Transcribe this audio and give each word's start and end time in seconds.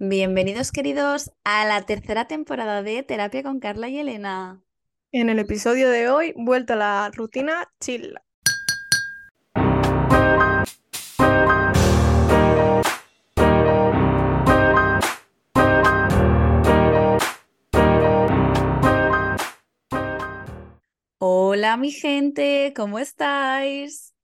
Bienvenidos 0.00 0.70
queridos 0.70 1.32
a 1.42 1.64
la 1.64 1.84
tercera 1.84 2.28
temporada 2.28 2.84
de 2.84 3.02
Terapia 3.02 3.42
con 3.42 3.58
Carla 3.58 3.88
y 3.88 3.98
Elena. 3.98 4.62
En 5.10 5.28
el 5.28 5.40
episodio 5.40 5.90
de 5.90 6.08
hoy, 6.08 6.32
vuelta 6.36 6.74
a 6.74 6.76
la 6.76 7.10
rutina 7.12 7.68
chill. 7.80 8.14
Hola 21.18 21.76
mi 21.76 21.90
gente, 21.90 22.72
¿cómo 22.76 23.00
estáis? 23.00 24.14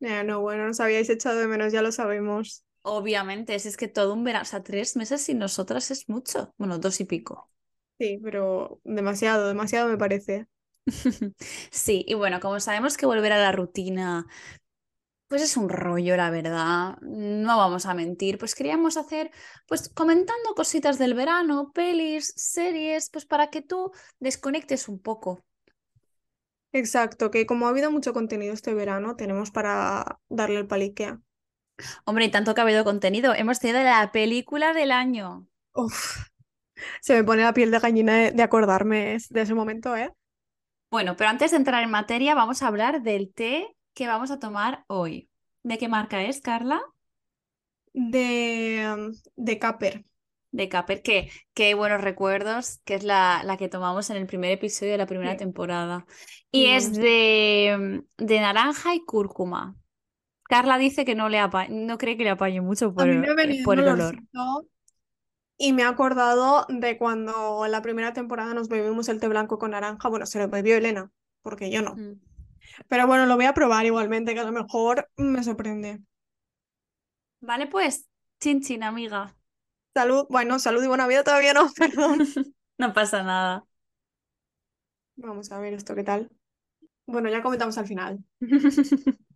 Eh, 0.00 0.24
no, 0.24 0.40
bueno, 0.40 0.66
nos 0.66 0.80
habíais 0.80 1.10
echado 1.10 1.38
de 1.40 1.46
menos, 1.46 1.74
ya 1.74 1.82
lo 1.82 1.92
sabemos. 1.92 2.64
Obviamente, 2.82 3.54
es, 3.54 3.64
es 3.66 3.76
que 3.78 3.88
todo 3.88 4.12
un 4.14 4.22
verano, 4.24 4.42
o 4.42 4.46
sea, 4.46 4.62
tres 4.62 4.94
meses 4.96 5.22
sin 5.22 5.38
nosotras 5.38 5.90
es 5.90 6.08
mucho. 6.10 6.54
Bueno, 6.58 6.78
dos 6.78 7.00
y 7.00 7.04
pico. 7.06 7.50
Sí, 7.98 8.18
pero 8.22 8.80
demasiado, 8.84 9.46
demasiado 9.48 9.88
me 9.88 9.98
parece. 9.98 10.46
Sí, 11.70 12.04
y 12.08 12.14
bueno, 12.14 12.40
como 12.40 12.60
sabemos 12.60 12.96
que 12.96 13.06
volver 13.06 13.32
a 13.32 13.38
la 13.38 13.52
rutina, 13.52 14.26
pues 15.28 15.42
es 15.42 15.56
un 15.56 15.68
rollo, 15.68 16.16
la 16.16 16.30
verdad, 16.30 16.98
no 17.02 17.56
vamos 17.58 17.86
a 17.86 17.94
mentir, 17.94 18.36
pues 18.38 18.54
queríamos 18.56 18.96
hacer, 18.96 19.30
pues 19.66 19.88
comentando 19.88 20.54
cositas 20.56 20.98
del 20.98 21.14
verano, 21.14 21.70
pelis, 21.72 22.32
series, 22.36 23.10
pues 23.10 23.26
para 23.26 23.48
que 23.50 23.62
tú 23.62 23.92
desconectes 24.18 24.88
un 24.88 24.98
poco. 25.00 25.44
Exacto, 26.72 27.30
que 27.30 27.46
como 27.46 27.66
ha 27.66 27.70
habido 27.70 27.90
mucho 27.92 28.12
contenido 28.12 28.52
este 28.54 28.74
verano, 28.74 29.14
tenemos 29.16 29.50
para 29.52 30.18
darle 30.28 30.58
el 30.58 30.66
palique. 30.68 31.16
Hombre, 32.04 32.24
y 32.26 32.30
tanto 32.30 32.54
que 32.54 32.60
ha 32.60 32.64
habido 32.64 32.84
contenido, 32.84 33.34
hemos 33.34 33.58
tenido 33.60 33.82
la 33.82 34.10
película 34.12 34.72
del 34.74 34.92
año. 34.92 35.46
Uf, 35.74 36.28
se 37.02 37.14
me 37.16 37.24
pone 37.24 37.42
la 37.44 37.54
piel 37.54 37.70
de 37.72 37.78
gallina 37.80 38.14
de, 38.16 38.32
de 38.32 38.42
acordarme 38.44 39.18
de 39.30 39.42
ese 39.42 39.54
momento, 39.54 39.96
¿eh? 39.96 40.12
Bueno, 40.90 41.16
pero 41.16 41.30
antes 41.30 41.50
de 41.52 41.56
entrar 41.56 41.82
en 41.84 41.90
materia, 41.90 42.34
vamos 42.34 42.62
a 42.62 42.68
hablar 42.68 43.02
del 43.02 43.32
té 43.32 43.76
que 43.94 44.06
vamos 44.08 44.30
a 44.30 44.38
tomar 44.40 44.84
hoy. 44.88 45.30
¿De 45.62 45.78
qué 45.78 45.88
marca 45.88 46.22
es, 46.22 46.40
Carla? 46.40 46.80
De, 47.92 49.12
de 49.36 49.58
Caper. 49.58 50.04
De 50.52 50.68
Caper, 50.68 51.02
que 51.02 51.30
qué 51.54 51.74
buenos 51.74 52.00
recuerdos, 52.00 52.78
que 52.84 52.94
es 52.96 53.04
la, 53.04 53.42
la 53.44 53.56
que 53.56 53.68
tomamos 53.68 54.10
en 54.10 54.16
el 54.16 54.26
primer 54.26 54.50
episodio 54.50 54.90
de 54.92 54.98
la 54.98 55.06
primera 55.06 55.36
Sí. 55.36 55.36
temporada. 55.36 56.06
Y 56.50 56.66
Sí, 56.66 56.72
es 56.72 56.92
de, 56.92 58.02
de 58.18 58.40
naranja 58.40 58.94
y 58.96 59.04
cúrcuma. 59.04 59.76
Carla 60.50 60.76
dice 60.78 61.04
que 61.06 61.14
no 61.14 61.28
le 61.28 61.38
apa- 61.38 61.68
no 61.68 61.96
cree 61.98 62.16
que 62.16 62.24
le 62.24 62.30
apañe 62.30 62.60
mucho 62.60 62.90
A 62.90 62.92
por, 62.94 63.06
mí 63.06 63.12
el- 63.12 63.20
me 63.20 63.28
ha 63.30 63.34
venido 63.34 63.64
por 63.64 63.78
el 63.78 63.88
olor. 63.88 64.16
y 65.58 65.72
me 65.72 65.82
he 65.82 65.84
acordado 65.84 66.66
de 66.68 66.96
cuando 66.98 67.64
en 67.66 67.72
la 67.72 67.82
primera 67.82 68.12
temporada 68.12 68.54
nos 68.54 68.68
bebimos 68.68 69.08
el 69.08 69.20
té 69.20 69.28
blanco 69.28 69.58
con 69.58 69.72
naranja. 69.72 70.08
Bueno, 70.08 70.26
se 70.26 70.38
lo 70.38 70.48
bebió 70.48 70.76
Elena, 70.76 71.10
porque 71.42 71.70
yo 71.70 71.82
no. 71.82 71.94
Mm. 71.94 72.20
Pero 72.88 73.06
bueno, 73.06 73.26
lo 73.26 73.36
voy 73.36 73.46
a 73.46 73.54
probar 73.54 73.86
igualmente, 73.86 74.34
que 74.34 74.40
a 74.40 74.44
lo 74.44 74.52
mejor 74.52 75.08
me 75.16 75.42
sorprende. 75.44 76.00
Vale, 77.40 77.66
pues, 77.66 78.08
chin 78.40 78.60
chin, 78.62 78.82
amiga. 78.82 79.36
Salud, 79.94 80.26
bueno, 80.30 80.58
salud 80.58 80.82
y 80.84 80.86
buena 80.88 81.06
vida 81.06 81.24
todavía 81.24 81.52
no, 81.54 81.70
perdón. 81.76 82.20
No 82.78 82.94
pasa 82.94 83.22
nada. 83.22 83.66
Vamos 85.16 85.52
a 85.52 85.58
ver 85.60 85.74
esto, 85.74 85.94
¿qué 85.94 86.02
tal? 86.04 86.30
Bueno, 87.06 87.28
ya 87.30 87.42
comentamos 87.42 87.78
al 87.78 87.86
final. 87.86 88.24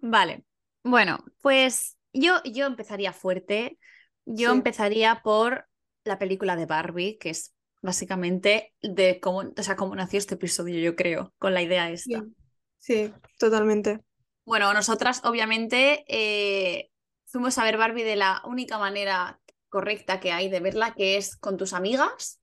Vale, 0.00 0.44
bueno, 0.84 1.18
pues 1.42 1.96
yo, 2.12 2.42
yo 2.44 2.66
empezaría 2.66 3.12
fuerte. 3.12 3.78
Yo 4.24 4.50
Sí. 4.50 4.52
empezaría 4.52 5.22
por 5.22 5.66
la 6.04 6.18
película 6.18 6.56
de 6.56 6.66
Barbie, 6.66 7.18
que 7.18 7.30
es 7.30 7.54
básicamente 7.82 8.74
de 8.82 9.20
cómo, 9.20 9.38
o 9.56 9.62
sea, 9.62 9.76
cómo 9.76 9.94
nació 9.96 10.18
este 10.18 10.34
episodio, 10.36 10.78
yo 10.80 10.96
creo, 10.96 11.34
con 11.38 11.54
la 11.54 11.62
idea 11.62 11.90
esta. 11.90 12.20
Sí, 12.20 12.34
sí, 12.78 13.12
totalmente. 13.38 14.00
Bueno, 14.44 14.72
nosotras 14.72 15.20
obviamente 15.24 16.04
eh, 16.08 16.90
fuimos 17.26 17.58
a 17.58 17.64
ver 17.64 17.76
Barbie 17.76 18.02
de 18.04 18.16
la 18.16 18.42
única 18.46 18.78
manera 18.78 19.40
correcta 19.68 20.20
que 20.20 20.32
hay 20.32 20.48
de 20.48 20.60
verla, 20.60 20.94
que 20.94 21.16
es 21.18 21.36
con 21.36 21.56
tus 21.58 21.72
amigas 21.74 22.40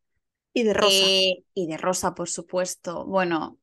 Y 0.54 0.64
de 0.64 0.74
rosa. 0.74 1.20
eh, 1.20 1.44
y 1.56 1.68
de 1.68 1.78
Rosa, 1.78 2.16
por 2.16 2.30
supuesto. 2.30 3.06
Bueno, 3.06 3.60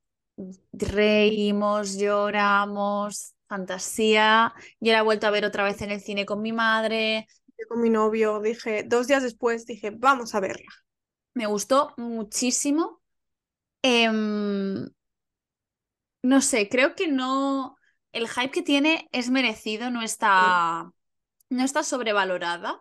reímos, 0.72 1.98
lloramos, 1.98 3.34
fantasía. 3.52 4.54
Yo 4.80 4.92
la 4.92 5.00
he 5.00 5.02
vuelto 5.02 5.26
a 5.26 5.30
ver 5.30 5.44
otra 5.44 5.64
vez 5.64 5.82
en 5.82 5.90
el 5.90 6.00
cine 6.00 6.24
con 6.26 6.40
mi 6.42 6.52
madre. 6.52 7.26
Yo 7.58 7.66
con 7.68 7.82
mi 7.82 7.90
novio 7.90 8.40
dije, 8.40 8.82
dos 8.84 9.06
días 9.08 9.22
después 9.22 9.66
dije, 9.66 9.90
vamos 9.90 10.34
a 10.34 10.40
verla. 10.40 10.70
Me 11.34 11.46
gustó 11.46 11.94
muchísimo. 11.98 13.02
Em, 13.82 14.88
no 16.22 16.40
sé, 16.40 16.68
creo 16.68 16.94
que 16.94 17.08
no. 17.08 17.76
El 18.12 18.28
hype 18.28 18.50
que 18.50 18.62
tiene 18.62 19.08
es 19.12 19.30
merecido, 19.30 19.90
no 19.90 20.02
está, 20.02 20.92
no 21.50 21.64
está 21.64 21.82
sobrevalorada. 21.82 22.80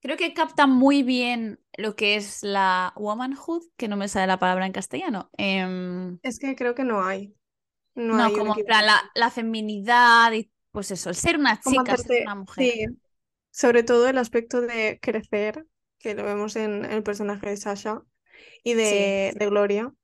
Creo 0.00 0.16
que 0.16 0.34
capta 0.34 0.66
muy 0.66 1.02
bien 1.02 1.60
lo 1.76 1.96
que 1.96 2.16
es 2.16 2.42
la 2.42 2.92
womanhood, 2.96 3.62
que 3.76 3.88
no 3.88 3.96
me 3.96 4.08
sale 4.08 4.26
la 4.26 4.38
palabra 4.38 4.66
en 4.66 4.72
castellano. 4.72 5.30
Em, 5.36 6.18
Es 6.22 6.38
que 6.38 6.56
creo 6.56 6.74
que 6.74 6.84
no 6.84 7.02
hay. 7.04 7.34
No, 8.08 8.16
No, 8.16 8.22
hay 8.22 8.36
un 8.38 8.46
como 8.46 8.54
en 8.56 8.64
plan 8.64 8.86
equivalente. 8.86 8.86
la, 8.86 9.10
la 9.14 9.30
feminidad 9.30 10.32
y 10.32 10.50
pues 10.72 10.90
eso, 10.90 11.10
el 11.10 11.16
ser 11.16 11.38
una 11.38 11.60
Como 11.62 11.82
chica, 11.82 11.96
ser 11.96 12.16
una 12.20 12.34
mujer. 12.34 12.72
sí, 12.72 12.86
sobre 13.50 13.82
todo 13.82 14.08
el 14.08 14.18
aspecto 14.18 14.60
de 14.62 14.98
crecer, 15.02 15.66
que 15.98 16.14
lo 16.14 16.24
vemos 16.24 16.56
en 16.56 16.84
el 16.86 17.02
personaje 17.02 17.48
de 17.50 17.56
Sasha 17.56 18.02
y 18.64 18.74
de, 18.74 19.34
de 19.36 19.46
Gloria, 19.48 19.94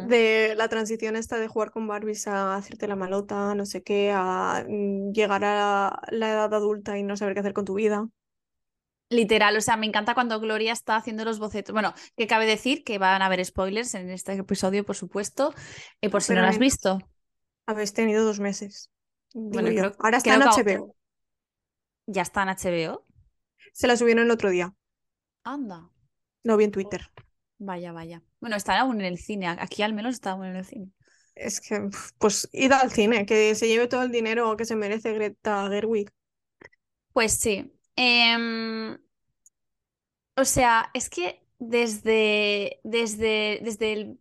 de 0.00 0.54
la 0.56 0.68
transición 0.68 1.16
esta 1.16 1.38
de 1.40 1.48
jugar 1.48 1.70
con 1.72 1.88
Barbies 1.88 2.26
a 2.28 2.56
hacerte 2.56 2.88
la 2.88 2.96
malota, 2.96 3.54
no 3.56 3.66
sé 3.66 3.82
qué, 3.82 4.12
a 4.14 4.64
mm, 4.68 5.12
llegar 5.12 5.44
a 5.44 6.00
la 6.12 6.30
edad 6.32 6.54
adulta 6.54 6.98
y 6.98 7.02
no 7.04 7.16
saber 7.16 7.34
qué 7.34 7.40
hacer 7.40 7.54
con 7.54 7.64
tu 7.66 7.74
vida. 7.74 8.08
Literal, 9.12 9.56
o 9.56 9.60
sea, 9.60 9.76
me 9.76 9.86
encanta 9.86 10.14
cuando 10.14 10.40
Gloria 10.40 10.72
está 10.72 10.96
haciendo 10.96 11.24
los 11.24 11.38
bocetos. 11.38 11.72
Bueno, 11.72 11.94
que 12.16 12.26
cabe 12.26 12.46
decir 12.46 12.82
que 12.84 12.98
van 12.98 13.22
a 13.22 13.26
haber 13.26 13.44
spoilers 13.44 13.94
en 13.94 14.10
este 14.10 14.32
episodio, 14.32 14.84
por 14.84 14.96
supuesto, 14.96 15.54
y 16.00 16.08
por 16.08 16.22
si 16.22 16.32
no 16.34 16.40
lo 16.42 16.48
has 16.48 16.58
visto. 16.58 16.98
habéis 17.66 17.92
tenido 17.92 18.24
dos 18.24 18.40
meses, 18.40 18.90
Bueno, 19.34 19.68
creo- 19.68 19.92
Ahora 19.98 20.18
está 20.18 20.34
creo 20.36 20.48
en 20.50 20.64
que- 20.64 20.74
HBO. 20.76 20.96
Ya 22.06 22.22
está 22.22 22.42
en 22.42 22.48
HBO. 22.48 23.06
Se 23.72 23.86
la 23.86 23.96
subieron 23.96 24.24
el 24.24 24.30
otro 24.30 24.50
día, 24.50 24.74
Anda. 25.44 25.88
lo 26.42 26.56
vi 26.56 26.64
en 26.64 26.72
Twitter. 26.72 27.10
Vaya, 27.58 27.92
vaya. 27.92 28.22
Bueno, 28.40 28.56
está 28.56 28.78
aún 28.80 29.00
en 29.00 29.06
el 29.06 29.18
cine. 29.18 29.46
Aquí 29.46 29.82
al 29.82 29.92
menos 29.94 30.14
está 30.14 30.32
aún 30.32 30.46
en 30.46 30.56
el 30.56 30.64
cine. 30.64 30.90
Es 31.34 31.60
que, 31.60 31.88
pues, 32.18 32.48
id 32.52 32.72
al 32.72 32.90
cine, 32.90 33.24
que 33.24 33.54
se 33.54 33.68
lleve 33.68 33.86
todo 33.88 34.02
el 34.02 34.10
dinero 34.10 34.56
que 34.56 34.64
se 34.64 34.74
merece 34.76 35.12
Greta 35.14 35.68
Gerwig. 35.70 36.10
Pues 37.12 37.34
sí. 37.38 37.72
Em, 37.96 38.98
o 40.36 40.44
sea, 40.44 40.90
es 40.94 41.10
que 41.10 41.42
desde, 41.58 42.80
desde, 42.84 43.60
desde 43.62 43.92
el... 43.92 44.20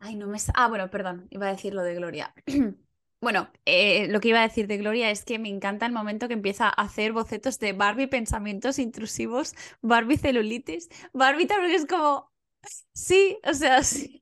Ay, 0.00 0.16
no 0.16 0.26
me... 0.28 0.38
Ah, 0.54 0.68
bueno, 0.68 0.90
perdón, 0.90 1.28
iba 1.30 1.46
a 1.48 1.52
decir 1.52 1.74
lo 1.74 1.82
de 1.82 1.94
Gloria. 1.96 2.34
Bueno, 3.22 3.50
eh, 3.66 4.08
lo 4.08 4.20
que 4.20 4.28
iba 4.28 4.40
a 4.40 4.48
decir 4.48 4.66
de 4.68 4.78
Gloria 4.78 5.10
es 5.10 5.24
que 5.24 5.38
me 5.38 5.48
encanta 5.48 5.86
el 5.86 5.92
momento 5.92 6.28
que 6.28 6.34
empieza 6.34 6.66
a 6.68 6.70
hacer 6.70 7.12
bocetos 7.12 7.58
de 7.60 7.72
Barbie 7.72 8.08
pensamientos 8.08 8.78
intrusivos, 8.80 9.54
Barbie 9.82 10.18
celulitis, 10.18 10.88
Barbie 11.12 11.46
también 11.46 11.72
es 11.74 11.86
como... 11.86 12.32
Sí, 12.94 13.38
o 13.44 13.54
sea, 13.54 13.82
sí. 13.84 14.20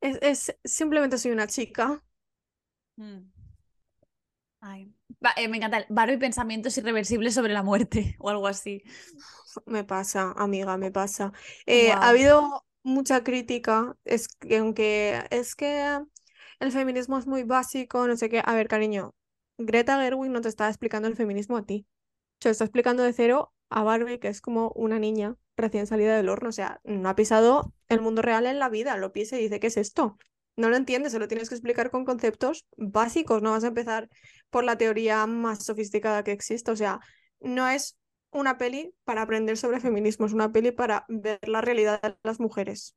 Es, 0.00 0.18
es- 0.22 0.56
simplemente 0.64 1.18
soy 1.18 1.30
una 1.32 1.46
chica. 1.46 2.02
Mm. 2.98 3.30
Ay. 4.60 4.92
Eh, 5.36 5.48
me 5.48 5.56
encanta 5.56 5.84
Barbie 5.88 6.18
pensamientos 6.18 6.76
irreversibles 6.78 7.34
sobre 7.34 7.52
la 7.52 7.62
muerte 7.62 8.16
o 8.20 8.30
algo 8.30 8.46
así. 8.46 8.82
Me 9.66 9.84
pasa, 9.84 10.32
amiga, 10.36 10.76
me 10.76 10.92
pasa. 10.92 11.32
Eh, 11.66 11.90
ha 11.92 12.08
habido 12.08 12.64
mucha 12.82 13.24
crítica, 13.24 13.96
es 14.04 14.28
que 14.28 14.58
aunque 14.58 15.22
es 15.30 15.54
que 15.54 15.98
el 16.60 16.72
feminismo 16.72 17.18
es 17.18 17.26
muy 17.26 17.42
básico, 17.42 18.06
no 18.06 18.16
sé 18.16 18.28
qué. 18.28 18.42
A 18.44 18.54
ver, 18.54 18.68
cariño, 18.68 19.14
Greta 19.58 20.00
Gerwig 20.00 20.30
no 20.30 20.40
te 20.40 20.48
está 20.48 20.68
explicando 20.68 21.08
el 21.08 21.16
feminismo 21.16 21.56
a 21.56 21.66
ti. 21.66 21.86
Se 22.40 22.48
lo 22.48 22.52
está 22.52 22.64
explicando 22.64 23.02
de 23.02 23.12
cero 23.12 23.52
a 23.70 23.82
Barbie, 23.82 24.20
que 24.20 24.28
es 24.28 24.40
como 24.40 24.70
una 24.76 24.98
niña 24.98 25.36
recién 25.56 25.86
salida 25.86 26.16
del 26.16 26.28
horno. 26.28 26.50
O 26.50 26.52
sea, 26.52 26.80
no 26.84 27.08
ha 27.08 27.16
pisado 27.16 27.72
el 27.88 28.00
mundo 28.00 28.22
real 28.22 28.46
en 28.46 28.58
la 28.60 28.68
vida, 28.68 28.96
lo 28.96 29.12
pisa 29.12 29.38
y 29.38 29.42
dice, 29.42 29.60
¿qué 29.60 29.66
es 29.66 29.76
esto? 29.76 30.16
No 30.58 30.68
lo 30.70 30.76
entiendes, 30.76 31.12
se 31.12 31.18
lo 31.18 31.28
tienes 31.28 31.48
que 31.48 31.54
explicar 31.54 31.90
con 31.90 32.04
conceptos 32.04 32.66
básicos, 32.76 33.42
no 33.42 33.52
vas 33.52 33.64
a 33.64 33.68
empezar 33.68 34.08
por 34.50 34.64
la 34.64 34.76
teoría 34.78 35.26
más 35.26 35.64
sofisticada 35.64 36.24
que 36.24 36.32
existe. 36.32 36.70
O 36.70 36.76
sea, 36.76 37.00
no 37.40 37.68
es 37.68 37.98
una 38.30 38.58
peli 38.58 38.94
para 39.04 39.22
aprender 39.22 39.56
sobre 39.56 39.80
feminismo, 39.80 40.26
es 40.26 40.32
una 40.34 40.52
peli 40.52 40.72
para 40.72 41.04
ver 41.08 41.38
la 41.48 41.60
realidad 41.62 42.00
de 42.02 42.16
las 42.24 42.40
mujeres. 42.40 42.94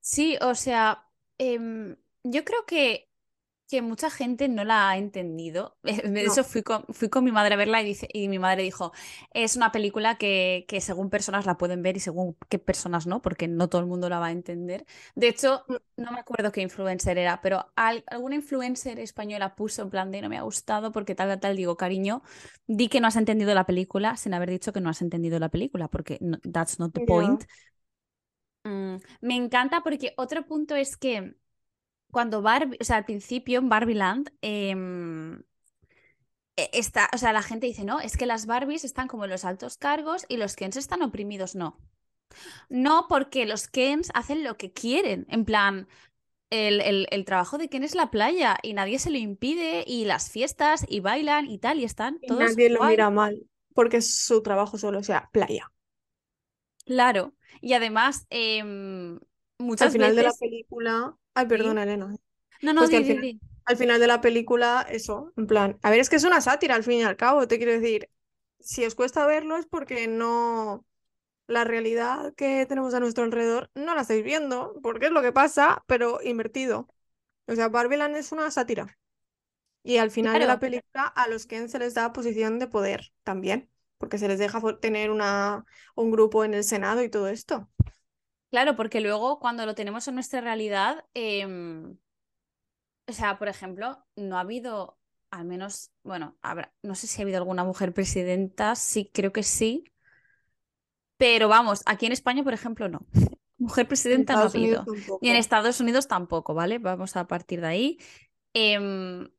Sí, 0.00 0.36
o 0.40 0.54
sea, 0.54 1.04
em, 1.38 1.96
yo 2.22 2.44
creo 2.44 2.64
que, 2.66 3.08
que 3.74 3.82
mucha 3.82 4.08
gente 4.08 4.48
no 4.48 4.62
la 4.62 4.88
ha 4.90 4.96
entendido. 4.96 5.76
De 5.82 6.24
eso 6.24 6.44
fui 6.44 6.62
con, 6.62 6.84
fui 6.90 7.08
con 7.08 7.24
mi 7.24 7.32
madre 7.32 7.54
a 7.54 7.56
verla 7.56 7.82
y, 7.82 7.84
dice, 7.84 8.06
y 8.12 8.28
mi 8.28 8.38
madre 8.38 8.62
dijo, 8.62 8.92
es 9.32 9.56
una 9.56 9.72
película 9.72 10.16
que, 10.16 10.64
que, 10.68 10.80
según 10.80 11.10
personas 11.10 11.44
la 11.44 11.56
pueden 11.56 11.82
ver 11.82 11.96
y 11.96 12.00
según 12.00 12.36
qué 12.48 12.60
personas 12.60 13.08
no, 13.08 13.20
porque 13.20 13.48
no 13.48 13.68
todo 13.68 13.80
el 13.80 13.88
mundo 13.88 14.08
la 14.08 14.20
va 14.20 14.26
a 14.26 14.30
entender. 14.30 14.86
De 15.16 15.26
hecho, 15.26 15.64
Mm. 15.68 15.76
no 15.96 16.12
me 16.12 16.20
acuerdo 16.20 16.52
qué 16.52 16.62
influencer 16.62 17.18
era, 17.18 17.40
pero 17.40 17.72
al, 17.74 18.04
alguna 18.06 18.36
influencer 18.36 19.00
española 19.00 19.56
puso 19.56 19.82
en 19.82 19.90
plan 19.90 20.10
de 20.12 20.22
no 20.22 20.28
me 20.28 20.38
ha 20.38 20.42
gustado 20.42 20.92
porque 20.92 21.14
tal, 21.14 21.28
tal, 21.28 21.40
tal. 21.40 21.56
Digo, 21.56 21.76
cariño, 21.76 22.22
di 22.66 22.88
que 22.88 23.00
no 23.00 23.08
has 23.08 23.16
entendido 23.16 23.54
la 23.54 23.66
película 23.66 24.16
sin 24.16 24.34
haber 24.34 24.50
dicho 24.50 24.72
que 24.72 24.80
no 24.80 24.90
has 24.90 25.02
entendido 25.02 25.38
la 25.38 25.48
película, 25.48 25.88
porque 25.88 26.18
no, 26.20 26.38
that's 26.52 26.78
not 26.78 26.92
the 26.92 27.04
point. 27.06 27.44
Mm, 28.64 28.96
me 29.20 29.36
encanta 29.36 29.82
porque 29.82 30.14
otro 30.16 30.46
punto 30.46 30.74
es 30.74 30.96
que 30.96 31.34
cuando 32.14 32.42
Barbie, 32.42 32.78
o 32.80 32.84
sea, 32.84 32.98
al 32.98 33.06
principio 33.06 33.60
en 33.60 33.70
Barbieland, 33.70 34.30
em, 34.42 35.42
e- 36.56 36.70
está, 36.72 37.10
o 37.14 37.18
sea, 37.18 37.32
la 37.32 37.42
gente 37.42 37.66
dice, 37.66 37.84
no, 37.84 38.00
es 38.00 38.16
que 38.16 38.26
las 38.26 38.46
Barbies 38.46 38.84
están 38.84 39.08
como 39.08 39.24
en 39.24 39.30
los 39.30 39.44
altos 39.44 39.76
cargos 39.78 40.24
y 40.28 40.36
los 40.36 40.56
Kens 40.56 40.76
están 40.76 41.02
oprimidos. 41.02 41.54
No. 41.54 41.78
No, 42.68 43.06
porque 43.08 43.46
los 43.46 43.68
Kens 43.68 44.10
hacen 44.14 44.44
lo 44.44 44.56
que 44.56 44.72
quieren. 44.72 45.26
En 45.30 45.44
plan, 45.44 45.88
el, 46.50 46.80
el- 46.82 47.08
el 47.10 47.24
trabajo 47.24 47.58
de 47.58 47.68
Ken 47.70 47.84
es 47.84 47.94
la 47.94 48.10
playa 48.12 48.58
y 48.62 48.74
nadie 48.74 48.98
se 48.98 49.10
lo 49.10 49.18
impide 49.18 49.84
y 49.86 50.04
las 50.06 50.30
fiestas 50.30 50.86
y 50.88 51.00
bailan 51.00 51.50
y 51.50 51.58
tal 51.58 51.80
y 51.80 51.84
están 51.84 52.20
Y 52.20 52.26
todos 52.26 52.36
nadie 52.36 52.70
lo 52.70 52.82
mira 52.84 53.08
mal, 53.10 53.46
porque 53.74 54.00
su 54.02 54.42
trabajo 54.42 54.78
solo, 54.78 55.02
sea, 55.04 55.30
playa. 55.32 55.70
Claro. 56.86 57.34
Y 57.60 57.72
además, 57.74 58.26
Al 59.78 59.90
final 59.90 60.16
de 60.16 60.22
la 60.22 60.34
película. 60.34 61.16
Ay, 61.34 61.46
Sí. 61.46 61.48
perdona, 61.48 61.82
Elena. 61.84 62.16
No, 62.62 62.72
no, 62.74 62.82
Pues 62.82 62.90
di, 62.90 62.96
al 62.96 63.04
di, 63.04 63.16
final, 63.16 63.22
di. 63.22 63.40
al 63.66 63.76
final 63.78 64.00
de 64.00 64.06
la 64.08 64.20
película, 64.20 64.86
eso, 64.90 65.32
en 65.36 65.46
plan. 65.46 65.78
A 65.82 65.90
ver, 65.90 66.00
es 66.00 66.10
que 66.10 66.16
es 66.16 66.24
una 66.24 66.40
sátira 66.40 66.74
al 66.76 66.84
fin 66.84 67.00
y 67.00 67.04
al 67.04 67.16
cabo, 67.16 67.48
te 67.48 67.58
quiero 67.58 67.72
decir. 67.72 68.10
Si 68.60 68.84
os 68.86 68.94
cuesta 68.94 69.26
verlo 69.26 69.56
es 69.58 69.66
porque 69.66 70.08
no. 70.08 70.86
La 71.48 71.64
realidad 71.64 72.34
que 72.36 72.66
tenemos 72.66 72.94
a 72.94 73.00
nuestro 73.00 73.24
alrededor 73.24 73.70
no 73.74 73.94
la 73.94 74.02
estáis 74.02 74.24
viendo, 74.24 74.80
porque 74.82 75.06
es 75.06 75.12
lo 75.12 75.22
que 75.22 75.32
pasa, 75.32 75.84
pero 75.88 76.20
invertido. 76.22 76.88
O 77.48 77.54
sea, 77.56 77.68
Barbieland 77.70 78.16
es 78.16 78.32
una 78.32 78.50
sátira. 78.50 78.98
Y 79.82 79.98
al 79.98 80.10
final 80.10 80.38
de 80.40 80.46
la 80.46 80.58
película 80.60 81.04
a 81.06 81.28
los 81.28 81.46
Ken 81.46 81.68
se 81.68 81.78
les 81.78 81.94
da 81.94 82.12
posición 82.12 82.58
de 82.58 82.68
poder 82.68 83.12
también, 83.22 83.70
porque 83.98 84.18
se 84.18 84.28
les 84.28 84.38
deja 84.38 84.60
tener 84.80 85.10
una, 85.10 85.64
un 85.94 86.10
grupo 86.10 86.44
en 86.44 86.54
el 86.54 86.64
Senado 86.64 87.02
y 87.02 87.10
todo 87.10 87.28
esto. 87.28 87.68
Claro, 88.54 88.76
porque 88.76 89.00
luego 89.00 89.40
cuando 89.40 89.66
lo 89.66 89.74
tenemos 89.74 90.06
en 90.08 90.14
nuestra 90.14 90.40
realidad, 90.40 91.04
em, 91.14 91.96
o 93.06 93.12
sea, 93.12 93.38
por 93.38 93.48
ejemplo, 93.48 94.04
no 94.16 94.36
ha 94.36 94.40
habido, 94.40 94.98
al 95.30 95.44
menos, 95.44 95.90
bueno, 96.02 96.36
habrá, 96.42 96.72
no 96.82 96.94
sé 96.94 97.06
si 97.06 97.20
ha 97.20 97.24
habido 97.24 97.38
alguna 97.38 97.64
mujer 97.64 97.92
presidenta, 97.92 98.74
sí, 98.76 99.10
creo 99.12 99.32
que 99.32 99.42
sí, 99.42 99.84
pero 101.16 101.48
vamos, 101.48 101.82
aquí 101.86 102.06
en 102.06 102.12
España, 102.12 102.42
por 102.42 102.54
ejemplo, 102.54 102.88
no. 102.88 103.06
Mujer 103.58 103.86
En 103.86 103.88
presidenta 103.88 104.34
no 104.36 104.42
ha 104.42 104.46
habido. 104.46 104.84
Ni 105.20 105.30
en. 105.30 105.36
Estados 105.36 105.80
Unidos 105.80 106.08
tampoco, 106.08 106.54
¿vale? 106.54 106.78
Vamos 106.78 107.16
a 107.16 107.26
partir 107.26 107.60
de 107.60 107.66
ahí. 107.66 107.98
Em, 108.52 109.30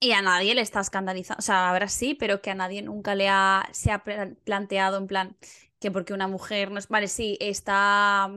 y 0.00 0.12
a 0.12 0.22
nadie 0.22 0.54
le 0.54 0.60
está 0.62 0.80
escandalizando, 0.80 1.40
o 1.40 1.42
sea, 1.42 1.70
ahora 1.70 1.88
sí, 1.88 2.14
pero 2.14 2.42
que 2.42 2.50
a 2.50 2.54
nadie 2.54 2.82
nunca 2.82 3.14
le 3.14 3.28
ha, 3.28 3.68
se 3.72 3.92
ha 3.92 4.04
pla- 4.04 4.34
planteado 4.44 4.98
en 4.98 5.06
plan 5.06 5.36
que 5.80 5.90
porque 5.90 6.14
una 6.14 6.28
mujer 6.28 6.70
no 6.70 6.78
es, 6.78 6.88
vale, 6.88 7.08
sí, 7.08 7.36
está 7.40 8.30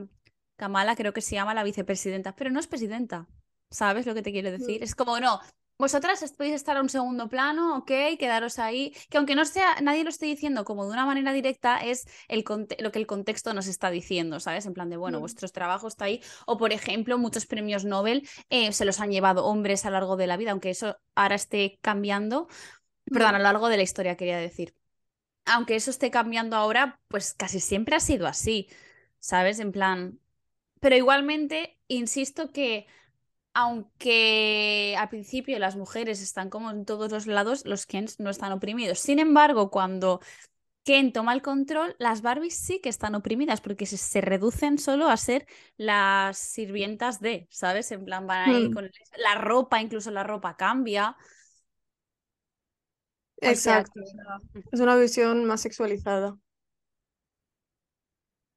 Kamala, 0.56 0.96
creo 0.96 1.12
que 1.12 1.22
se 1.22 1.34
llama 1.36 1.54
la 1.54 1.64
vicepresidenta, 1.64 2.34
pero 2.36 2.50
no 2.50 2.60
es 2.60 2.66
presidenta, 2.66 3.28
¿sabes 3.70 4.06
lo 4.06 4.14
que 4.14 4.22
te 4.22 4.32
quiero 4.32 4.50
decir? 4.50 4.80
Mm. 4.80 4.84
Es 4.84 4.94
como, 4.94 5.18
no, 5.20 5.40
vosotras 5.78 6.22
podéis 6.36 6.54
estar 6.56 6.76
a 6.76 6.82
un 6.82 6.90
segundo 6.90 7.28
plano, 7.30 7.78
ok, 7.78 7.90
quedaros 8.18 8.58
ahí, 8.58 8.94
que 9.08 9.16
aunque 9.16 9.34
no 9.34 9.46
sea, 9.46 9.80
nadie 9.80 10.04
lo 10.04 10.10
esté 10.10 10.26
diciendo 10.26 10.64
como 10.64 10.84
de 10.84 10.92
una 10.92 11.06
manera 11.06 11.32
directa, 11.32 11.78
es 11.78 12.04
el 12.28 12.44
lo 12.78 12.92
que 12.92 12.98
el 12.98 13.06
contexto 13.06 13.54
nos 13.54 13.66
está 13.66 13.90
diciendo, 13.90 14.38
¿sabes? 14.40 14.66
En 14.66 14.74
plan 14.74 14.90
de, 14.90 14.98
bueno, 14.98 15.18
Mm. 15.18 15.20
vuestro 15.22 15.48
trabajo 15.48 15.88
está 15.88 16.04
ahí, 16.04 16.20
o 16.46 16.58
por 16.58 16.72
ejemplo, 16.74 17.16
muchos 17.16 17.46
premios 17.46 17.86
Nobel 17.86 18.28
eh, 18.50 18.72
se 18.72 18.84
los 18.84 19.00
han 19.00 19.10
llevado 19.10 19.46
hombres 19.46 19.86
a 19.86 19.90
lo 19.90 19.94
largo 19.94 20.16
de 20.16 20.26
la 20.26 20.36
vida, 20.36 20.50
aunque 20.50 20.68
eso 20.70 20.98
ahora 21.14 21.36
esté 21.36 21.78
cambiando, 21.80 22.48
perdón, 23.06 23.30
a 23.36 23.38
Mm. 23.38 23.42
lo 23.42 23.42
largo 23.44 23.68
de 23.70 23.76
la 23.78 23.82
historia 23.82 24.16
quería 24.16 24.38
decir. 24.38 24.74
Aunque 25.44 25.76
eso 25.76 25.90
esté 25.90 26.10
cambiando 26.10 26.56
ahora, 26.56 27.00
pues 27.08 27.34
casi 27.34 27.60
siempre 27.60 27.96
ha 27.96 28.00
sido 28.00 28.26
así, 28.26 28.68
¿sabes? 29.18 29.58
En 29.60 29.72
plan, 29.72 30.20
pero 30.80 30.96
igualmente, 30.96 31.78
insisto 31.88 32.52
que 32.52 32.86
aunque 33.54 34.96
al 34.98 35.08
principio 35.08 35.58
las 35.58 35.76
mujeres 35.76 36.22
están 36.22 36.50
como 36.50 36.70
en 36.70 36.84
todos 36.84 37.10
los 37.12 37.26
lados, 37.26 37.64
los 37.66 37.86
Kens 37.86 38.20
no 38.20 38.30
están 38.30 38.52
oprimidos. 38.52 39.00
Sin 39.00 39.18
embargo, 39.18 39.70
cuando 39.70 40.20
Ken 40.84 41.12
toma 41.12 41.34
el 41.34 41.42
control, 41.42 41.94
las 41.98 42.22
Barbies 42.22 42.56
sí 42.56 42.80
que 42.80 42.88
están 42.88 43.14
oprimidas 43.14 43.60
porque 43.60 43.86
se, 43.86 43.96
se 43.98 44.20
reducen 44.22 44.78
solo 44.78 45.08
a 45.08 45.16
ser 45.16 45.46
las 45.76 46.38
sirvientas 46.38 47.20
de, 47.20 47.46
¿sabes? 47.50 47.92
En 47.92 48.04
plan, 48.04 48.26
van 48.26 48.40
ahí 48.54 48.70
Mm. 48.70 48.70
con 48.70 48.84
el- 48.86 48.92
la 49.18 49.34
ropa, 49.36 49.80
incluso 49.82 50.10
la 50.10 50.24
ropa 50.24 50.56
cambia. 50.56 51.16
Exacto. 53.40 54.00
Es 54.72 54.80
una 54.80 54.96
visión 54.96 55.44
más 55.44 55.60
sexualizada. 55.60 56.38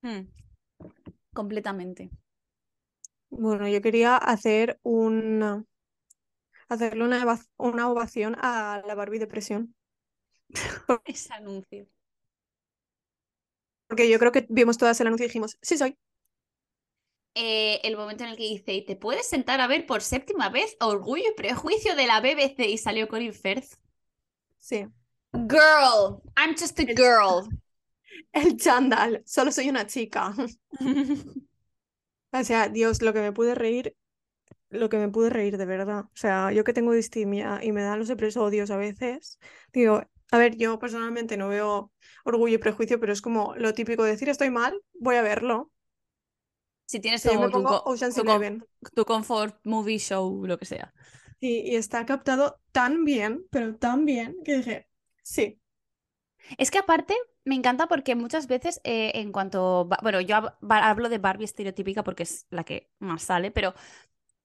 Mm, 0.01 0.27
completamente. 1.33 2.09
Bueno, 3.29 3.67
yo 3.67 3.81
quería 3.81 4.17
hacer 4.17 4.79
un, 4.83 5.65
hacerle 6.67 7.03
una, 7.03 7.39
una 7.57 7.89
ovación 7.89 8.35
a 8.39 8.81
la 8.85 8.95
Barbie 8.95 9.19
depresión. 9.19 9.73
Ese 11.05 11.33
anuncio. 11.33 11.87
Porque 13.87 14.09
yo 14.09 14.19
creo 14.19 14.31
que 14.31 14.45
vimos 14.49 14.77
todas 14.77 14.99
el 15.01 15.07
anuncio 15.07 15.25
y 15.25 15.29
dijimos, 15.29 15.57
sí 15.61 15.77
soy. 15.77 15.97
Eh, 17.35 17.79
el 17.83 17.97
momento 17.97 18.23
en 18.23 18.31
el 18.31 18.37
que 18.37 18.43
dice, 18.43 18.73
¿y 18.73 18.85
te 18.85 18.95
puedes 18.95 19.27
sentar 19.27 19.59
a 19.59 19.67
ver 19.67 19.85
por 19.85 20.01
séptima 20.01 20.49
vez 20.49 20.77
Orgullo 20.79 21.29
y 21.29 21.35
Prejuicio 21.35 21.95
de 21.95 22.05
la 22.05 22.19
BBC? 22.19 22.67
Y 22.67 22.77
salió 22.77 23.07
Colin 23.07 23.33
Firth. 23.33 23.82
Sí. 24.63 24.87
Girl, 25.33 26.21
I'm 26.37 26.55
just 26.55 26.79
a 26.79 26.85
girl. 26.85 27.49
El 28.31 28.55
chándal, 28.57 29.21
solo 29.25 29.51
soy 29.51 29.69
una 29.69 29.85
chica. 29.85 30.33
O 32.35 32.43
sea, 32.43 32.67
Dios, 32.67 33.03
lo 33.03 33.13
que 33.13 33.19
me 33.19 33.31
pude 33.31 33.53
reír, 33.53 33.95
lo 34.69 34.89
que 34.89 34.97
me 34.97 35.07
pude 35.07 35.29
reír 35.29 35.55
de 35.57 35.67
verdad. 35.67 36.05
O 36.05 36.15
sea, 36.15 36.51
yo 36.51 36.63
que 36.63 36.73
tengo 36.73 36.91
distimia 36.91 37.59
y 37.61 37.71
me 37.71 37.83
dan 37.83 37.99
los 37.99 38.09
episodios 38.09 38.71
a 38.71 38.77
veces, 38.77 39.37
digo, 39.71 40.01
a 40.31 40.37
ver, 40.39 40.57
yo 40.57 40.79
personalmente 40.79 41.37
no 41.37 41.47
veo 41.47 41.91
Orgullo 42.25 42.55
y 42.55 42.57
Prejuicio, 42.57 42.99
pero 42.99 43.13
es 43.13 43.21
como 43.21 43.53
lo 43.55 43.75
típico 43.75 44.03
de 44.03 44.13
decir 44.13 44.29
estoy 44.29 44.49
mal, 44.49 44.81
voy 44.99 45.17
a 45.17 45.21
verlo. 45.21 45.69
Si 46.87 46.99
tienes 46.99 47.23
como 47.23 47.51
tu, 47.51 47.61
tu, 47.61 48.89
tu 48.95 49.05
comfort 49.05 49.55
movie 49.63 49.99
show, 49.99 50.43
lo 50.47 50.57
que 50.57 50.65
sea. 50.65 50.91
Y, 51.47 51.71
y 51.71 51.75
está 51.75 52.05
captado 52.07 52.59
tan 52.71 53.03
bien, 53.05 53.45
pero 53.51 53.75
tan 53.77 54.05
bien, 54.05 54.37
que 54.43 54.57
dije, 54.57 54.87
sí. 55.23 55.59
Es 56.57 56.71
que 56.71 56.79
aparte 56.79 57.15
me 57.45 57.55
encanta 57.55 57.87
porque 57.87 58.15
muchas 58.15 58.47
veces 58.47 58.79
eh, 58.83 59.11
en 59.15 59.31
cuanto, 59.31 59.87
bueno, 60.01 60.21
yo 60.21 60.37
hablo 60.69 61.09
de 61.09 61.17
Barbie 61.17 61.45
estereotípica 61.45 62.03
porque 62.03 62.23
es 62.23 62.45
la 62.49 62.63
que 62.63 62.89
más 62.99 63.23
sale, 63.23 63.51
pero 63.51 63.73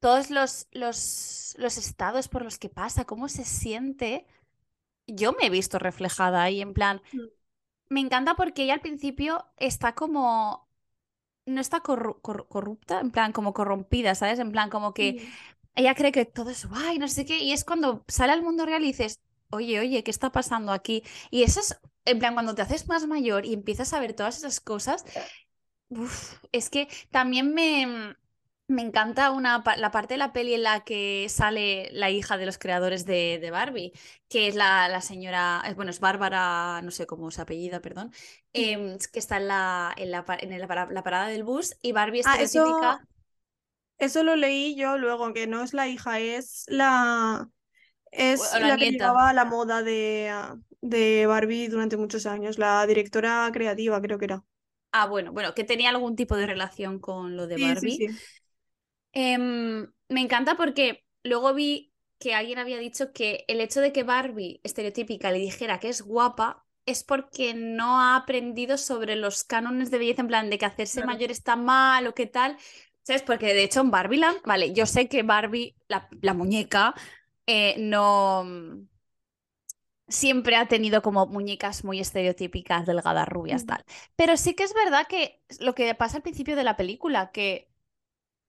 todos 0.00 0.30
los, 0.30 0.68
los, 0.72 1.54
los 1.58 1.78
estados 1.78 2.28
por 2.28 2.44
los 2.44 2.58
que 2.58 2.70
pasa, 2.70 3.06
cómo 3.06 3.28
se 3.28 3.44
siente, 3.44 4.26
yo 5.06 5.32
me 5.34 5.48
he 5.48 5.50
visto 5.50 5.78
reflejada 5.78 6.42
ahí 6.42 6.62
en 6.62 6.74
plan, 6.74 7.02
Mm. 7.14 7.28
me 7.90 8.00
encanta 8.00 8.34
porque 8.36 8.64
ella 8.64 8.74
al 8.74 8.80
principio 8.80 9.46
está 9.56 9.94
como, 9.94 10.68
no 11.46 11.60
está 11.60 11.82
corru- 11.82 12.20
corru- 12.22 12.48
corrupta, 12.48 13.00
en 13.00 13.10
plan 13.10 13.32
como 13.32 13.54
corrompida, 13.54 14.14
¿sabes? 14.14 14.38
En 14.40 14.52
plan 14.52 14.70
como 14.70 14.94
que 14.94 15.16
Mm. 15.16 15.32
Ella 15.78 15.94
cree 15.94 16.12
que 16.12 16.24
todo 16.26 16.50
es 16.50 16.66
guay, 16.66 16.98
no 16.98 17.08
sé 17.08 17.24
qué, 17.26 17.38
y 17.40 17.52
es 17.52 17.64
cuando 17.64 18.04
sale 18.08 18.32
al 18.32 18.42
mundo 18.42 18.66
real 18.66 18.82
y 18.84 18.88
dices, 18.88 19.20
oye, 19.50 19.80
oye, 19.80 20.04
¿qué 20.04 20.10
está 20.10 20.32
pasando 20.32 20.72
aquí? 20.72 21.02
Y 21.30 21.44
eso 21.44 21.60
es, 21.60 21.80
en 22.04 22.18
plan, 22.20 22.34
cuando 22.34 22.54
te 22.54 22.62
haces 22.62 22.88
más 22.88 23.06
mayor 23.06 23.46
y 23.46 23.54
empiezas 23.54 23.92
a 23.94 24.00
ver 24.00 24.14
todas 24.14 24.38
esas 24.38 24.60
cosas, 24.60 25.04
uf, 25.88 26.34
es 26.52 26.70
que 26.70 26.88
también 27.10 27.54
me, 27.54 28.16
me 28.68 28.82
encanta 28.82 29.30
una, 29.30 29.62
la 29.78 29.90
parte 29.90 30.14
de 30.14 30.18
la 30.18 30.32
peli 30.32 30.54
en 30.54 30.62
la 30.64 30.84
que 30.84 31.26
sale 31.30 31.88
la 31.92 32.10
hija 32.10 32.36
de 32.38 32.46
los 32.46 32.58
creadores 32.58 33.06
de, 33.06 33.38
de 33.40 33.50
Barbie, 33.50 33.92
que 34.28 34.48
es 34.48 34.54
la, 34.56 34.88
la 34.88 35.00
señora, 35.00 35.62
bueno, 35.76 35.90
es 35.90 36.00
Bárbara, 36.00 36.80
no 36.82 36.90
sé 36.90 37.06
cómo 37.06 37.30
se 37.30 37.42
apellida, 37.42 37.80
perdón, 37.80 38.12
em, 38.52 38.98
que 39.12 39.18
está 39.18 39.38
en 39.38 39.48
la, 39.48 39.94
en 39.96 40.10
la, 40.10 40.24
en 40.40 40.58
la 40.60 40.66
para- 40.68 40.86
la 40.92 41.02
parada 41.02 41.28
del 41.28 41.44
bus 41.44 41.76
y 41.82 41.92
Barbie 41.92 42.20
Ah, 42.22 42.40
eso, 42.40 42.60
estereotípica. 42.60 43.00
Eso 43.98 44.22
lo 44.24 44.36
leí 44.36 44.74
yo 44.76 44.98
luego, 44.98 45.32
que 45.32 45.46
no 45.46 45.62
es 45.62 45.74
la 45.74 45.88
hija, 45.88 46.20
es 46.20 46.64
la, 46.68 47.50
es 48.12 48.54
la 48.60 48.76
la 48.76 48.76
que 48.76 48.88
llevaba 48.90 49.32
la 49.34 49.44
moda 49.46 49.82
de, 49.82 50.30
ah, 50.32 50.58
de 50.82 51.26
Barbie 51.26 51.68
durante 51.68 51.96
muchos 51.98 52.26
años, 52.26 52.58
la 52.58 52.86
directora 52.86 53.50
creativa 53.52 54.00
creo 54.02 54.18
que 54.18 54.26
era. 54.26 54.44
Ah, 54.92 55.06
bueno, 55.06 55.32
bueno, 55.32 55.54
que 55.54 55.64
tenía 55.64 55.90
algún 55.90 56.16
tipo 56.16 56.36
de 56.36 56.46
relación 56.46 56.98
con 56.98 57.36
lo 57.36 57.46
de 57.46 57.56
Sí, 57.56 57.76
sí, 57.76 57.90
Barbie. 57.90 58.04
sí. 58.06 58.22
Em, 59.12 59.92
me 60.08 60.20
encanta 60.20 60.56
porque 60.56 61.04
luego 61.22 61.54
vi 61.54 61.92
que 62.18 62.34
alguien 62.34 62.58
había 62.58 62.78
dicho 62.78 63.12
que 63.12 63.44
el 63.48 63.60
hecho 63.60 63.80
de 63.80 63.92
que 63.92 64.02
Barbie 64.04 64.60
estereotípica 64.64 65.30
le 65.32 65.38
dijera 65.38 65.80
que 65.80 65.88
es 65.88 66.02
guapa 66.02 66.66
es 66.86 67.04
porque 67.04 67.54
no 67.54 68.00
ha 68.00 68.16
aprendido 68.16 68.78
sobre 68.78 69.14
los 69.16 69.44
cánones 69.44 69.90
de 69.90 69.98
belleza, 69.98 70.22
en 70.22 70.28
plan 70.28 70.50
de 70.50 70.58
que 70.58 70.64
hacerse 70.66 71.02
Claro. 71.02 71.02
mayor 71.02 71.30
está 71.30 71.54
mal 71.56 72.06
o 72.06 72.14
qué 72.14 72.26
tal. 72.26 72.56
¿Sabes? 73.08 73.22
Porque 73.22 73.54
de 73.54 73.64
hecho 73.64 73.80
en 73.80 73.90
Barbieland, 73.90 74.40
vale, 74.44 74.72
yo 74.74 74.86
sé 74.86 75.08
que 75.08 75.22
Barbie, 75.22 75.76
la, 75.88 76.08
la 76.22 76.34
muñeca, 76.34 76.94
eh, 77.46 77.76
no 77.78 78.44
siempre 80.08 80.56
ha 80.56 80.66
tenido 80.68 81.02
como 81.02 81.26
muñecas 81.26 81.84
muy 81.84 82.00
estereotípicas, 82.00 82.86
delgadas, 82.86 83.28
rubias, 83.28 83.64
Mm. 83.64 83.66
tal. 83.66 83.84
Pero 84.16 84.36
sí 84.36 84.54
que 84.54 84.64
es 84.64 84.74
verdad 84.74 85.06
que 85.08 85.42
lo 85.60 85.74
que 85.74 85.94
pasa 85.94 86.16
al 86.16 86.22
principio 86.22 86.56
de 86.56 86.64
la 86.64 86.76
película, 86.76 87.30
que 87.32 87.70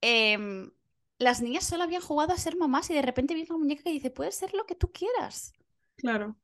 em, 0.01 0.71
las 1.19 1.41
niñas 1.41 1.65
solo 1.65 1.83
habían 1.85 2.01
jugado 2.03 2.33
a 2.33 2.37
ser 2.37 2.57
mamás 2.57 2.89
y 2.91 2.95
de 2.95 3.01
repente 3.03 3.35
viene 3.35 3.49
una 3.51 3.59
muñeca 3.59 3.83
que 3.83 3.91
dice, 3.91 4.11
puedes 4.11 4.35
ser 4.35 4.53
lo 4.55 4.65
que 4.65 4.75
tú 4.75 4.91
quieras. 4.93 5.53
Claro. 5.97 6.35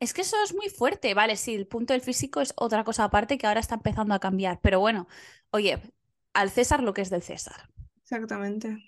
Es 0.00 0.12
que 0.12 0.20
eso 0.22 0.36
es 0.44 0.54
muy 0.54 0.68
fuerte, 0.68 1.14
vale, 1.14 1.36
sí, 1.36 1.54
el 1.54 1.66
punto 1.66 1.92
del 1.94 2.02
físico 2.02 2.40
es 2.40 2.52
otra 2.56 2.84
cosa 2.84 3.04
aparte 3.04 3.38
que 3.38 3.46
ahora 3.46 3.60
está 3.60 3.76
empezando 3.76 4.14
a 4.14 4.18
cambiar, 4.20 4.60
pero 4.60 4.80
bueno, 4.80 5.06
oye, 5.50 5.80
al 6.34 6.50
César 6.50 6.82
lo 6.82 6.94
que 6.94 7.02
es 7.02 7.10
del 7.10 7.22
César. 7.22 7.68
Exactamente. 8.02 8.78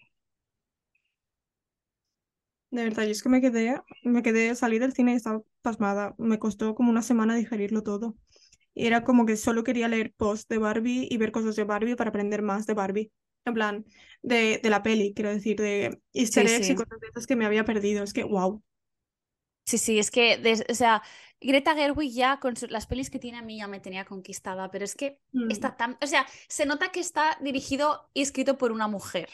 De 2.71 2.83
verdad, 2.85 3.05
yo 3.05 3.11
es 3.13 3.23
que 3.23 3.29
me 3.29 3.41
quedé, 3.41 3.81
me 4.03 4.23
quedé, 4.23 4.55
salí 4.55 4.79
del 4.79 4.93
cine 4.93 5.13
y 5.13 5.17
estaba 5.17 5.43
pasmada. 5.63 6.15
Me 6.19 6.39
costó 6.39 6.75
como 6.75 6.91
una 6.91 7.03
semana 7.03 7.37
digerirlo 7.37 7.83
todo. 7.83 8.17
Y 8.75 8.87
era 8.87 9.05
como 9.05 9.27
que 9.27 9.37
solo 9.37 9.65
quería 9.65 9.89
leer 9.89 10.15
posts 10.17 10.49
de 10.49 10.59
Barbie 10.59 11.09
y 11.11 11.17
ver 11.19 11.33
cosas 11.33 11.57
de 11.57 11.65
Barbie 11.65 11.97
para 11.97 12.11
aprender 12.11 12.43
más 12.43 12.67
de 12.67 12.75
Barbie. 12.75 13.13
En 13.47 13.55
plan, 13.55 13.87
de, 14.23 14.61
de 14.63 14.71
la 14.71 14.83
peli, 14.83 15.15
quiero 15.15 15.31
decir, 15.31 15.59
de 15.59 16.01
easter 16.15 16.47
Sí, 16.47 16.49
eggs 16.49 16.69
sí. 16.69 16.71
y 16.71 16.77
cosas 16.77 17.01
de 17.01 17.09
esas 17.09 17.27
que 17.27 17.37
me 17.37 17.47
había 17.47 17.65
perdido. 17.65 18.05
Es 18.05 18.13
que, 18.15 18.25
wow. 18.25 18.63
Sí, 19.67 19.79
sí, 19.79 19.99
es 19.99 20.11
que, 20.11 20.39
des- 20.39 20.65
o 20.69 20.75
sea, 20.75 21.03
Greta 21.41 21.75
Gerwig 21.75 22.13
ya 22.15 22.39
con 22.41 22.57
su- 22.57 22.69
las 22.69 22.87
pelis 22.87 23.11
que 23.11 23.19
tiene 23.19 23.39
a 23.39 23.43
mí 23.43 23.59
ya 23.59 23.67
me 23.67 23.81
tenía 23.81 24.05
conquistada, 24.05 24.71
pero 24.71 24.85
es 24.85 24.95
que 24.95 25.19
Mm, 25.35 25.49
está 25.49 25.77
tan, 25.77 25.99
o 26.03 26.07
sea, 26.07 26.27
se 26.49 26.67
nota 26.67 26.93
que 26.93 27.01
está 27.01 27.37
dirigido 27.41 28.09
y 28.15 28.23
escrito 28.23 28.59
por 28.59 28.71
una 28.73 28.89
mujer. 28.89 29.29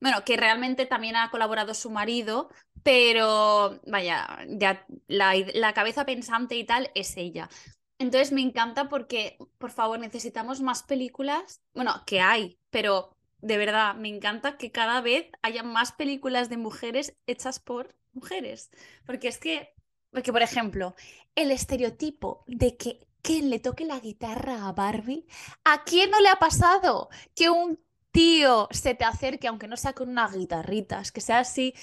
Bueno, 0.00 0.24
que 0.24 0.36
realmente 0.36 0.86
también 0.86 1.16
ha 1.16 1.30
colaborado 1.30 1.74
su 1.74 1.90
marido, 1.90 2.50
pero 2.82 3.80
vaya, 3.86 4.38
ya 4.48 4.86
la, 5.08 5.34
la 5.54 5.74
cabeza 5.74 6.06
pensante 6.06 6.54
y 6.56 6.64
tal 6.64 6.90
es 6.94 7.16
ella. 7.18 7.50
Entonces 7.98 8.32
me 8.32 8.40
encanta 8.40 8.88
porque, 8.88 9.36
por 9.58 9.70
favor, 9.72 9.98
necesitamos 9.98 10.62
más 10.62 10.82
películas. 10.84 11.60
Bueno, 11.74 12.02
que 12.06 12.20
hay, 12.20 12.58
pero 12.70 13.14
de 13.42 13.58
verdad, 13.58 13.94
me 13.94 14.08
encanta 14.08 14.56
que 14.56 14.72
cada 14.72 15.02
vez 15.02 15.26
haya 15.42 15.62
más 15.62 15.92
películas 15.92 16.48
de 16.48 16.56
mujeres 16.56 17.14
hechas 17.26 17.60
por 17.60 17.94
mujeres. 18.12 18.70
Porque 19.06 19.28
es 19.28 19.38
que, 19.38 19.74
porque 20.10 20.32
por 20.32 20.42
ejemplo, 20.42 20.94
el 21.34 21.50
estereotipo 21.50 22.44
de 22.46 22.76
que 22.76 23.06
Ken 23.22 23.50
le 23.50 23.60
toque 23.60 23.84
la 23.84 24.00
guitarra 24.00 24.66
a 24.66 24.72
Barbie, 24.72 25.26
¿a 25.64 25.84
quién 25.84 26.10
no 26.10 26.20
le 26.20 26.28
ha 26.28 26.36
pasado 26.36 27.10
que 27.34 27.50
un 27.50 27.78
tío 28.10 28.68
se 28.70 28.94
te 28.94 29.04
acerque, 29.04 29.48
aunque 29.48 29.68
no 29.68 29.76
sea 29.76 29.92
con 29.92 30.08
unas 30.08 30.34
guitarritas, 30.34 31.12
que 31.12 31.20
sea 31.20 31.40
así, 31.40 31.74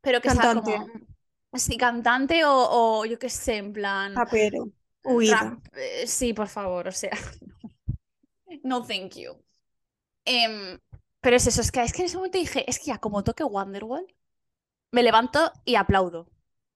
pero 0.00 0.20
que 0.20 0.28
Cantante. 0.28 0.70
sea 0.72 0.80
como 0.80 1.06
así 1.52 1.76
cantante 1.76 2.44
o, 2.44 3.00
o 3.00 3.04
yo 3.04 3.18
qué 3.18 3.28
sé, 3.28 3.56
en 3.56 3.72
plan 3.72 4.14
Rapero. 4.14 4.70
Huida. 5.04 5.58
Eh, 5.72 6.06
sí, 6.06 6.32
por 6.32 6.48
favor, 6.48 6.88
o 6.88 6.92
sea, 6.92 7.10
no 8.62 8.84
thank 8.84 9.16
you. 9.16 9.32
Em, 10.24 10.78
pero 11.20 11.36
es 11.36 11.46
eso, 11.46 11.60
es 11.60 11.72
que, 11.72 11.82
es 11.82 11.92
que 11.92 12.02
en 12.02 12.06
ese 12.06 12.16
momento 12.16 12.38
dije, 12.38 12.68
es 12.68 12.78
que 12.78 12.86
ya 12.86 12.98
como 12.98 13.24
toque 13.24 13.44
Wonderwall, 13.44 14.06
me 14.90 15.02
levanto 15.02 15.52
y 15.64 15.76
aplaudo. 15.76 16.28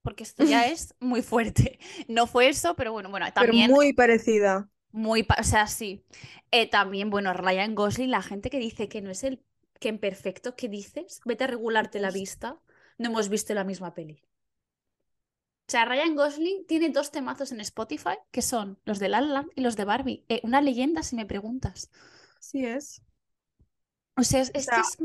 Porque 0.03 0.23
esto 0.25 0.45
ya 0.45 0.67
es 0.69 0.95
muy 1.01 1.23
fuerte. 1.23 1.79
No 2.09 2.27
fue 2.27 2.49
eso, 2.49 2.77
pero 2.77 2.93
bueno, 2.93 3.11
bueno, 3.11 3.27
Pero 3.37 3.55
muy 3.55 3.93
parecida. 3.93 4.69
muy, 4.93 5.23
pa- 5.25 5.37
o 5.41 5.45
sea, 5.45 5.67
sí. 5.67 6.05
Eh, 6.51 6.69
también, 6.71 7.11
bueno, 7.11 7.33
Ryan 7.35 7.75
Gosling, 7.75 8.11
la 8.11 8.23
gente 8.23 8.51
que 8.51 8.59
dice 8.59 8.89
que 8.89 9.03
no 9.03 9.11
es 9.11 9.25
el 9.25 9.43
que 9.81 9.89
en 9.91 9.99
perfecto, 9.99 10.57
¿qué 10.57 10.69
dices? 10.69 11.21
Vete 11.25 11.45
a 11.45 11.47
regularte 11.49 11.99
la 12.01 12.11
Dios. 12.11 12.13
vista. 12.13 12.61
No 12.99 13.09
hemos 13.11 13.29
visto 13.29 13.55
la 13.55 13.65
misma 13.65 13.93
peli. 13.95 14.23
O 15.69 15.71
sea, 15.73 15.85
Ryan 15.85 16.17
Gosling 16.17 16.67
tiene 16.67 16.89
dos 16.89 17.11
temazos 17.11 17.53
en 17.53 17.61
Spotify, 17.61 18.17
que 18.31 18.41
son 18.43 18.79
los 18.87 18.99
de 18.99 19.09
La 19.11 19.21
La 19.21 19.29
Land 19.35 19.51
y 19.55 19.61
los 19.63 19.77
de 19.77 19.85
Barbie. 19.85 20.25
Eh, 20.31 20.41
una 20.43 20.61
leyenda, 20.63 21.03
si 21.03 21.17
me 21.17 21.27
preguntas. 21.27 21.91
Sí 22.39 22.65
es. 22.65 23.03
O 24.17 24.23
sea, 24.25 24.41
es, 24.41 24.51
es 24.55 24.71
que 24.71 24.81
es 24.81 24.99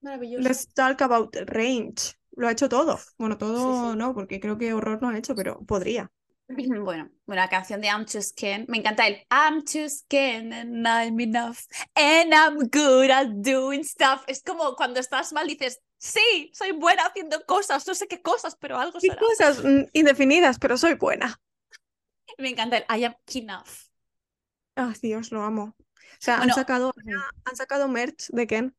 maravilloso. 0.00 0.48
Let's 0.48 0.66
talk 0.74 1.00
about 1.00 1.34
range. 1.54 2.14
Lo 2.32 2.48
ha 2.48 2.52
hecho 2.52 2.68
todo. 2.68 2.98
Bueno, 3.18 3.36
todo 3.38 3.92
sí. 3.92 3.98
no, 3.98 4.14
porque 4.14 4.40
creo 4.40 4.58
que 4.58 4.72
horror 4.72 5.00
no 5.02 5.08
ha 5.10 5.18
hecho, 5.18 5.34
pero 5.34 5.60
podría. 5.64 6.10
Bueno, 6.84 7.10
la 7.26 7.48
canción 7.48 7.80
de 7.80 7.88
I'm 7.88 8.04
Too 8.04 8.20
Scared, 8.22 8.66
me 8.68 8.78
encanta 8.78 9.06
el 9.06 9.26
I'm 9.30 9.64
Too 9.64 9.88
Scared 9.88 10.52
and 10.52 10.86
I'm 10.86 11.18
enough 11.20 11.60
and 11.94 12.32
I'm 12.34 12.68
good 12.68 13.10
at 13.10 13.28
doing 13.42 13.84
stuff. 13.84 14.22
Es 14.26 14.42
como 14.42 14.74
cuando 14.76 15.00
estás 15.00 15.32
mal 15.32 15.46
dices, 15.46 15.80
sí, 15.98 16.50
soy 16.52 16.72
buena 16.72 17.04
haciendo 17.06 17.44
cosas, 17.46 17.86
no 17.86 17.94
sé 17.94 18.06
qué 18.08 18.20
cosas, 18.20 18.56
pero 18.56 18.78
algo 18.78 19.00
será. 19.00 19.16
cosas 19.16 19.62
mm, 19.64 19.84
indefinidas, 19.92 20.58
pero 20.58 20.76
soy 20.76 20.94
buena. 20.94 21.40
Me 22.38 22.50
encanta 22.50 22.78
el 22.78 22.84
I 23.00 23.04
am 23.04 23.14
enough. 23.34 23.88
Ah, 24.76 24.92
Dios, 25.00 25.32
lo 25.32 25.42
amo. 25.42 25.74
O 25.78 26.24
sea, 26.24 26.38
han 26.38 26.50
sacado, 26.50 26.92
han 27.44 27.56
sacado 27.56 27.88
merch 27.88 28.28
de 28.28 28.46
Ken. 28.46 28.76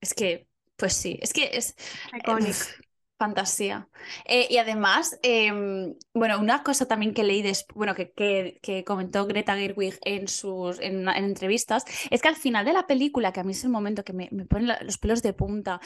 es 0.00 0.14
que, 0.14 0.46
pues 0.76 0.94
sí, 0.94 1.18
es 1.22 1.32
que 1.32 1.50
es 1.56 1.76
eh, 2.22 2.36
Iconic. 2.36 2.64
fantasía. 3.18 3.88
Eh, 4.26 4.48
y 4.50 4.58
además, 4.58 5.18
em, 5.22 5.94
bueno, 6.14 6.40
una 6.40 6.62
cosa 6.64 6.86
también 6.86 7.14
que 7.14 7.22
leí, 7.24 7.42
des- 7.42 7.64
bueno, 7.74 7.94
que, 7.94 8.12
que, 8.12 8.58
que 8.62 8.84
comentó 8.84 9.26
Greta 9.26 9.56
Gerwig 9.56 9.98
en 10.04 10.28
sus 10.28 10.80
en, 10.80 11.08
en 11.08 11.24
entrevistas, 11.24 11.84
es 12.10 12.20
que 12.22 12.28
al 12.28 12.36
final 12.36 12.64
de 12.66 12.72
la 12.72 12.86
película, 12.86 13.32
que 13.32 13.40
a 13.40 13.44
mí 13.44 13.52
es 13.52 13.64
el 13.64 13.70
momento 13.70 14.04
que 14.04 14.12
me, 14.12 14.28
me 14.32 14.46
ponen 14.46 14.72
los 14.82 14.98
pelos 14.98 15.22
de 15.22 15.32
punta, 15.32 15.80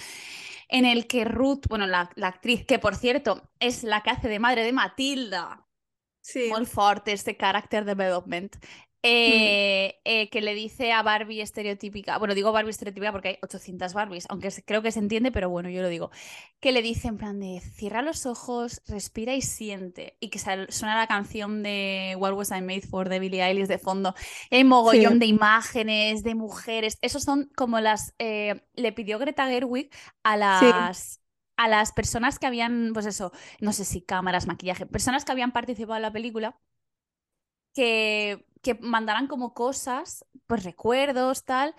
en 0.69 0.85
el 0.85 1.07
que 1.07 1.25
Ruth, 1.25 1.67
bueno, 1.69 1.87
la, 1.87 2.11
la 2.17 2.29
actriz, 2.29 2.65
que 2.67 2.79
por 2.79 2.97
cierto 2.97 3.51
es 3.61 3.85
la 3.85 4.03
que 4.03 4.11
hace 4.11 4.29
de 4.29 4.39
madre 4.39 4.65
de 4.65 4.73
Matilda, 4.73 5.67
Sí. 6.21 6.55
muy 6.55 6.67
fuerte 6.67 7.13
este 7.13 7.37
character 7.37 7.85
development. 7.85 8.57
Eh, 9.03 10.01
eh, 10.05 10.29
que 10.31 10.41
le 10.41 10.55
dice 10.55 10.93
a 10.93 11.03
Barbie 11.03 11.41
estereotípica, 11.41 12.19
bueno, 12.19 12.35
digo 12.35 12.53
Barbie 12.53 12.71
estereotípica 12.71 13.13
porque 13.13 13.29
hay 13.29 13.39
800 13.43 13.95
Barbies, 13.95 14.27
aunque 14.29 14.51
creo 14.67 14.83
que 14.83 14.93
se 14.93 14.99
entiende, 14.99 15.31
pero 15.33 15.49
bueno, 15.51 15.71
yo 15.71 15.83
lo 15.83 15.89
digo, 15.89 16.11
que 16.61 16.73
le 16.73 16.83
dice 16.83 17.09
en 17.09 17.17
plan 17.19 17.39
de 17.41 17.61
cierra 17.61 18.03
los 18.03 18.27
ojos, 18.27 18.83
respira 18.89 19.35
y 19.35 19.43
siente, 19.43 20.17
y 20.21 20.31
que 20.31 20.39
suena 20.39 20.97
la 20.97 21.07
canción 21.07 21.63
de 21.63 22.17
What 22.19 22.33
Was 22.35 22.51
I 22.51 22.61
Made 22.63 22.83
For 22.83 23.09
de 23.09 23.21
Billie 23.21 23.43
Eilish 23.45 23.69
de 23.69 23.79
fondo, 23.79 24.15
y 24.51 24.57
hay 24.57 24.65
mogollón 24.65 25.19
Sí. 25.19 25.21
de 25.21 25.27
imágenes, 25.27 26.23
de 26.25 26.35
mujeres, 26.35 26.99
esos 27.03 27.23
son 27.23 27.51
como 27.57 27.81
las, 27.81 28.15
eh, 28.19 28.63
le 28.75 28.93
pidió 28.93 29.19
Greta 29.19 29.47
Gerwig 29.49 29.91
a 30.23 30.37
Sí. 30.51 30.73
las... 30.77 31.21
A 31.61 31.67
las 31.67 31.91
personas 31.93 32.39
que 32.39 32.47
habían, 32.47 32.93
pues 32.95 33.05
eso, 33.05 33.33
no 33.61 33.73
sé 33.73 33.85
si 33.85 34.01
cámaras, 34.01 34.47
maquillaje, 34.47 34.87
personas 34.87 35.25
que 35.25 35.33
habían 35.33 35.51
participado 35.53 35.97
en 35.97 36.03
la 36.03 36.13
película, 36.13 36.57
que, 37.75 38.45
que 38.63 38.75
mandaran 38.77 39.27
como 39.29 39.55
cosas, 39.55 40.25
pues 40.47 40.65
recuerdos, 40.65 41.45
tal. 41.45 41.75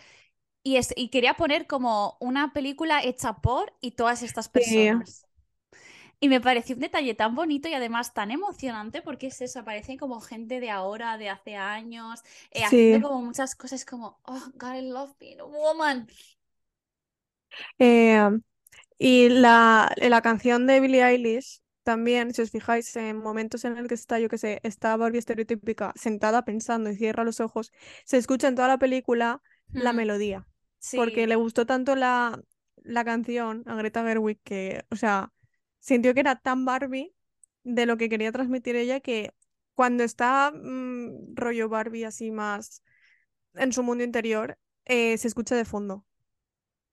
Y, 0.63 0.77
es, 0.77 0.93
y 0.98 1.09
quería 1.09 1.36
poner 1.36 1.67
como 1.67 2.17
una 2.21 2.53
película 2.53 3.01
hecha 3.03 3.41
por 3.41 3.74
y 3.81 3.91
todas 3.91 4.24
estas 4.24 4.50
Sí. 4.53 4.89
personas. 4.89 5.27
Y 6.19 6.29
me 6.29 6.41
pareció 6.41 6.75
un 6.75 6.81
detalle 6.81 7.13
tan 7.15 7.36
bonito 7.36 7.67
y 7.69 7.74
además 7.74 8.13
tan 8.13 8.31
emocionante 8.31 9.01
porque 9.01 9.27
es 9.27 9.41
eso, 9.41 9.59
aparecen 9.59 9.98
como 9.98 10.19
gente 10.21 10.59
de 10.59 10.69
ahora, 10.71 11.17
de 11.17 11.29
hace 11.29 11.55
años, 11.55 12.21
eh, 12.51 12.65
haciendo 12.65 13.00
Sí. 13.00 13.09
como 13.09 13.21
muchas 13.21 13.55
cosas 13.55 13.86
como, 13.86 14.19
oh, 14.25 14.41
God, 14.55 14.75
I 14.75 14.81
love 14.89 15.12
being 15.19 15.39
a 15.39 15.45
woman. 15.45 16.07
Eh, 17.79 18.19
y 19.00 19.29
la, 19.29 19.93
la 19.98 20.21
canción 20.24 20.67
de 20.67 20.79
Billie 20.79 21.03
Eilish 21.05 21.62
también, 21.89 22.36
si 22.36 22.43
os 22.43 22.51
fijáis, 22.51 22.96
en 22.98 23.17
momentos 23.17 23.65
en 23.65 23.75
el 23.75 23.88
que 23.88 23.96
está, 23.96 24.19
yo 24.19 24.29
que 24.29 24.38
sé, 24.38 24.60
está 24.62 24.96
Barbie 24.96 25.17
estereotípica 25.17 25.91
sentada 25.96 26.46
pensando 26.46 26.91
y 26.91 26.96
cierra 26.96 27.24
los 27.24 27.39
ojos, 27.39 27.72
se 28.05 28.17
escucha 28.17 28.48
en 28.48 28.53
toda 28.53 28.67
la 28.67 28.77
película 28.77 29.41
la 29.72 29.91
melodía. 29.91 30.46
Porque 30.96 31.25
le 31.25 31.36
gustó 31.36 31.65
tanto 31.65 31.96
la, 31.96 32.39
la 32.75 33.03
canción 33.03 33.63
a 33.65 33.74
Greta 33.74 34.03
Gerwig 34.03 34.39
que, 34.43 34.86
o 34.91 34.96
sea, 34.96 35.34
sintió 35.79 36.13
que 36.13 36.19
era 36.19 36.36
tan 36.36 36.63
Barbie 36.63 37.15
de 37.63 37.88
lo 37.88 37.98
que 37.98 38.08
quería 38.08 38.31
transmitir 38.31 38.75
ella 38.75 39.00
que 39.00 39.34
cuando 39.74 40.03
está 40.03 40.51
mm, 40.51 41.34
rollo 41.34 41.69
Barbie 41.69 42.05
así 42.05 42.29
más 42.29 42.84
en 43.55 43.74
su 43.74 43.81
mundo 43.81 44.03
interior, 44.03 44.60
eh, 44.86 45.17
se 45.17 45.27
escucha 45.27 45.55
de 45.55 45.65
fondo. 45.65 46.05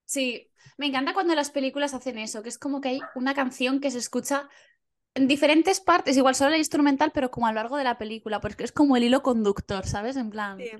sí. 0.05 0.49
Me 0.77 0.85
encanta 0.87 1.13
cuando 1.13 1.33
las 1.33 1.49
películas 1.49 1.93
hacen 1.93 2.19
eso, 2.19 2.43
que 2.43 2.49
es 2.49 2.59
como 2.59 2.81
que 2.81 2.89
hay 2.89 3.01
una 3.15 3.33
canción 3.33 3.79
que 3.79 3.89
se 3.89 3.97
escucha 3.97 4.47
en 5.17 5.27
diferentes 5.27 5.79
partes, 5.79 6.15
igual 6.15 6.35
solo 6.35 6.51
el 6.51 6.59
instrumental, 6.59 7.11
pero 7.11 7.31
como 7.31 7.47
a 7.47 7.51
lo 7.51 7.55
largo 7.55 7.77
de 7.77 7.83
la 7.83 7.97
película, 7.97 8.39
porque 8.39 8.63
es 8.63 8.71
como 8.71 8.95
el 8.95 9.03
hilo 9.03 9.23
conductor, 9.23 9.85
¿sabes? 9.85 10.15
En 10.15 10.29
plan. 10.29 10.57
Sí. 10.59 10.71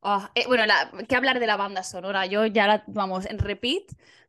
Oh, 0.00 0.28
eh, 0.34 0.46
bueno, 0.46 0.66
la, 0.66 0.90
¿qué 1.08 1.14
hablar 1.14 1.40
de 1.40 1.46
la 1.46 1.56
banda 1.56 1.82
sonora? 1.82 2.26
Yo 2.26 2.46
ya 2.46 2.66
la, 2.66 2.84
vamos, 2.86 3.26
en 3.26 3.38
repeat, 3.38 3.84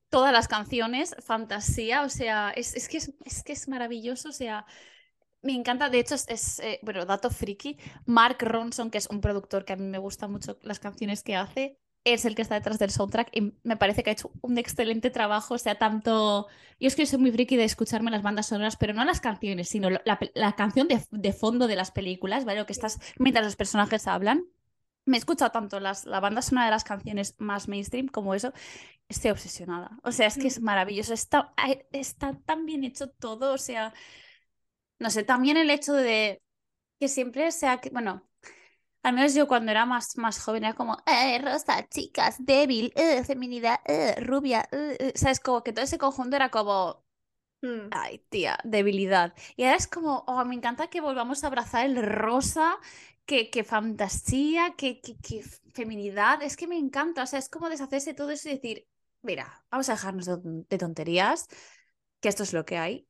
todas 0.10 0.32
las 0.32 0.48
canciones, 0.48 1.16
fantasía, 1.20 2.04
o 2.04 2.10
sea, 2.10 2.52
es, 2.52 2.76
es 2.76 2.88
que, 2.88 2.98
es, 2.98 3.14
es 3.26 3.44
que 3.44 3.54
es 3.54 3.68
maravilloso, 3.68 4.30
o 4.30 4.34
sea, 4.34 4.66
me 5.42 5.54
encanta, 5.54 5.90
de 5.90 6.00
hecho, 6.00 6.16
es, 6.16 6.28
es, 6.30 6.60
eh, 6.60 6.80
bueno, 6.84 7.06
dato 7.06 7.30
friki, 7.32 7.78
Mark 8.06 8.38
Ronson, 8.42 8.92
que 8.92 9.00
es 9.00 9.08
un 9.08 9.22
productor 9.22 9.66
que 9.66 9.74
a 9.74 9.78
mí 9.78 9.86
me 9.86 9.98
gustan 9.98 10.32
mucho 10.32 10.60
las 10.62 10.80
canciones 10.80 11.24
que 11.24 11.36
hace, 11.36 11.80
es 12.04 12.26
el 12.26 12.36
que 12.36 12.42
está 12.42 12.56
detrás 12.56 12.80
del 12.80 12.90
soundtrack 12.92 13.30
y 13.36 13.54
me 13.64 13.78
parece 13.78 14.04
que 14.04 14.10
ha 14.10 14.14
hecho 14.14 14.32
un 14.42 14.58
excelente 14.58 15.10
trabajo, 15.10 15.56
o 15.56 15.58
sea, 15.58 15.76
tanto... 15.76 16.48
Yo 16.80 16.88
es 16.88 16.96
que 16.96 17.06
soy 17.06 17.20
muy 17.20 17.32
friki 17.32 17.58
de 17.58 17.64
escucharme 17.64 18.10
las 18.10 18.24
bandas 18.24 18.48
sonoras, 18.48 18.76
pero 18.76 18.94
no 18.94 19.06
las 19.06 19.22
canciones, 19.22 19.70
sino 19.70 19.90
la, 19.90 20.20
la 20.34 20.54
canción 20.56 20.88
de, 20.88 21.06
de, 21.12 21.34
fondo 21.34 21.68
de 21.68 21.76
las 21.76 21.92
películas, 21.92 22.44
¿vale? 22.46 22.60
Lo 22.60 22.66
que 22.66 22.74
estás 22.74 23.00
mientras 23.20 23.46
los 23.46 23.56
personajes 23.56 24.08
hablan. 24.08 24.46
Me 25.06 25.18
he 25.18 25.20
escuchado 25.20 25.52
tanto 25.52 25.80
las, 25.80 26.06
la 26.06 26.20
banda 26.20 26.42
sonora 26.42 26.66
de 26.66 26.72
las 26.72 26.84
canciones 26.84 27.36
más 27.40 27.68
mainstream 27.68 28.08
como 28.08 28.34
eso. 28.36 28.54
Estoy 29.10 29.32
obsesionada. 29.32 30.00
O 30.04 30.12
sea, 30.12 30.28
es 30.28 30.38
que 30.38 30.48
es 30.48 30.62
maravilloso. 30.62 31.14
Está, 31.14 31.54
está 31.92 32.34
tan 32.46 32.66
bien 32.66 32.84
hecho 32.84 33.10
todo. 33.10 33.54
O 33.54 33.58
sea, 33.58 33.94
no 35.00 35.10
sé, 35.10 35.24
también 35.24 35.58
el 35.58 35.70
hecho 35.70 35.94
de 35.94 36.42
que 37.00 37.08
siempre 37.08 37.52
sea 37.52 37.82
bueno, 37.92 38.30
al 39.04 39.14
menos 39.14 39.34
yo 39.34 39.48
cuando 39.48 39.72
era 39.72 39.86
más, 39.86 40.18
más 40.18 40.40
joven 40.44 40.64
era 40.66 40.74
como, 40.76 40.98
eh, 41.06 41.40
rosa, 41.40 41.88
chicas, 41.90 42.36
débil, 42.40 42.94
eh, 42.96 43.24
feminidad, 43.24 43.80
eh, 43.86 44.16
rubia, 44.22 44.68
eh, 44.72 44.98
eh", 45.00 45.14
¿sabes? 45.16 45.40
Como 45.40 45.64
que 45.64 45.74
todo 45.74 45.86
ese 45.86 45.98
conjunto 45.98 46.36
era 46.36 46.50
como, 46.52 47.04
Mm. 47.64 47.92
ay, 47.92 48.20
tía, 48.30 48.58
debilidad. 48.64 49.34
Y 49.56 49.64
ahora 49.64 49.78
es 49.78 49.88
como, 49.88 50.24
oh, 50.28 50.46
me 50.46 50.56
encanta 50.56 50.88
que 50.90 51.02
volvamos 51.02 51.44
a 51.44 51.48
abrazar 51.48 51.86
el 51.86 52.02
rosa, 52.04 52.78
que, 53.26 53.50
que 53.50 53.64
fantasía, 53.64 54.76
que, 54.78 55.02
que, 55.02 55.18
que 55.20 55.44
feminidad, 55.74 56.42
es 56.44 56.58
que 56.58 56.68
me 56.68 56.78
encanta, 56.78 57.24
o 57.24 57.28
sea, 57.28 57.40
es 57.40 57.50
como 57.50 57.70
deshacerse 57.70 58.14
todo 58.14 58.32
eso 58.32 58.50
y 58.50 58.54
decir, 58.54 58.88
mira, 59.22 59.66
vamos 59.72 59.90
a 59.90 59.94
dejarnos 59.94 60.26
de, 60.28 60.38
de 60.70 60.78
tonterías, 60.78 61.48
que 62.22 62.30
esto 62.30 62.44
es 62.44 62.54
lo 62.54 62.66
que 62.66 62.78
hay. 62.78 63.08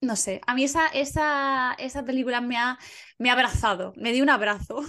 No 0.00 0.14
sé, 0.16 0.40
a 0.46 0.54
mí 0.54 0.62
esa, 0.64 0.86
esa, 0.88 1.74
esa 1.78 2.04
película 2.04 2.40
me 2.40 2.56
ha, 2.56 2.78
me 3.18 3.30
ha 3.30 3.32
abrazado, 3.32 3.92
me 3.96 4.12
dio 4.12 4.22
un 4.22 4.30
abrazo. 4.30 4.80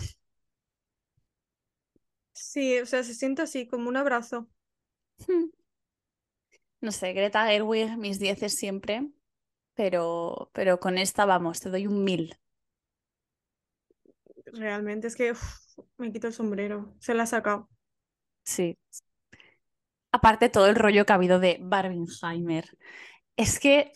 Sí, 2.33 2.79
o 2.79 2.85
sea, 2.87 3.03
se 3.03 3.13
siente 3.13 3.41
así, 3.43 3.67
como 3.67 3.87
un 3.89 3.97
abrazo. 3.97 4.49
No 6.81 6.91
sé, 6.91 7.13
Greta 7.13 7.45
Gerwig, 7.47 7.97
mis 7.97 8.19
dieces 8.19 8.55
siempre, 8.57 9.09
pero, 9.75 10.51
pero 10.53 10.79
con 10.79 10.97
esta 10.97 11.25
vamos, 11.25 11.59
te 11.61 11.69
doy 11.69 11.87
un 11.87 12.03
mil. 12.03 12.37
Realmente 14.53 15.07
es 15.07 15.15
que 15.15 15.31
uf, 15.31 15.41
me 15.97 16.11
quito 16.11 16.27
el 16.27 16.33
sombrero, 16.33 16.93
se 16.99 17.13
la 17.13 17.23
ha 17.23 17.25
sacado. 17.25 17.69
Sí. 18.45 18.77
Aparte 20.11 20.49
todo 20.49 20.67
el 20.67 20.75
rollo 20.75 21.05
que 21.05 21.13
ha 21.13 21.15
habido 21.15 21.39
de 21.39 21.57
Barbenheimer. 21.61 22.65
Es 23.37 23.59
que 23.59 23.91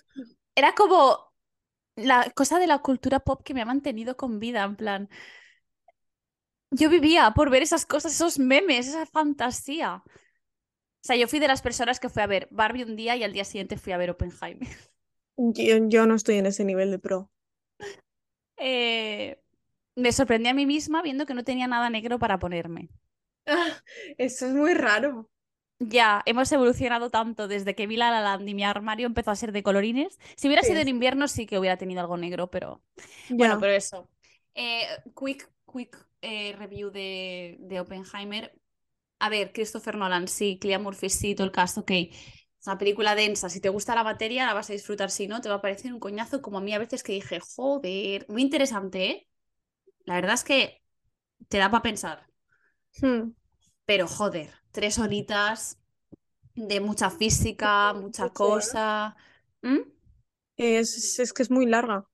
era 0.55 0.73
como 0.75 1.33
la 1.95 2.31
cosa 2.35 2.59
de 2.59 2.67
la 2.67 2.79
cultura 2.79 3.19
pop 3.21 3.41
que 3.43 3.53
me 3.53 3.61
ha 3.61 3.65
mantenido 3.65 4.17
con 4.17 4.39
vida, 4.39 4.63
en 4.63 4.75
plan. 4.75 5.09
Yo 6.71 6.89
vivía 6.89 7.31
por 7.35 7.49
ver 7.49 7.61
esas 7.63 7.85
cosas, 7.85 8.13
esos 8.13 8.39
memes, 8.39 8.87
esa 8.87 9.05
fantasía. 9.05 10.03
O 11.03 11.05
sea, 11.05 11.15
yo 11.17 11.27
fui 11.27 11.39
de 11.39 11.47
las 11.47 11.61
personas 11.61 11.99
que 11.99 12.09
fui 12.09 12.23
a 12.23 12.27
ver 12.27 12.47
Barbie 12.51 12.83
un 12.83 12.95
día 12.95 13.15
y 13.15 13.23
al 13.23 13.33
día 13.33 13.45
siguiente 13.45 13.77
fui 13.77 13.93
a 13.93 13.97
ver 13.97 14.09
Oppenheimer. 14.09 14.67
Yo, 15.37 15.87
yo 15.89 16.05
no 16.07 16.15
estoy 16.15 16.37
en 16.37 16.47
ese 16.47 16.63
nivel 16.65 16.89
de 16.91 16.99
pro. 16.99 17.29
Eh, 18.57 19.41
me 19.95 20.11
sorprendí 20.11 20.49
a 20.49 20.53
mí 20.53 20.65
misma 20.65 21.01
viendo 21.01 21.25
que 21.25 21.33
no 21.33 21.43
tenía 21.43 21.67
nada 21.67 21.89
negro 21.89 22.19
para 22.19 22.39
ponerme. 22.39 22.89
Eso 24.17 24.47
es 24.47 24.53
muy 24.53 24.73
raro. 24.73 25.29
Ya, 25.89 26.21
hemos 26.25 26.51
evolucionado 26.51 27.09
tanto 27.09 27.47
desde 27.47 27.75
que 27.75 27.87
vi 27.87 27.97
La 27.97 28.11
La 28.11 28.21
Land 28.21 28.47
y 28.47 28.53
mi 28.53 28.63
armario 28.63 29.07
empezó 29.07 29.31
a 29.31 29.35
ser 29.35 29.51
de 29.51 29.63
colorines. 29.63 30.19
Si 30.37 30.47
hubiera 30.47 30.61
Sí, 30.61 30.67
sido 30.67 30.79
en 30.79 30.87
invierno 30.87 31.27
sí 31.27 31.45
que 31.45 31.57
hubiera 31.59 31.77
tenido 31.77 32.01
algo 32.01 32.17
negro, 32.17 32.49
pero... 32.51 32.81
Bueno, 33.27 33.57
pero 33.59 33.73
eso. 33.73 34.09
Eh, 34.55 34.85
quick, 35.15 35.49
quick 35.71 35.97
eh, 36.21 36.55
review 36.57 36.91
de, 36.91 37.57
de 37.59 37.79
Oppenheimer. 37.79 38.53
A 39.19 39.29
ver, 39.29 39.53
Christopher 39.53 39.95
Nolan, 39.97 40.27
sí, 40.27 40.59
Cillian 40.61 40.83
Murphy, 40.83 41.09
sí, 41.09 41.35
todo 41.35 41.45
el 41.47 41.51
cast, 41.53 41.77
ok. 41.79 41.91
Es 41.91 42.67
una 42.67 42.77
película 42.77 43.15
densa. 43.15 43.49
Si 43.49 43.61
te 43.61 43.69
gusta 43.69 43.95
la 43.95 44.03
materia, 44.03 44.45
la 44.45 44.53
vas 44.53 44.69
a 44.69 44.73
disfrutar. 44.73 45.11
Si 45.11 45.27
no, 45.27 45.41
te 45.41 45.49
va 45.49 45.55
a 45.55 45.61
parecer 45.61 45.93
un 45.93 45.99
coñazo, 45.99 46.41
como 46.41 46.59
a 46.59 46.61
mí 46.61 46.73
a 46.73 46.79
veces 46.79 47.03
que 47.03 47.13
dije, 47.13 47.39
joder, 47.41 48.25
muy 48.29 48.41
interesante, 48.43 49.05
¿eh? 49.11 49.27
La 50.05 50.15
verdad 50.15 50.35
es 50.35 50.43
que 50.45 50.83
te 51.49 51.57
da 51.59 51.71
para 51.71 51.83
pensar. 51.83 52.27
Hmm. 53.01 53.33
Pero 53.85 54.07
joder, 54.07 54.49
tres 54.73 54.99
horitas 54.99 55.79
de 56.55 56.81
mucha 56.81 57.11
física, 57.11 57.93
mucha 57.93 58.31
cosa. 58.33 59.17
¿Mm? 59.63 59.79
Es, 60.57 61.19
es 61.19 61.31
que 61.31 61.43
es 61.43 61.51
muy 61.51 61.67
larga. 61.67 62.07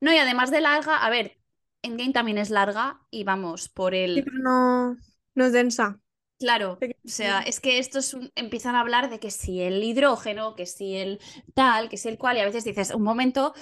No, 0.00 0.12
y 0.12 0.18
además 0.18 0.50
de 0.50 0.60
larga, 0.60 0.96
a 0.96 1.10
ver, 1.10 1.38
Endgame 1.82 2.12
también 2.12 2.38
es 2.38 2.50
larga 2.50 3.00
y 3.10 3.24
vamos 3.24 3.68
por 3.68 3.94
Sí, 4.14 4.20
el. 4.20 4.22
pero 4.22 4.38
no, 4.38 4.96
no 5.34 5.44
es 5.46 5.52
densa. 5.52 6.00
Claro, 6.38 6.84
o 7.04 7.08
sea, 7.08 7.40
es 7.42 7.58
que 7.60 7.78
estos 7.78 8.14
un- 8.14 8.30
empiezan 8.36 8.74
a 8.76 8.80
hablar 8.80 9.10
de 9.10 9.18
que 9.18 9.30
si 9.32 9.60
el 9.60 9.82
hidrógeno, 9.82 10.54
que 10.54 10.66
si 10.66 10.96
el 10.96 11.20
tal, 11.54 11.88
que 11.88 11.96
si 11.96 12.08
el 12.08 12.18
cual, 12.18 12.36
y 12.36 12.40
a 12.40 12.44
veces 12.44 12.64
dices, 12.64 12.92
un 12.94 13.02
momento, 13.02 13.54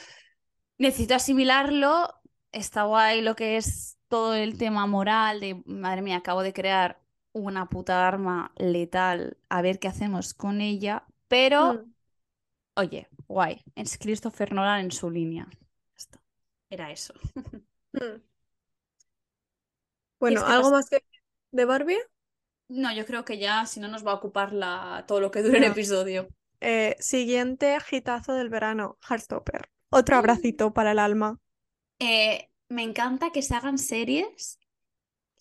necesito 0.79 1.15
asimilarlo, 1.17 2.15
está 2.53 2.85
guay 2.85 3.23
lo 3.23 3.37
que 3.37 3.57
es 3.59 3.99
todo 4.09 4.35
el 4.35 4.59
tema 4.59 4.87
moral 4.87 5.41
de, 5.41 5.63
madre 5.67 6.03
mía, 6.03 6.19
acabo 6.19 6.43
de 6.43 6.53
crear 6.55 7.01
una 7.45 7.69
puta 7.69 8.07
arma 8.09 8.53
letal, 8.57 9.39
a 9.49 9.63
ver 9.63 9.79
qué 9.79 9.89
hacemos 9.89 10.35
con 10.35 10.61
ella, 10.61 11.07
pero, 11.29 11.79
Hmm. 11.79 11.93
oye, 12.77 13.09
guay, 13.29 13.63
es 13.77 13.99
Christopher 13.99 14.53
Nolan 14.55 14.81
en 14.87 14.93
su 14.93 15.11
línea. 15.11 15.49
Era 16.71 16.91
eso. 16.93 17.15
¿Quieres 17.93 18.23
Bueno, 20.21 20.45
que 20.45 20.53
¿algo 20.53 20.71
más 20.71 20.89
que 20.91 20.99
de 21.53 21.65
Barbie? 21.65 21.99
No, 22.69 22.93
yo 22.95 23.07
creo 23.07 23.25
que 23.25 23.39
ya, 23.39 23.67
si 23.67 23.81
no 23.81 23.89
nos 23.89 24.07
va 24.07 24.13
a 24.13 24.15
ocupar 24.15 24.53
la... 24.53 25.05
todo 25.09 25.21
lo 25.21 25.31
que 25.31 25.43
dure 25.43 25.59
el 25.59 25.65
episodio. 25.65 26.29
Eh, 26.61 26.97
siguiente 27.01 27.79
hitazo 27.91 28.35
del 28.35 28.51
verano, 28.51 28.99
Heartstopper. 29.09 29.71
Otro 29.91 30.17
abracito 30.17 30.75
para 30.75 30.93
el 30.93 30.99
alma. 30.99 31.39
Eh, 31.99 32.51
me 32.69 32.83
encanta 32.83 33.31
que 33.33 33.43
se 33.43 33.55
hagan 33.55 33.79
series 33.79 34.59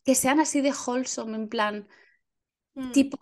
que 0.06 0.16
sean 0.16 0.40
así 0.42 0.62
de 0.62 0.74
wholesome, 0.74 1.36
en 1.38 1.50
plan, 1.50 1.90
Hmm. 2.76 2.92
tipo, 2.92 3.18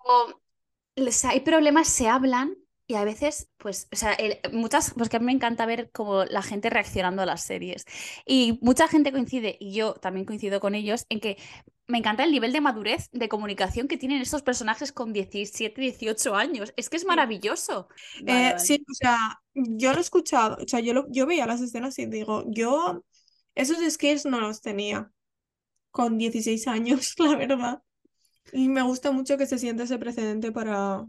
les- 0.95 1.25
hay 1.25 1.41
problemas, 1.41 1.87
se 1.89 2.07
hablan 2.07 2.55
y 2.87 2.95
a 2.95 3.03
veces, 3.05 3.49
pues, 3.57 3.87
o 3.93 3.95
sea, 3.95 4.13
el- 4.13 4.39
muchas, 4.53 4.93
pues 4.97 5.09
que 5.09 5.17
a 5.17 5.19
mí 5.19 5.25
me 5.27 5.31
encanta 5.31 5.65
ver 5.65 5.91
como 5.91 6.25
la 6.25 6.41
gente 6.43 6.69
reaccionando 6.69 7.21
a 7.21 7.25
las 7.25 7.43
series. 7.43 7.85
Y 8.25 8.59
mucha 8.61 8.87
gente 8.87 9.11
coincide, 9.11 9.57
y 9.59 9.73
yo 9.73 9.93
también 9.95 10.25
coincido 10.25 10.59
con 10.59 10.75
ellos, 10.75 11.05
en 11.09 11.19
que 11.21 11.37
me 11.87 11.97
encanta 11.99 12.23
el 12.23 12.31
nivel 12.31 12.53
de 12.53 12.61
madurez 12.61 13.09
de 13.11 13.29
comunicación 13.29 13.87
que 13.87 13.97
tienen 13.97 14.21
estos 14.21 14.41
personajes 14.43 14.91
con 14.93 15.13
17, 15.13 15.81
18 15.81 16.35
años. 16.35 16.73
Es 16.77 16.89
que 16.89 16.97
es 16.97 17.05
Sí. 17.05 17.05
maravilloso. 17.05 17.87
Eh, 18.25 18.25
Vale, 18.25 18.53
vale. 18.53 18.59
sí, 18.59 18.83
o 18.89 18.93
sea, 18.93 19.17
yo 19.53 19.91
lo 19.93 19.99
he 19.99 20.01
escuchado, 20.01 20.57
o 20.63 20.67
sea, 20.67 20.79
yo, 20.81 20.93
lo- 20.93 21.07
yo 21.11 21.25
veía 21.25 21.45
las 21.47 21.61
escenas 21.61 21.97
y 21.99 22.05
digo, 22.07 22.43
yo 22.47 23.03
esos 23.55 23.77
skills 23.93 24.25
no 24.25 24.39
los 24.41 24.61
tenía 24.61 25.11
con 25.93 26.17
16 26.17 26.67
años, 26.67 27.13
la 27.19 27.37
verdad. 27.37 27.83
Y 28.51 28.67
me 28.67 28.81
gusta 28.81 29.11
mucho 29.11 29.37
que 29.37 29.45
se 29.45 29.59
sienta 29.59 29.83
ese 29.83 29.99
precedente 29.99 30.51
para 30.51 31.05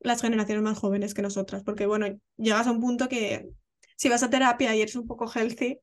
las 0.00 0.22
generaciones 0.22 0.62
más 0.62 0.78
jóvenes 0.78 1.14
que 1.14 1.22
nosotras, 1.22 1.64
porque 1.64 1.86
bueno, 1.86 2.06
llegas 2.36 2.66
a 2.66 2.72
un 2.72 2.80
punto 2.80 3.08
que 3.08 3.50
si 3.96 4.08
vas 4.08 4.22
a 4.22 4.30
terapia 4.30 4.74
y 4.74 4.82
eres 4.82 4.96
un 4.96 5.06
poco 5.06 5.30
healthy, 5.30 5.80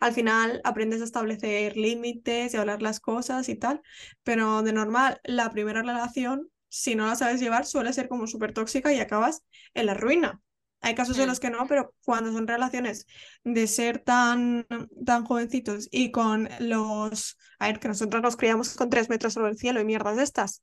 al 0.00 0.12
final 0.14 0.60
aprendes 0.64 1.02
a 1.02 1.04
establecer 1.04 1.76
límites 1.76 2.54
y 2.54 2.56
hablar 2.56 2.82
las 2.82 3.00
cosas 3.00 3.48
y 3.48 3.56
tal, 3.56 3.82
pero 4.22 4.62
de 4.62 4.72
normal, 4.72 5.20
la 5.24 5.50
primera 5.50 5.82
relación, 5.82 6.50
si 6.68 6.94
no 6.94 7.06
la 7.06 7.16
sabes 7.16 7.40
llevar, 7.40 7.66
suele 7.66 7.92
ser 7.92 8.08
como 8.08 8.26
súper 8.26 8.52
tóxica 8.54 8.92
y 8.92 9.00
acabas 9.00 9.44
en 9.74 9.86
la 9.86 9.94
ruina. 9.94 10.40
Hay 10.84 10.94
casos 10.94 11.18
en 11.18 11.28
los 11.28 11.40
que 11.40 11.48
no, 11.48 11.66
pero 11.66 11.94
cuando 12.04 12.30
son 12.30 12.46
relaciones 12.46 13.06
de 13.42 13.66
ser 13.66 14.00
tan, 14.00 14.66
tan 15.06 15.24
jovencitos 15.24 15.88
y 15.90 16.10
con 16.10 16.46
los... 16.60 17.38
A 17.58 17.68
ver, 17.68 17.80
que 17.80 17.88
nosotros 17.88 18.22
nos 18.22 18.36
criamos 18.36 18.74
con 18.74 18.90
tres 18.90 19.08
metros 19.08 19.32
sobre 19.32 19.52
el 19.52 19.56
cielo 19.56 19.80
y 19.80 19.86
mierdas 19.86 20.18
de 20.18 20.24
estas. 20.24 20.62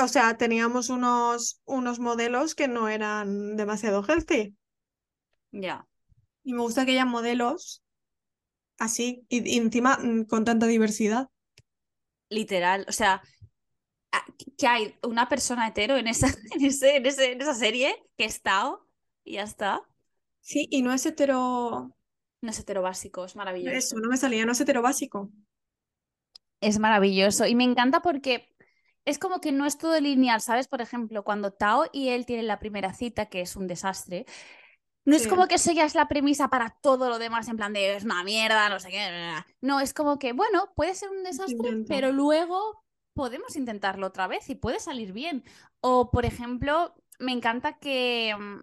O 0.00 0.06
sea, 0.06 0.36
teníamos 0.36 0.88
unos, 0.88 1.60
unos 1.64 1.98
modelos 1.98 2.54
que 2.54 2.68
no 2.68 2.88
eran 2.88 3.56
demasiado 3.56 4.04
healthy. 4.04 4.54
Ya. 5.50 5.88
Y 6.44 6.54
me 6.54 6.60
gusta 6.60 6.86
que 6.86 6.92
hayan 6.92 7.08
modelos 7.08 7.82
así 8.78 9.26
y, 9.28 9.52
y 9.52 9.58
encima 9.58 9.98
mm, 9.98 10.26
con 10.26 10.44
tanta 10.44 10.66
diversidad. 10.66 11.28
Literal, 12.28 12.86
o 12.88 12.92
sea, 12.92 13.20
que 14.58 14.66
hay 14.66 14.94
una 15.02 15.28
persona 15.28 15.68
hetero 15.68 15.96
en 15.96 16.06
esa, 16.08 16.28
en 16.52 16.64
ese, 16.64 16.96
en 16.96 17.06
ese- 17.06 17.32
en 17.32 17.40
esa 17.40 17.54
serie 17.54 17.96
que 18.16 18.24
es 18.24 18.42
Tao 18.42 18.86
y 19.24 19.34
ya 19.34 19.42
está. 19.44 19.82
Sí, 20.40 20.68
y 20.70 20.82
no 20.82 20.92
es 20.92 21.06
hetero... 21.06 21.94
No 22.42 22.50
es 22.50 22.58
hetero 22.60 22.82
básico, 22.82 23.24
es 23.24 23.36
maravilloso. 23.36 23.76
Eso, 23.78 23.96
no 23.98 24.08
me 24.10 24.16
salía, 24.18 24.44
no 24.46 24.52
es 24.52 24.60
hetero 24.60 24.82
básico. 24.82 25.30
Es 26.60 26.78
maravilloso 26.78 27.46
y 27.46 27.54
me 27.54 27.64
encanta 27.64 28.02
porque 28.02 28.48
es 29.04 29.18
como 29.18 29.40
que 29.40 29.50
no 29.52 29.66
es 29.66 29.78
todo 29.78 29.98
lineal, 30.00 30.40
¿sabes? 30.40 30.68
Por 30.68 30.80
ejemplo, 30.80 31.24
cuando 31.24 31.52
Tao 31.52 31.86
y 31.92 32.10
él 32.10 32.24
tienen 32.26 32.46
la 32.46 32.60
primera 32.60 32.94
cita, 32.94 33.26
que 33.26 33.40
es 33.40 33.56
un 33.56 33.66
desastre, 33.66 34.26
no 35.04 35.16
es 35.16 35.26
como 35.26 35.48
que 35.48 35.56
eso 35.56 35.72
ya 35.72 35.84
es 35.84 35.94
la 35.96 36.08
premisa 36.08 36.48
para 36.48 36.70
todo 36.82 37.08
lo 37.10 37.18
demás, 37.18 37.48
en 37.48 37.56
plan 37.58 37.72
de 37.72 37.96
es 37.96 38.04
una 38.04 38.24
mierda, 38.24 38.68
no 38.68 38.80
sé 38.80 38.90
qué. 38.90 39.08
bla, 39.08 39.44
bla". 39.44 39.46
No, 39.60 39.80
es 39.80 39.94
como 39.94 40.18
que, 40.18 40.32
bueno, 40.32 40.72
puede 40.76 40.94
ser 40.94 41.10
un 41.10 41.22
desastre, 41.24 41.78
pero 41.88 42.12
luego 42.12 42.84
podemos 43.14 43.56
intentarlo 43.56 44.06
otra 44.08 44.26
vez 44.26 44.48
y 44.50 44.54
puede 44.54 44.80
salir 44.80 45.12
bien. 45.12 45.44
O, 45.80 46.10
por 46.10 46.24
ejemplo, 46.24 46.94
me 47.18 47.32
encanta 47.32 47.78
que 47.78 48.34
mm, 48.38 48.60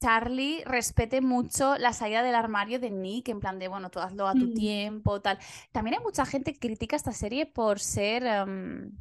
Charlie 0.00 0.62
respete 0.66 1.20
mucho 1.22 1.76
la 1.78 1.92
salida 1.94 2.22
del 2.22 2.34
armario 2.34 2.80
de 2.80 2.90
Nick, 2.90 3.28
en 3.30 3.40
plan 3.40 3.58
de, 3.58 3.68
bueno, 3.68 3.90
tú 3.90 4.00
hazlo 4.00 4.28
a 4.28 4.36
tu 4.38 4.48
Mm, 4.48 4.50
tiempo, 4.50 5.20
tal. 5.22 5.38
También 5.72 5.96
hay 5.98 6.04
mucha 6.04 6.26
gente 6.26 6.52
que 6.54 6.60
critica 6.60 6.96
esta 6.96 7.12
serie 7.12 7.46
por 7.46 7.80
ser, 7.80 8.24
em, 8.26 8.92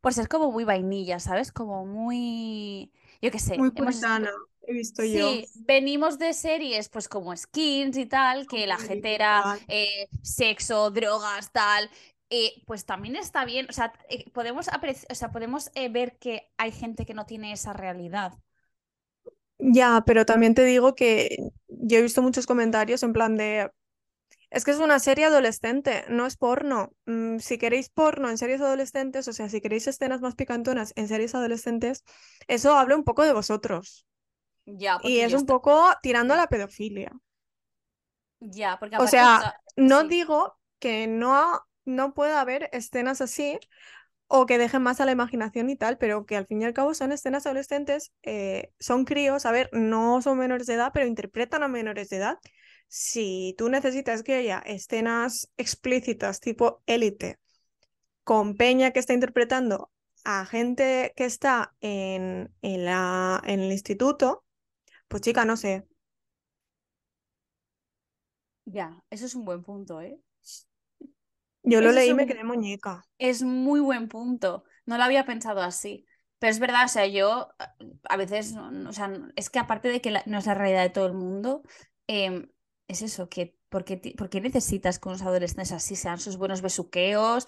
por 0.00 0.14
ser 0.14 0.28
como 0.28 0.50
muy 0.52 0.64
vainilla, 0.64 1.18
¿sabes? 1.20 1.52
Como 1.52 1.86
muy, 1.86 2.92
yo 3.22 3.30
qué 3.30 3.38
sé, 3.38 3.54
Muy 3.54 3.70
hemos... 3.74 4.08
puritana, 4.08 4.30
he 4.62 4.72
visto 4.72 5.04
yo. 5.04 5.28
Sí, 5.32 5.48
venimos 5.54 6.18
de 6.18 6.34
series 6.34 6.88
pues 6.90 7.08
como 7.08 7.36
Skins 7.36 7.96
y 7.96 8.06
tal, 8.06 8.46
que 8.46 8.66
la 8.66 8.78
gente 8.78 9.14
era 9.14 9.46
eh, 9.68 10.08
sexo, 10.22 10.90
drogas, 10.90 11.52
tal. 11.52 11.90
Eh, 12.30 12.62
pues 12.66 12.86
también 12.86 13.16
está 13.16 13.44
bien, 13.44 13.66
o 13.70 13.72
sea, 13.72 13.92
eh, 14.08 14.30
podemos, 14.32 14.68
apreci- 14.68 15.06
o 15.10 15.14
sea, 15.14 15.30
podemos 15.32 15.70
eh, 15.74 15.88
ver 15.90 16.18
que 16.18 16.50
hay 16.58 16.72
gente 16.72 17.06
que 17.06 17.14
no 17.14 17.26
tiene 17.26 17.52
esa 17.52 17.72
realidad. 17.72 18.34
Ya, 19.58 20.02
pero 20.06 20.24
también 20.24 20.54
te 20.54 20.64
digo 20.64 20.94
que 20.94 21.36
yo 21.68 21.98
he 21.98 22.02
visto 22.02 22.22
muchos 22.22 22.46
comentarios 22.46 23.02
en 23.02 23.12
plan 23.12 23.36
de, 23.36 23.70
es 24.50 24.64
que 24.64 24.72
es 24.72 24.78
una 24.78 25.00
serie 25.00 25.26
adolescente, 25.26 26.04
no 26.10 26.26
es 26.26 26.36
porno. 26.36 26.92
Mm, 27.06 27.38
si 27.40 27.58
queréis 27.58 27.90
porno 27.90 28.30
en 28.30 28.38
series 28.38 28.60
adolescentes, 28.62 29.28
o 29.28 29.32
sea, 29.34 29.48
si 29.50 29.60
queréis 29.62 29.88
escenas 29.88 30.20
más 30.22 30.36
picantonas 30.36 30.92
en 30.96 31.08
series 31.08 31.34
adolescentes, 31.34 32.04
eso 32.48 32.74
habla 32.78 32.96
un 32.96 33.04
poco 33.04 33.24
de 33.24 33.34
vosotros. 33.34 34.06
Ya, 34.66 35.02
Y 35.02 35.20
es 35.20 35.34
un 35.34 35.46
estoy... 35.46 35.46
poco 35.46 35.84
tirando 36.02 36.34
a 36.34 36.38
la 36.38 36.48
pedofilia. 36.48 37.12
Ya, 38.40 38.78
porque 38.78 38.96
O 38.96 39.06
sea, 39.06 39.48
no 39.76 40.04
sí, 40.04 40.04
digo 40.04 40.58
que 40.78 41.06
no, 41.06 41.60
no 41.84 42.14
pueda 42.14 42.40
haber 42.40 42.68
escenas 42.72 43.20
así 43.20 43.58
o 44.28 44.46
que 44.46 44.58
dejen 44.58 44.82
más 44.82 45.00
a 45.00 45.06
la 45.06 45.12
imaginación 45.12 45.70
y 45.70 45.76
tal, 45.76 45.98
pero 45.98 46.26
que 46.26 46.36
al 46.36 46.46
fin 46.46 46.62
y 46.62 46.64
al 46.64 46.72
cabo 46.74 46.94
son 46.94 47.12
escenas 47.12 47.46
adolescentes, 47.46 48.12
eh, 48.22 48.72
son 48.78 49.04
críos, 49.04 49.46
a 49.46 49.52
ver, 49.52 49.70
no 49.72 50.22
son 50.22 50.38
menores 50.38 50.66
de 50.66 50.74
edad, 50.74 50.92
pero 50.94 51.06
interpretan 51.06 51.62
a 51.64 51.68
menores 51.68 52.08
de 52.10 52.18
edad. 52.18 52.38
Si 52.88 53.54
tú 53.58 53.68
necesitas 53.68 54.22
que 54.22 54.34
haya 54.36 54.60
escenas 54.60 55.50
explícitas 55.56 56.40
tipo 56.40 56.82
élite 56.86 57.38
con 58.24 58.56
Peña 58.56 58.92
que 58.92 59.00
está 59.00 59.12
interpretando 59.14 59.90
a 60.24 60.46
gente 60.46 61.12
que 61.16 61.24
está 61.24 61.74
en, 61.80 62.52
en 62.62 62.84
la, 62.84 63.42
en 63.46 63.60
el 63.60 63.72
instituto, 63.72 64.44
pues 65.08 65.22
chica, 65.22 65.44
no 65.44 65.56
sé. 65.56 65.84
ya, 68.64 69.02
eso 69.10 69.26
es 69.26 69.34
un 69.34 69.44
buen 69.44 69.62
punto, 69.62 70.00
¿eh? 70.00 70.18
Yo 71.62 71.80
lo 71.80 71.92
leí 71.92 72.10
y 72.10 72.14
me 72.14 72.26
quedé 72.26 72.44
muñeca. 72.44 73.02
Es 73.18 73.42
muy 73.42 73.80
buen 73.80 74.08
punto. 74.08 74.64
No 74.86 74.96
lo 74.96 75.04
había 75.04 75.26
pensado 75.26 75.60
así. 75.62 76.06
Pero 76.38 76.50
es 76.52 76.58
verdad, 76.58 76.86
o 76.86 76.88
sea, 76.88 77.06
yo 77.06 77.50
a 78.08 78.16
veces, 78.16 78.54
o 78.56 78.92
sea, 78.92 79.12
es 79.36 79.50
que 79.50 79.58
aparte 79.58 79.88
de 79.88 80.00
que 80.00 80.10
la- 80.10 80.22
no 80.26 80.38
es 80.38 80.46
la 80.46 80.54
realidad 80.54 80.82
de 80.82 80.90
todo 80.90 81.06
el 81.06 81.12
mundo, 81.14 81.62
em, 82.06 82.48
es 82.88 83.02
eso, 83.02 83.28
que 83.28 83.56
¿por 83.68 83.84
qué, 83.84 83.96
ti- 83.98 84.12
por 84.14 84.30
qué 84.30 84.40
necesitas 84.40 84.98
que 84.98 85.08
unos 85.08 85.22
adolescentes 85.22 85.72
así 85.72 85.96
sean 85.96 86.18
sus 86.18 86.36
buenos 86.38 86.62
besuqueos? 86.62 87.46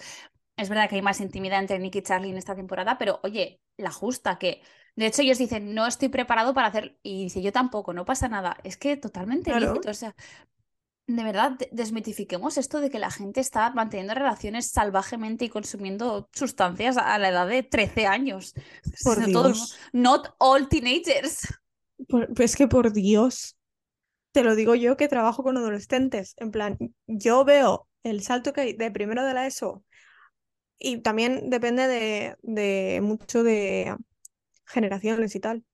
Es 0.57 0.69
verdad 0.69 0.89
que 0.91 0.97
hay 0.97 1.03
más 1.03 1.21
intimidad 1.21 1.61
entre 1.61 1.79
Nick 1.79 1.97
y 1.97 2.03
Charlie 2.03 2.31
en 2.31 2.37
esta 2.39 2.55
temporada, 2.55 2.99
pero 2.99 3.21
oye, 3.23 3.63
la 3.79 3.91
justa, 3.91 4.39
que 4.39 4.63
de 4.97 5.07
hecho 5.07 5.23
ellos 5.23 5.39
dicen, 5.39 5.75
no 5.75 5.87
estoy 5.87 6.09
preparado 6.11 6.53
para 6.55 6.69
hacer, 6.69 6.99
y 7.03 7.25
dice, 7.25 7.43
yo 7.43 7.53
tampoco, 7.53 7.93
no 7.95 8.05
pasa 8.05 8.29
nada. 8.29 8.59
Es 8.65 8.77
que 8.77 8.97
totalmente 8.99 9.55
Claro, 9.55 9.55
lícito, 9.55 9.91
o 9.91 9.95
sea, 9.95 10.15
de 11.07 11.25
verdad, 11.25 11.53
de- 11.53 11.69
desmitifiquemos 11.73 12.57
esto 12.59 12.81
de 12.81 12.89
que 12.91 12.99
la 12.99 13.11
gente 13.11 13.41
está 13.41 13.71
manteniendo 13.71 14.15
relaciones 14.15 14.71
salvajemente 14.71 15.45
y 15.45 15.49
consumiendo 15.49 16.29
sustancias 16.33 16.97
a 16.97 17.19
la 17.19 17.29
edad 17.31 17.49
de 17.49 17.63
13 17.63 18.07
años. 18.07 18.55
por 19.05 19.19
No 19.21 19.27
Dios. 19.27 19.77
Not 19.93 20.35
all 20.39 20.69
teenagers. 20.69 21.43
Por- 22.09 22.29
es 22.41 22.57
que 22.57 22.69
por 22.69 22.93
Dios. 22.93 23.57
Te 24.33 24.43
lo 24.43 24.55
digo 24.55 24.75
yo 24.75 24.97
que 24.97 25.09
trabajo 25.09 25.43
con 25.43 25.57
adolescentes. 25.59 26.35
En 26.39 26.51
plan, 26.51 26.79
yo 27.07 27.45
veo 27.45 27.89
el 28.03 28.23
salto 28.23 28.53
que 28.53 28.61
hay 28.63 28.73
de 28.73 28.91
primero 28.91 29.25
de 29.25 29.35
la 29.35 29.47
ESO 29.47 29.85
y 30.79 30.99
también 31.03 31.51
depende 31.51 31.87
de, 31.87 32.37
de 32.43 33.01
mucho 33.03 33.43
de 33.43 33.95
generaciones 34.65 35.35
y 35.35 35.41
tal. 35.41 35.65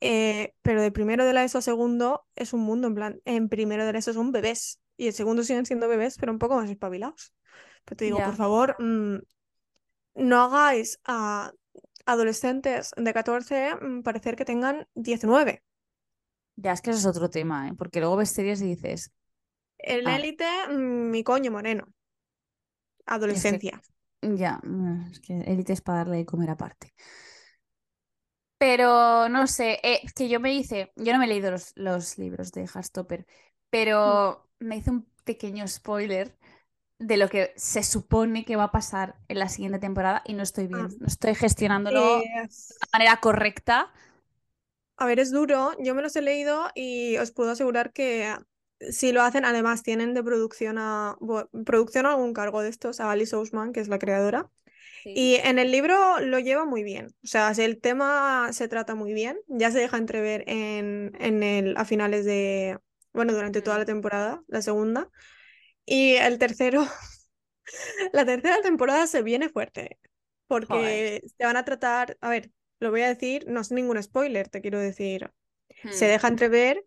Eh, 0.00 0.54
pero 0.62 0.82
de 0.82 0.92
primero 0.92 1.24
de 1.26 1.32
la 1.34 1.44
ESO 1.44 1.58
a 1.58 1.62
segundo 1.62 2.26
es 2.36 2.52
un 2.52 2.60
mundo, 2.62 2.88
en 2.88 2.94
plan, 2.94 3.20
en 3.24 3.48
primero 3.48 3.84
de 3.86 3.92
la 3.92 3.98
ESO 4.00 4.14
son 4.14 4.32
bebés 4.32 4.80
y 4.96 5.06
en 5.08 5.12
segundo 5.12 5.42
siguen 5.44 5.66
siendo 5.66 5.88
bebés, 5.88 6.16
pero 6.18 6.32
un 6.32 6.38
poco 6.38 6.56
más 6.56 6.70
espabilados. 6.70 7.34
Pero 7.84 7.96
te 7.98 8.04
digo, 8.06 8.22
por 8.22 8.34
Ya, 8.34 8.36
favor, 8.36 8.76
mm, 8.80 9.18
no 10.16 10.36
hagáis 10.44 11.00
a 11.04 11.52
adolescentes 12.06 12.92
de 12.96 13.12
14 13.14 13.74
mm, 13.76 14.02
parecer 14.02 14.36
que 14.36 14.44
tengan 14.44 14.88
19. 14.94 15.62
ya 16.56 16.72
es 16.72 16.82
que 16.82 16.90
eso 16.90 16.98
es 17.00 17.06
otro 17.06 17.30
tema, 17.30 17.68
¿eh? 17.68 17.74
Porque 17.76 18.00
luego 18.00 18.16
ves 18.16 18.30
series 18.30 18.60
y 18.62 18.66
dices, 18.68 19.12
El 19.78 20.06
ah, 20.06 20.18
élite, 20.18 20.46
mm, 20.68 21.10
mi 21.10 21.22
coño 21.24 21.50
moreno. 21.50 21.92
es 23.28 23.46
que 23.46 23.56
Adolescencia. 23.56 23.82
ya, 24.22 24.60
mm, 24.64 25.10
es 25.12 25.20
que 25.20 25.40
élite 25.42 25.72
es 25.72 25.80
para 25.82 25.98
darle 26.00 26.18
de 26.18 26.26
comer 26.26 26.50
aparte. 26.50 26.94
Pero 28.60 29.28
no 29.30 29.48
sé, 29.48 29.80
eh, 29.84 30.00
es 30.04 30.14
que 30.14 30.30
yo 30.30 30.40
me 30.40 30.54
hice, 30.54 30.92
yo 30.96 31.12
no 31.14 31.20
me 31.20 31.26
he 31.26 31.28
leído 31.28 31.50
los, 31.52 31.72
los 31.76 32.18
libros 32.18 32.52
de 32.52 32.66
Hardstopper, 32.68 33.26
pero 33.70 34.48
me 34.60 34.78
hice 34.78 34.92
un 34.92 35.06
pequeño 35.24 35.68
spoiler 35.68 36.36
de 36.98 37.16
lo 37.18 37.28
que 37.30 37.52
se 37.56 37.82
supone 37.84 38.44
que 38.46 38.56
va 38.56 38.64
a 38.66 38.72
pasar 38.72 39.16
en 39.28 39.38
la 39.40 39.48
siguiente 39.48 39.78
temporada 39.80 40.22
y 40.26 40.34
no 40.34 40.42
estoy 40.44 40.66
Ah, 40.72 40.88
bien, 40.88 40.96
no 41.00 41.06
estoy 41.06 41.34
gestionándolo 41.34 42.18
de 42.20 42.24
una 42.82 42.88
manera 42.98 43.20
correcta. 43.20 43.92
a 44.96 45.06
ver, 45.06 45.18
es 45.20 45.30
duro. 45.30 45.72
Yo 45.78 45.94
me 45.94 46.02
los 46.02 46.14
he 46.16 46.22
leído 46.22 46.68
y 46.74 47.16
os 47.18 47.30
puedo 47.32 47.50
asegurar 47.50 47.92
que 47.92 48.34
si 48.90 49.12
lo 49.12 49.22
hacen, 49.22 49.44
además 49.44 49.82
tienen 49.82 50.14
de 50.14 50.22
producción 50.22 50.76
a 50.78 51.16
producción 51.64 52.06
a 52.06 52.10
algún 52.10 52.32
cargo 52.34 52.62
de 52.62 52.68
estos, 52.70 53.00
a 53.00 53.10
Alice 53.10 53.34
Ousman, 53.36 53.72
que 53.72 53.80
es 53.80 53.88
la 53.88 53.98
creadora. 53.98 54.50
Sí. 55.02 55.12
Y 55.16 55.34
en 55.36 55.58
el 55.58 55.70
libro 55.72 56.20
lo 56.20 56.38
lleva 56.38 56.64
muy 56.64 56.82
bien. 56.82 57.06
O 57.24 57.26
sea, 57.26 57.54
si 57.54 57.62
el 57.62 57.80
tema 57.80 58.52
se 58.52 58.68
trata 58.68 58.94
muy 58.94 59.12
bien. 59.14 59.38
Ya 59.48 59.70
se 59.70 59.78
deja 59.78 59.96
entrever 59.96 60.44
en, 60.46 61.12
en 61.20 61.42
el, 61.42 61.76
a 61.76 61.84
finales 61.84 62.24
de, 62.24 62.78
bueno, 63.12 63.32
durante 63.32 63.62
toda 63.62 63.78
la 63.78 63.84
temporada, 63.84 64.42
la 64.48 64.62
segunda. 64.62 65.08
Y 65.86 66.14
el 66.16 66.38
tercero, 66.38 66.86
la 68.12 68.24
tercera 68.24 68.60
temporada 68.62 69.06
se 69.06 69.22
viene 69.22 69.48
fuerte. 69.48 69.98
Joder. 70.68 71.12
Porque 71.18 71.22
se 71.38 71.44
van 71.44 71.56
a 71.56 71.64
tratar, 71.64 72.16
a 72.20 72.28
ver, 72.30 72.50
lo 72.80 72.90
voy 72.90 73.02
a 73.02 73.08
decir, 73.08 73.44
no 73.48 73.60
es 73.60 73.70
ningún 73.72 74.02
spoiler, 74.02 74.48
te 74.48 74.60
quiero 74.60 74.78
decir. 74.78 75.30
Se 75.90 76.06
Mm, 76.06 76.08
deja 76.08 76.28
entrever 76.28 76.84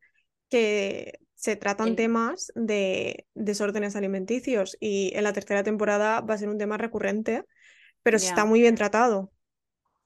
que 0.49 1.19
se 1.35 1.55
tratan 1.55 1.89
el- 1.89 1.95
temas 1.95 2.51
de 2.55 3.25
desórdenes 3.33 3.95
alimenticios 3.95 4.77
y 4.79 5.11
en 5.15 5.23
la 5.23 5.33
tercera 5.33 5.63
temporada 5.63 6.21
va 6.21 6.35
a 6.35 6.37
ser 6.37 6.49
un 6.49 6.57
tema 6.57 6.77
recurrente, 6.77 7.43
pero 8.03 8.17
está 8.17 8.45
ya, 8.45 8.45
muy 8.45 8.61
bien 8.61 8.75
tratado. 8.75 9.31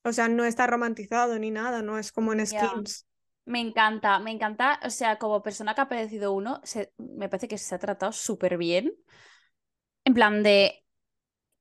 O 0.03 0.13
sea, 0.13 0.29
no 0.29 0.45
está 0.45 0.67
romantizado 0.67 1.39
ni 1.39 1.51
nada, 1.51 1.81
no 1.81 1.99
es 1.99 2.11
como 2.11 2.33
en. 2.33 2.45
Skins. 2.45 3.05
Me 3.45 3.61
encanta, 3.61 4.19
me 4.19 4.31
encanta, 4.31 4.79
o 4.83 4.89
sea, 4.89 5.17
como 5.19 5.41
persona 5.41 5.73
que 5.73 5.81
ha 5.81 5.89
padecido 5.89 6.33
uno, 6.33 6.59
se- 6.63 6.93
me 6.97 7.29
parece 7.29 7.47
que 7.47 7.57
se 7.57 7.75
ha 7.75 7.79
tratado 7.79 8.11
súper 8.11 8.57
bien. 8.57 8.93
En 10.05 10.13
plan 10.13 10.43
de 10.43 10.83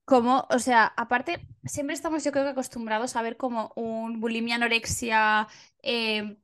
cómo, 0.05 0.46
o 0.51 0.59
sea, 0.61 0.87
aparte, 0.96 1.46
siempre 1.64 1.94
estamos 1.94 2.25
yo 2.25 2.33
creo 2.33 2.44
que 2.44 2.51
acostumbrados 2.53 3.16
a 3.16 3.22
ver 3.22 3.37
como 3.37 3.72
un 3.77 4.20
bulimia, 4.20 4.57
anorexia, 4.57 5.49
eh, 5.83 6.38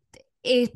eh, 0.45 0.73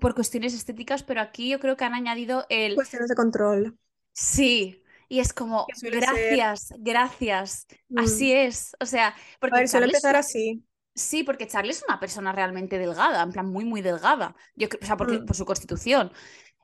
por 0.00 0.14
cuestiones 0.14 0.54
estéticas, 0.54 1.02
pero 1.04 1.20
aquí 1.22 1.50
yo 1.50 1.60
creo 1.60 1.76
que 1.76 1.84
han 1.84 1.94
añadido 1.94 2.46
el 2.50 2.74
Cuestiones 2.74 3.08
de 3.08 3.14
control, 3.14 3.78
sí, 4.12 4.82
y 5.10 5.20
es 5.20 5.34
como, 5.34 5.74
ser... 5.74 5.92
gracias, 5.92 6.72
gracias, 6.78 7.68
mm, 7.90 8.16
así 8.16 8.32
es, 8.32 8.76
o 8.80 8.86
sea, 8.86 9.14
A 9.50 9.58
porque 9.58 9.58
ver, 9.58 9.68
suele 9.68 9.86
empezar 9.86 10.16
así. 10.16 10.64
Sí, 10.94 11.22
porque 11.24 11.46
Charlie 11.46 11.70
es 11.72 11.84
una 11.88 12.00
persona 12.00 12.32
realmente 12.32 12.78
delgada, 12.78 13.22
en 13.22 13.32
plan 13.32 13.46
muy, 13.46 13.64
muy 13.64 13.80
delgada. 13.80 14.36
Yo, 14.56 14.68
o 14.82 14.84
sea, 14.84 14.96
porque, 14.96 15.20
Mm, 15.20 15.26
por 15.26 15.36
su 15.36 15.46
constitución. 15.46 16.12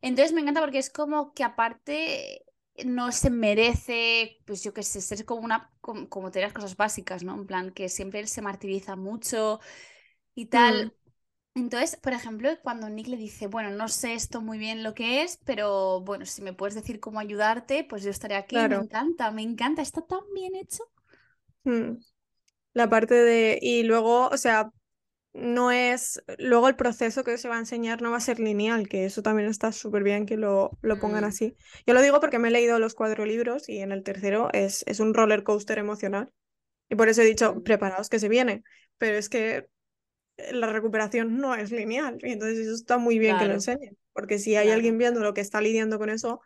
Entonces 0.02 0.32
me 0.34 0.40
encanta 0.42 0.60
porque 0.60 0.78
es 0.78 0.90
como 0.90 1.32
que 1.34 1.44
aparte 1.44 2.44
no 2.84 3.12
se 3.12 3.30
merece, 3.30 4.38
pues 4.46 4.62
yo 4.62 4.74
qué 4.74 4.82
sé, 4.82 5.00
ser 5.00 5.24
como 5.26 5.42
una, 5.42 5.72
como, 5.80 6.08
como 6.10 6.30
tener 6.30 6.48
las 6.48 6.54
cosas 6.54 6.76
básicas, 6.76 7.24
¿no? 7.24 7.34
En 7.34 7.46
plan 7.46 7.72
que 7.72 7.88
siempre 7.88 8.20
él 8.20 8.28
se 8.28 8.42
martiriza 8.42 8.96
mucho 8.96 9.60
y 10.34 10.46
mm, 10.52 10.90
tal. 10.90 10.94
Entonces, 11.56 11.96
por 11.96 12.12
ejemplo, 12.12 12.50
cuando 12.62 12.88
Nick 12.90 13.08
le 13.08 13.16
dice, 13.16 13.48
bueno, 13.48 13.70
no 13.70 13.88
sé 13.88 14.14
esto 14.14 14.40
muy 14.42 14.58
bien 14.58 14.84
lo 14.84 14.94
que 14.94 15.22
es, 15.24 15.38
pero 15.44 16.00
bueno, 16.02 16.24
si 16.26 16.42
me 16.42 16.52
puedes 16.54 16.74
decir 16.76 17.00
cómo 17.00 17.18
ayudarte, 17.20 17.84
pues 17.84 18.04
yo 18.04 18.10
estaré 18.10 18.36
aquí. 18.36 18.64
Me 18.66 18.76
encanta, 18.76 19.30
me 19.32 19.42
encanta, 19.42 19.82
está 19.82 20.02
tan 20.02 20.20
bien 20.34 20.54
hecho. 20.54 20.84
mm. 21.64 21.98
La 22.74 22.88
parte 22.90 23.14
de... 23.16 23.58
Y 23.62 23.84
luego, 23.84 24.28
o 24.28 24.36
sea, 24.38 24.70
no 25.34 25.72
es... 25.72 26.22
Luego 26.38 26.68
el 26.68 26.76
proceso 26.76 27.24
que 27.24 27.38
se 27.38 27.48
va 27.48 27.56
a 27.56 27.60
enseñar 27.60 28.02
no 28.02 28.10
va 28.12 28.18
a 28.18 28.20
ser 28.20 28.40
lineal, 28.40 28.88
que 28.88 29.06
eso 29.06 29.22
también 29.22 29.48
está 29.50 29.72
súper 29.72 30.02
bien 30.04 30.26
que 30.26 30.36
lo, 30.38 30.78
lo 30.82 30.98
pongan 31.00 31.24
Mm, 31.24 31.26
así. 31.26 31.56
Yo 31.86 31.94
lo 31.94 32.02
digo 32.02 32.20
porque 32.20 32.38
me 32.40 32.48
he 32.48 32.52
leído 32.52 32.78
los 32.80 32.94
cuatro 32.94 33.26
libros 33.26 33.68
y 33.68 33.80
en 33.80 33.92
el 33.92 34.02
tercero 34.04 34.50
es, 34.54 34.84
es 34.88 35.00
un 35.00 35.14
roller 35.14 35.44
coaster 35.44 35.78
emocional. 35.78 36.30
Y 36.90 36.96
por 36.96 37.08
eso 37.08 37.22
he 37.22 37.26
dicho, 37.26 37.56
mm, 37.56 37.62
preparaos 37.62 38.08
que 38.10 38.20
se 38.20 38.28
viene. 38.28 38.64
Pero 38.98 39.16
es 39.18 39.28
que 39.28 39.68
la 40.52 40.68
recuperación 40.72 41.38
no 41.38 41.54
es 41.54 41.70
lineal. 41.72 42.18
Y 42.22 42.32
entonces 42.32 42.58
eso 42.60 42.74
está 42.74 42.98
muy 42.98 43.18
bien 43.18 43.38
que 43.38 43.46
lo 43.46 43.54
enseñen. 43.54 43.96
Porque 44.12 44.38
si 44.38 44.56
hay 44.56 44.70
alguien 44.70 44.98
viendo 44.98 45.20
lo 45.20 45.34
que 45.34 45.40
está 45.40 45.60
lidiando 45.60 45.98
con 45.98 46.10
eso, 46.10 46.40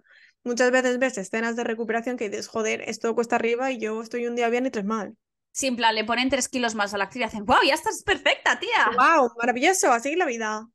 muchas 0.44 0.70
veces 0.70 0.98
ves 0.98 1.18
escenas 1.18 1.56
de 1.56 1.64
recuperación 1.64 2.16
que 2.16 2.28
dices, 2.28 2.48
joder, 2.48 2.82
esto 2.88 3.14
cuesta 3.14 3.36
arriba 3.36 3.70
y 3.72 3.78
yo 3.78 4.02
estoy 4.02 4.26
un 4.26 4.36
día 4.36 4.48
bien 4.48 4.66
y 4.66 4.70
tres 4.70 4.84
mal. 4.84 5.16
Sí, 5.52 5.66
en 5.68 5.76
plan, 5.76 5.94
le 5.94 6.04
ponen 6.04 6.28
tres 6.30 6.48
kilos 6.48 6.74
más 6.74 6.94
a 6.94 6.98
la 6.98 7.04
actriz 7.04 7.22
y 7.22 7.24
hacen, 7.24 7.44
¡Wow! 7.44 7.58
Ya 7.66 7.74
estás 7.74 8.02
perfecta, 8.04 8.58
tía. 8.58 8.90
¡Wow! 8.96 9.30
Maravilloso, 9.38 9.90
así 9.92 10.10
es 10.12 10.16
la 10.18 10.26
vida. 10.26 10.66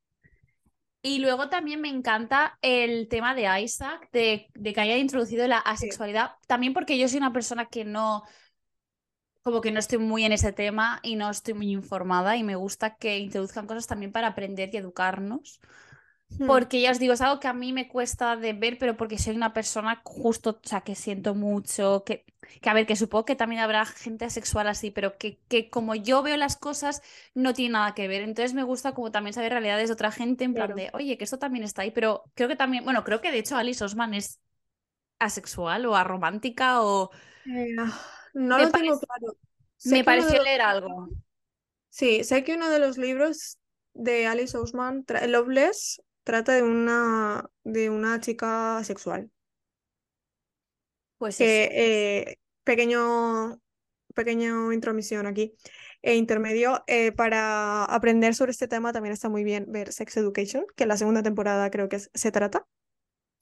Y 1.02 1.20
luego 1.20 1.50
también 1.50 1.82
me 1.82 1.90
encanta 1.90 2.58
el 2.64 3.08
tema 3.10 3.36
de 3.36 3.44
Isaac, 3.62 4.10
de, 4.12 4.48
de 4.56 4.74
que 4.74 4.82
haya 4.82 4.98
introducido 4.98 5.48
la 5.48 5.60
Sí, 5.74 5.90
asexualidad, 5.90 6.32
también 6.48 6.74
porque 6.74 6.98
yo 6.98 7.08
soy 7.08 7.20
una 7.20 7.32
persona 7.34 7.68
que 7.68 7.86
no, 7.86 8.24
como 9.46 9.62
que 9.62 9.72
no 9.72 9.80
estoy 9.80 10.00
muy 10.00 10.26
en 10.26 10.34
ese 10.34 10.54
tema 10.54 11.00
y 11.04 11.18
no 11.18 11.32
estoy 11.32 11.56
muy 11.56 11.72
informada 11.72 12.38
y 12.38 12.44
me 12.44 12.58
gusta 12.58 12.98
que 12.98 13.20
introduzcan 13.20 13.68
cosas 13.68 13.88
también 13.88 14.14
para 14.14 14.30
aprender 14.30 14.72
y 14.74 14.78
educarnos. 14.80 15.62
Hmm, 16.40 16.46
Porque 16.46 16.82
ya 16.82 16.92
os 16.92 17.00
digo, 17.00 17.14
es 17.14 17.22
algo 17.22 17.40
que 17.40 17.48
a 17.48 17.54
mí 17.54 17.74
me 17.74 17.88
cuesta 17.88 18.36
de 18.38 18.54
ver, 18.54 18.78
pero 18.80 18.98
porque 18.98 19.18
soy 19.18 19.36
una 19.36 19.54
persona 19.54 20.02
justo, 20.06 20.52
o 20.64 20.68
sea, 20.68 20.82
que 20.82 20.96
siento 20.96 21.36
mucho, 21.36 22.04
que, 22.06 22.26
que 22.62 22.70
a 22.70 22.74
ver, 22.76 22.86
que 22.86 22.96
supongo 22.96 23.26
que 23.26 23.36
también 23.36 23.62
habrá 23.62 23.86
gente 23.86 24.26
asexual 24.26 24.68
así, 24.68 24.92
pero 24.92 25.18
que, 25.18 25.40
que 25.50 25.70
como 25.72 25.96
yo 25.96 26.22
veo 26.24 26.38
las 26.38 26.58
cosas 26.58 27.02
no 27.36 27.54
tiene 27.54 27.74
nada 27.74 27.96
que 27.96 28.08
ver. 28.08 28.22
Entonces 28.24 28.54
me 28.54 28.64
gusta 28.64 28.94
como 28.94 29.12
también 29.12 29.34
saber 29.34 29.54
realidades 29.54 29.90
de 29.90 29.94
otra 29.94 30.12
gente, 30.12 30.44
en 30.44 30.54
plan 30.56 30.76
de, 30.76 30.92
oye, 30.94 31.18
que 31.18 31.24
esto 31.24 31.40
también 31.40 31.64
está 31.66 31.82
ahí, 31.84 31.92
pero 31.92 32.24
creo 32.36 32.48
que 32.50 32.56
también, 32.56 32.84
bueno, 32.84 33.04
creo 33.04 33.22
que 33.22 33.32
de 33.32 33.40
hecho 33.40 33.58
Alice 33.58 33.84
Osman 33.84 34.14
es 34.14 34.40
asexual 35.20 35.86
o 35.88 35.96
aromántica 35.96 36.82
o 36.84 37.12
Eh, 37.46 37.76
no 37.76 37.86
me 38.36 38.48
lo 38.48 38.72
tengo 38.72 39.00
claro. 39.00 39.38
Sé 39.78 39.96
me 39.96 40.04
pareció 40.04 40.36
los 40.36 40.44
leer 40.44 40.62
algo. 40.62 41.10
sí, 41.90 42.24
sé 42.24 42.44
que 42.44 42.56
uno 42.56 42.70
de 42.70 42.80
los 42.80 42.98
libros 42.98 43.60
de 43.94 44.28
Alice 44.28 44.58
Ousman, 44.58 45.06
Loveless, 45.28 46.02
trata 46.24 46.54
de 46.54 46.64
una, 46.64 47.50
de 47.64 47.90
una 47.90 48.20
chica 48.20 48.84
sexual. 48.84 49.32
Pues 51.18 51.38
Que, 51.38 51.70
eh, 51.72 52.40
pequeño, 52.64 53.60
pequeño 54.14 54.74
intromisión 54.74 55.28
aquí. 55.28 55.56
E 56.02 56.16
intermedio, 56.16 56.84
eh, 56.88 57.12
para 57.14 57.86
aprender 57.86 58.36
sobre 58.36 58.52
este 58.52 58.68
tema 58.68 58.94
también 58.94 59.14
está 59.14 59.30
muy 59.30 59.44
bien 59.44 59.66
ver 59.70 59.92
Sex 59.92 60.18
Education, 60.18 60.66
que 60.76 60.84
en 60.84 60.90
la 60.90 60.98
segunda 60.98 61.24
temporada 61.24 61.70
creo 61.72 61.90
que 61.90 62.00
se 62.00 62.32
trata. 62.32 62.68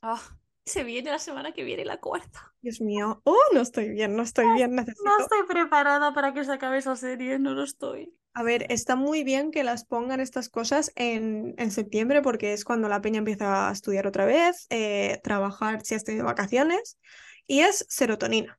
Ah, 0.01 0.21
se 0.65 0.83
viene 0.83 1.11
la 1.11 1.19
semana 1.19 1.51
que 1.51 1.63
viene 1.63 1.85
la 1.85 1.97
cuarta. 1.97 2.53
Dios 2.61 2.79
mío, 2.79 3.21
oh, 3.25 3.37
no 3.53 3.61
estoy 3.61 3.89
bien, 3.89 4.15
no 4.15 4.23
estoy 4.23 4.47
bien, 4.53 4.75
No 4.75 4.83
estoy 5.19 5.43
preparada 5.47 6.13
para 6.13 6.33
que 6.33 6.43
se 6.43 6.53
acabe 6.53 6.77
esa 6.77 6.95
serie, 6.95 7.39
no 7.39 7.53
lo 7.53 7.63
estoy. 7.63 8.13
A 8.33 8.43
ver, 8.43 8.65
está 8.69 8.95
muy 8.95 9.23
bien 9.23 9.51
que 9.51 9.63
las 9.63 9.85
pongan 9.85 10.19
estas 10.19 10.49
cosas 10.49 10.91
en, 10.95 11.53
en 11.57 11.71
septiembre 11.71 12.21
porque 12.21 12.53
es 12.53 12.65
cuando 12.65 12.89
la 12.89 13.01
peña 13.01 13.19
empieza 13.19 13.69
a 13.69 13.71
estudiar 13.71 14.07
otra 14.07 14.25
vez, 14.25 14.65
eh, 14.69 15.19
trabajar 15.23 15.85
si 15.85 15.95
has 15.95 16.03
tenido 16.03 16.25
vacaciones 16.25 16.97
y 17.45 17.59
es 17.59 17.85
serotonina. 17.89 18.57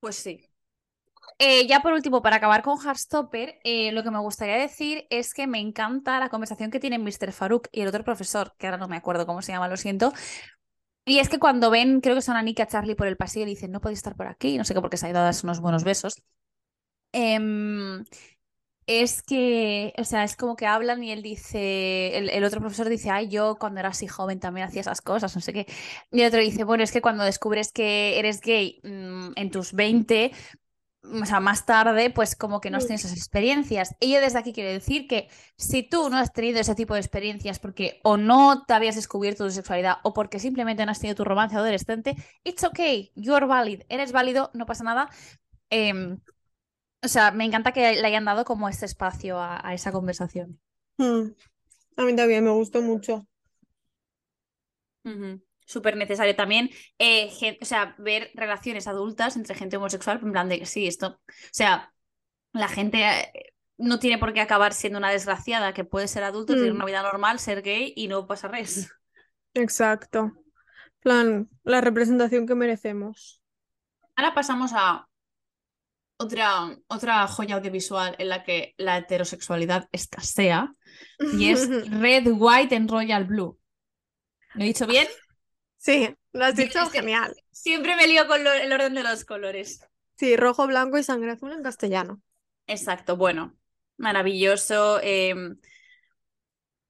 Pues 0.00 0.16
sí. 0.16 0.50
Eh, 1.38 1.66
ya 1.66 1.80
por 1.80 1.92
último, 1.92 2.22
para 2.22 2.36
acabar 2.36 2.62
con 2.62 2.78
Heartstopper, 2.78 3.58
eh, 3.62 3.92
lo 3.92 4.02
que 4.02 4.10
me 4.10 4.18
gustaría 4.20 4.56
decir 4.56 5.06
es 5.10 5.34
que 5.34 5.46
me 5.46 5.58
encanta 5.58 6.18
la 6.18 6.30
conversación 6.30 6.70
que 6.70 6.80
tienen 6.80 7.02
Mr. 7.02 7.32
Farouk 7.32 7.68
y 7.72 7.82
el 7.82 7.88
otro 7.88 8.04
profesor, 8.04 8.54
que 8.58 8.66
ahora 8.66 8.78
no 8.78 8.88
me 8.88 8.96
acuerdo 8.96 9.26
cómo 9.26 9.42
se 9.42 9.52
llama, 9.52 9.68
lo 9.68 9.76
siento. 9.76 10.12
Y 11.06 11.20
es 11.20 11.28
que 11.28 11.38
cuando 11.38 11.70
ven, 11.70 12.00
creo 12.00 12.16
que 12.16 12.22
son 12.22 12.36
a 12.36 12.42
Nick 12.42 12.58
y 12.58 12.62
a 12.62 12.66
Charlie 12.66 12.96
por 12.96 13.06
el 13.06 13.16
pasillo 13.16 13.46
y 13.46 13.50
dicen, 13.50 13.70
no 13.72 13.80
podéis 13.80 14.00
estar 14.00 14.16
por 14.16 14.26
aquí, 14.26 14.58
no 14.58 14.64
sé 14.64 14.74
qué, 14.74 14.80
porque 14.80 14.96
se 14.98 15.06
ha 15.06 15.10
ido 15.10 15.20
a 15.20 15.22
darse 15.22 15.46
unos 15.46 15.60
buenos 15.60 15.84
besos. 15.84 16.22
Em, 17.12 18.04
es 18.86 19.22
que, 19.22 19.94
o 19.98 20.04
sea, 20.04 20.24
es 20.24 20.36
como 20.36 20.56
que 20.56 20.66
hablan 20.66 21.04
y 21.04 21.12
él 21.12 21.22
dice, 21.22 22.16
el, 22.18 22.30
el 22.30 22.44
otro 22.44 22.60
profesor 22.60 22.88
dice, 22.88 23.10
ay, 23.10 23.28
yo 23.28 23.56
cuando 23.58 23.80
era 23.80 23.90
así 23.90 24.06
joven 24.08 24.40
también 24.40 24.68
hacía 24.68 24.82
esas 24.82 25.00
cosas, 25.02 25.34
no 25.36 25.42
sé 25.42 25.52
qué. 25.52 25.66
Y 26.12 26.22
el 26.22 26.28
otro 26.28 26.40
dice, 26.40 26.64
bueno, 26.64 26.84
es 26.84 26.92
que 26.92 27.02
cuando 27.02 27.24
descubres 27.24 27.72
que 27.72 28.18
eres 28.18 28.40
gay 28.42 28.80
mm, 28.84 29.32
en 29.36 29.50
tus 29.50 29.72
20 29.74 30.32
o 31.22 31.24
sea, 31.26 31.40
más 31.40 31.66
tarde, 31.66 32.10
pues 32.10 32.36
como 32.36 32.60
que 32.60 32.70
no 32.70 32.78
has 32.78 32.84
Mm. 32.84 32.88
tenido 32.88 33.06
esas 33.06 33.16
experiencias. 33.18 33.94
Y 34.00 34.12
yo 34.12 34.20
desde 34.20 34.38
aquí 34.38 34.52
quiero 34.52 34.70
decir 34.70 35.06
que 35.08 35.28
si 35.56 35.82
tú 35.82 36.10
no 36.10 36.16
has 36.18 36.32
tenido 36.32 36.60
ese 36.60 36.74
tipo 36.74 36.94
de 36.94 37.00
experiencias 37.00 37.58
porque 37.58 38.00
o 38.04 38.16
no 38.16 38.64
te 38.66 38.74
habías 38.74 38.96
descubierto 38.96 39.44
tu 39.44 39.50
sexualidad 39.50 39.96
o 40.04 40.12
porque 40.14 40.38
simplemente 40.38 40.84
no 40.84 40.92
has 40.92 41.00
tenido 41.00 41.16
tu 41.16 41.24
romance 41.24 41.56
adolescente, 41.56 42.16
it's 42.44 42.64
okay, 42.64 43.12
you're 43.14 43.46
valid, 43.46 43.82
eres 43.88 44.12
válido, 44.12 44.50
no 44.54 44.66
pasa 44.66 44.84
nada. 44.84 45.10
Em, 45.70 46.18
o 47.02 47.08
sea, 47.08 47.30
me 47.32 47.44
encanta 47.44 47.72
que 47.72 47.94
le 47.94 48.06
hayan 48.06 48.24
dado 48.26 48.44
como 48.44 48.68
este 48.68 48.86
espacio 48.86 49.38
a, 49.40 49.66
a 49.66 49.74
esa 49.74 49.92
conversación. 49.92 50.60
Mm, 50.98 51.32
A 51.98 52.02
mí 52.04 52.16
también 52.16 52.44
me 52.44 52.50
gustó 52.50 52.82
mucho. 52.82 53.26
Súper 55.66 55.96
necesario 55.96 56.34
también, 56.34 56.70
eh, 56.98 57.58
o 57.60 57.64
sea, 57.64 57.94
ver 57.98 58.30
relaciones 58.34 58.86
adultas 58.86 59.36
entre 59.36 59.54
gente 59.54 59.76
homosexual, 59.76 60.20
en 60.22 60.32
plan 60.32 60.48
de 60.48 60.60
que 60.60 60.66
sí, 60.66 60.86
esto, 60.86 61.20
o 61.26 61.32
sea, 61.50 61.92
la 62.52 62.68
gente 62.68 63.04
eh, 63.04 63.54
no 63.78 63.98
tiene 63.98 64.18
por 64.18 64.32
qué 64.32 64.40
acabar 64.40 64.72
siendo 64.72 64.98
una 64.98 65.10
desgraciada, 65.10 65.74
que 65.74 65.84
puede 65.84 66.08
ser 66.08 66.22
adulto, 66.24 66.54
tener 66.54 66.72
Mm, 66.72 66.76
una 66.76 66.84
vida 66.86 67.02
normal, 67.02 67.38
ser 67.38 67.62
gay 67.62 67.92
y 67.96 68.08
no 68.08 68.26
pasa 68.26 68.48
res. 68.48 68.88
Exacto. 69.54 70.32
Plan, 71.00 71.48
la 71.64 71.80
representación 71.80 72.46
que 72.46 72.54
merecemos. 72.54 73.42
Ahora 74.16 74.34
pasamos 74.34 74.72
a 74.74 75.06
otra, 76.18 76.76
otra 76.88 77.26
joya 77.26 77.56
audiovisual 77.56 78.16
en 78.18 78.28
la 78.28 78.42
que 78.42 78.74
la 78.78 78.98
heterosexualidad 78.98 79.88
escasea 79.92 80.72
y 81.38 81.50
es 81.50 81.68
Red, 81.90 82.28
White 82.32 82.74
and 82.74 82.90
Royal 82.90 83.24
Blue. 83.24 83.58
¿Lo 84.54 84.62
he 84.62 84.66
dicho 84.66 84.86
bien? 84.86 85.06
Sí, 85.86 86.12
lo 86.32 86.44
has 86.44 86.54
Yo- 86.56 86.64
dicho 86.64 86.80
es 86.82 86.88
que 86.90 86.98
genial. 86.98 87.32
siempre 87.52 87.94
me 87.94 88.08
lío 88.08 88.26
con 88.26 88.42
lo- 88.42 88.52
el 88.52 88.72
orden 88.72 88.94
de 88.94 89.04
los 89.04 89.24
colores. 89.24 89.80
Sí, 90.16 90.36
rojo, 90.36 90.66
blanco 90.66 90.98
y 90.98 91.04
sangre 91.04 91.30
azul 91.30 91.52
en 91.52 91.62
castellano. 91.62 92.20
Exacto, 92.66 93.16
bueno, 93.16 93.54
maravilloso. 93.96 94.98
eh, 95.00 95.32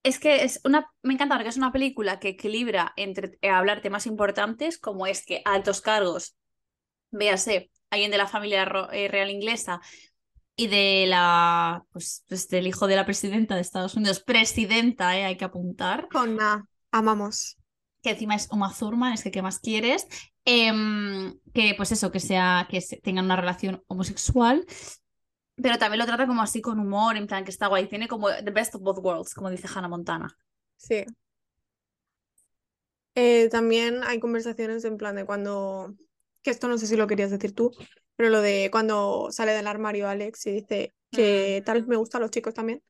es 0.03 0.19
que 0.19 0.45
es 0.45 0.61
una, 0.65 0.91
me 1.03 1.13
encanta 1.15 1.35
porque 1.37 1.51
es 1.51 1.57
una 1.59 1.73
película 1.73 2.19
que 2.21 2.29
equilibra 2.29 2.93
entre 2.97 3.37
eh, 3.43 3.51
hablar 3.51 3.83
temas 3.83 4.07
importantes, 4.07 4.79
como 4.79 5.07
es 5.07 5.27
que 5.27 5.43
altos 5.45 5.83
cargos, 5.83 6.35
véase, 7.11 7.71
alguien 7.91 8.11
de 8.11 8.19
la 8.19 8.29
familia 8.29 8.63
eh, 8.93 9.09
real 9.09 9.29
inglesa 9.31 9.81
y 10.57 10.69
de 10.69 11.05
la, 11.07 11.85
pues, 11.93 12.25
pues, 12.29 12.49
del 12.49 12.67
hijo 12.67 12.87
de 12.87 12.97
la 12.97 13.05
presidenta 13.05 13.57
de 13.57 13.61
Estados 13.61 13.95
Unidos, 13.95 14.21
presidenta, 14.23 15.19
eh, 15.19 15.25
hay 15.25 15.37
que 15.37 15.45
apuntar, 15.45 16.09
Con 16.09 16.41
A, 16.41 16.67
amamos. 16.93 17.59
Que 18.07 18.13
encima 18.13 18.35
es 18.35 18.49
Uma 18.51 18.73
Thurman, 18.73 19.13
es 19.13 19.23
que 19.23 19.31
¿qué 19.31 19.43
más 19.43 19.59
quieres? 19.59 20.07
Em, 20.45 21.39
que 21.53 21.75
pues 21.77 21.93
eso, 21.93 22.11
que 22.13 22.21
sea, 22.21 22.67
que 22.71 22.81
tengan 23.03 23.25
una 23.25 23.37
relación 23.37 23.83
homosexual. 23.89 24.65
Pero 25.57 25.79
también 25.79 25.99
lo 25.99 26.07
trata 26.07 26.27
como 26.27 26.43
así 26.43 26.61
con 26.61 26.79
humor, 26.79 27.17
en 27.17 27.27
plan 27.27 27.45
que 27.45 27.51
está 27.51 27.67
guay. 27.67 27.89
Tiene 27.89 28.09
como 28.09 28.29
the 28.29 28.51
best 28.51 28.75
of 28.75 28.83
both 28.83 28.99
worlds, 28.99 29.35
como 29.35 29.51
dice 29.51 29.69
Hannah 29.73 29.89
Montana. 29.89 30.37
Sí. 30.77 31.05
Eh, 33.15 33.49
también 33.51 34.03
hay 34.05 34.21
conversaciones 34.21 34.85
en 34.85 34.99
plan 34.99 35.17
de 35.17 35.25
cuando, 35.25 35.95
que 36.43 36.51
esto 36.51 36.69
no 36.69 36.77
sé 36.77 36.87
si 36.87 36.97
lo 36.97 37.07
querías 37.07 37.31
decir 37.31 37.55
tú, 37.55 37.73
pero 38.15 38.29
lo 38.29 38.43
de 38.43 38.69
cuando 38.71 39.29
sale 39.31 39.53
del 39.53 39.67
armario 39.67 40.09
Alex 40.09 40.47
y 40.47 40.51
dice 40.53 40.95
Mm, 41.13 41.17
que 41.17 41.63
tal 41.65 41.79
vez 41.79 41.87
me 41.89 41.97
gustan 41.97 42.23
los 42.23 42.31
chicos 42.31 42.55
también. 42.55 42.83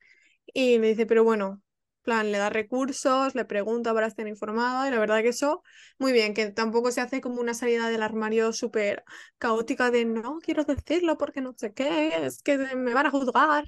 Y 0.47 0.79
le 0.79 0.89
dice, 0.89 1.07
pero 1.07 1.25
bueno, 1.25 1.63
plan, 2.07 2.33
le 2.33 2.39
da 2.39 2.51
recursos, 2.51 3.35
le 3.37 3.45
pregunta 3.47 3.95
para 3.95 4.09
estar 4.09 4.27
informada 4.29 4.89
y 4.89 4.93
la 4.93 5.01
verdad 5.01 5.23
que 5.23 5.31
eso, 5.31 5.63
muy 5.99 6.13
bien, 6.13 6.35
que 6.35 6.51
tampoco 6.53 6.93
se 6.93 7.03
hace 7.03 7.21
como 7.23 7.41
una 7.43 7.55
salida 7.55 7.91
del 7.91 8.03
armario 8.05 8.53
súper 8.55 9.05
caótica 9.39 9.91
de 9.93 10.07
no 10.07 10.39
quiero 10.41 10.65
decirlo 10.65 11.19
porque 11.19 11.43
no 11.43 11.55
sé 11.59 11.75
qué, 11.75 12.27
es 12.27 12.43
que 12.43 12.59
me 12.59 12.95
van 12.95 13.07
a 13.07 13.13
juzgar. 13.13 13.67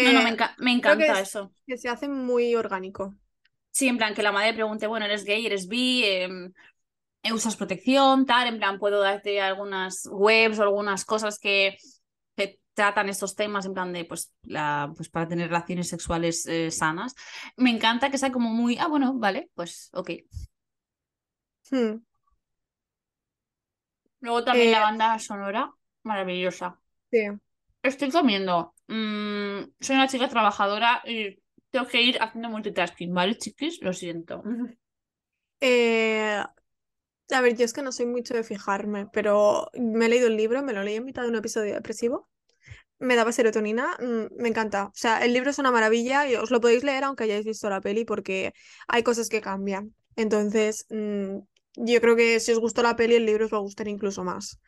No, 0.00 0.12
no, 0.12 0.22
me, 0.22 0.30
Eh, 0.30 0.36
enca- 0.36 0.54
me 0.58 0.72
creo 0.80 0.96
que, 0.96 1.08
encanta 1.08 1.20
es, 1.20 1.20
eso. 1.20 1.52
que 1.66 1.78
se 1.78 1.88
hace 1.90 2.08
muy 2.08 2.54
orgánico. 2.56 3.14
Sí, 3.70 3.88
en 3.88 3.98
plan 3.98 4.14
que 4.14 4.22
la 4.22 4.32
madre 4.32 4.54
pregunte, 4.54 4.86
bueno, 4.86 5.04
¿eres 5.06 5.24
gay? 5.24 5.44
¿Eres 5.46 5.68
bi? 5.68 6.02
Em, 6.04 6.52
eh, 7.22 7.32
¿usas 7.32 7.56
protección? 7.56 8.26
Tal, 8.26 8.48
en 8.48 8.58
plan, 8.58 8.78
puedo 8.78 9.00
darte 9.00 9.40
algunas 9.42 10.08
webs 10.12 10.58
o 10.58 10.62
algunas 10.64 11.04
cosas 11.04 11.38
que, 11.38 11.76
que 12.36 12.60
tratan 12.76 13.10
estos 13.10 13.36
temas, 13.36 13.66
en 13.66 13.74
plan 13.74 13.92
de, 13.92 14.06
pues, 14.06 14.32
la, 14.44 14.92
pues 14.96 15.10
para 15.10 15.28
tener 15.28 15.48
relaciones 15.48 15.88
sexuales 15.90 16.46
eh, 16.46 16.70
sanas. 16.70 17.16
Me 17.58 17.70
encanta 17.72 18.10
que 18.12 18.18
sea 18.18 18.32
como 18.32 18.50
muy, 18.50 18.78
ah, 18.78 18.88
bueno, 18.88 19.14
vale, 19.18 19.50
pues, 19.56 19.90
ok. 19.94 20.10
Hmm. 21.70 21.96
Luego 24.20 24.44
también 24.44 24.68
Eh, 24.68 24.72
la 24.72 24.80
banda 24.80 25.18
sonora, 25.18 25.72
maravillosa. 26.02 26.78
sí. 27.10 27.18
Estoy 27.82 28.10
comiendo. 28.10 28.74
Mm, 28.88 29.62
soy 29.80 29.96
una 29.96 30.08
chica 30.08 30.28
trabajadora 30.28 31.02
y 31.06 31.38
tengo 31.70 31.86
que 31.86 32.02
ir 32.02 32.18
haciendo 32.20 32.50
multitasking, 32.50 33.14
¿vale, 33.14 33.38
chiquis? 33.38 33.80
Lo 33.82 33.92
siento. 33.92 34.42
Eh, 35.60 36.42
a 37.32 37.40
ver, 37.40 37.56
yo 37.56 37.64
es 37.64 37.72
que 37.72 37.82
no 37.82 37.92
soy 37.92 38.06
mucho 38.06 38.34
de 38.34 38.44
fijarme, 38.44 39.06
pero 39.12 39.70
me 39.74 40.06
he 40.06 40.08
leído 40.08 40.28
el 40.28 40.36
libro, 40.36 40.62
me 40.62 40.72
lo 40.72 40.82
leí 40.82 40.96
en 40.96 41.04
mitad 41.04 41.22
de 41.22 41.28
un 41.30 41.36
episodio 41.36 41.74
depresivo. 41.74 42.28
Me 42.98 43.14
daba 43.16 43.32
serotonina, 43.32 43.96
mm, 44.00 44.40
me 44.40 44.48
encanta. 44.48 44.86
O 44.86 44.92
sea, 44.94 45.24
el 45.24 45.32
libro 45.32 45.50
es 45.50 45.58
una 45.58 45.70
maravilla 45.70 46.28
y 46.28 46.34
os 46.36 46.50
lo 46.50 46.60
podéis 46.60 46.84
leer 46.84 47.04
aunque 47.04 47.24
hayáis 47.24 47.44
visto 47.44 47.68
la 47.68 47.80
peli 47.80 48.04
porque 48.04 48.52
hay 48.88 49.02
cosas 49.02 49.28
que 49.28 49.40
cambian. 49.40 49.94
Entonces, 50.16 50.86
mm, 50.90 51.38
yo 51.76 52.00
creo 52.00 52.16
que 52.16 52.40
si 52.40 52.52
os 52.52 52.58
gustó 52.58 52.82
la 52.82 52.96
peli, 52.96 53.16
el 53.16 53.26
libro 53.26 53.46
os 53.46 53.52
va 53.52 53.58
a 53.58 53.60
gustar 53.60 53.88
incluso 53.88 54.24
más. 54.24 54.58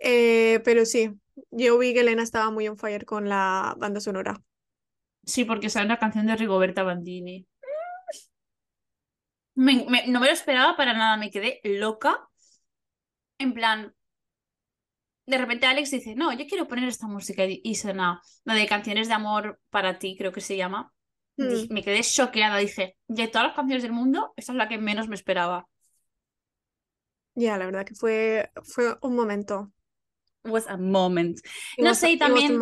Eh, 0.00 0.60
pero 0.64 0.84
sí, 0.84 1.12
yo 1.50 1.78
vi 1.78 1.94
que 1.94 2.00
Elena 2.00 2.22
estaba 2.22 2.50
muy 2.50 2.68
on 2.68 2.76
fire 2.76 3.04
con 3.04 3.28
la 3.28 3.74
banda 3.78 4.00
sonora. 4.00 4.40
Sí, 5.24 5.44
porque 5.44 5.70
sale 5.70 5.86
una 5.86 5.98
canción 5.98 6.26
de 6.26 6.36
Rigoberta 6.36 6.82
Bandini. 6.82 7.46
No 9.54 10.20
me 10.20 10.26
lo 10.26 10.32
esperaba 10.32 10.76
para 10.76 10.94
nada, 10.94 11.16
me 11.16 11.30
quedé 11.30 11.60
loca. 11.64 12.28
En 13.38 13.54
plan, 13.54 13.94
de 15.26 15.38
repente 15.38 15.66
Alex 15.66 15.90
dice, 15.90 16.14
no, 16.14 16.32
yo 16.32 16.46
quiero 16.46 16.68
poner 16.68 16.88
esta 16.88 17.06
música 17.06 17.44
y 17.44 17.60
y 17.62 17.74
suena 17.76 18.20
la 18.44 18.54
de 18.54 18.66
canciones 18.66 19.08
de 19.08 19.14
amor 19.14 19.60
para 19.70 19.98
ti, 19.98 20.16
creo 20.18 20.32
que 20.32 20.40
se 20.40 20.56
llama. 20.56 20.92
Mm, 21.36 21.72
me 21.72 21.82
quedé 21.82 22.02
choqueada, 22.02 22.58
dije, 22.58 22.96
de 23.08 23.28
todas 23.28 23.48
las 23.48 23.56
canciones 23.56 23.82
del 23.82 23.92
mundo, 23.92 24.32
esta 24.36 24.52
es 24.52 24.58
la 24.58 24.68
que 24.68 24.78
menos 24.78 25.08
me 25.08 25.14
esperaba. 25.14 25.66
Ya, 27.34 27.58
la 27.58 27.66
verdad 27.66 27.84
que 27.84 27.94
fue, 27.94 28.50
fue 28.62 28.96
un 29.02 29.16
momento. 29.16 29.72
Was 30.44 30.68
a 30.68 30.76
moment. 30.76 31.38
It 31.76 31.82
No 31.82 31.90
was 31.90 31.98
sé, 31.98 32.12
y 32.12 32.18
también 32.18 32.60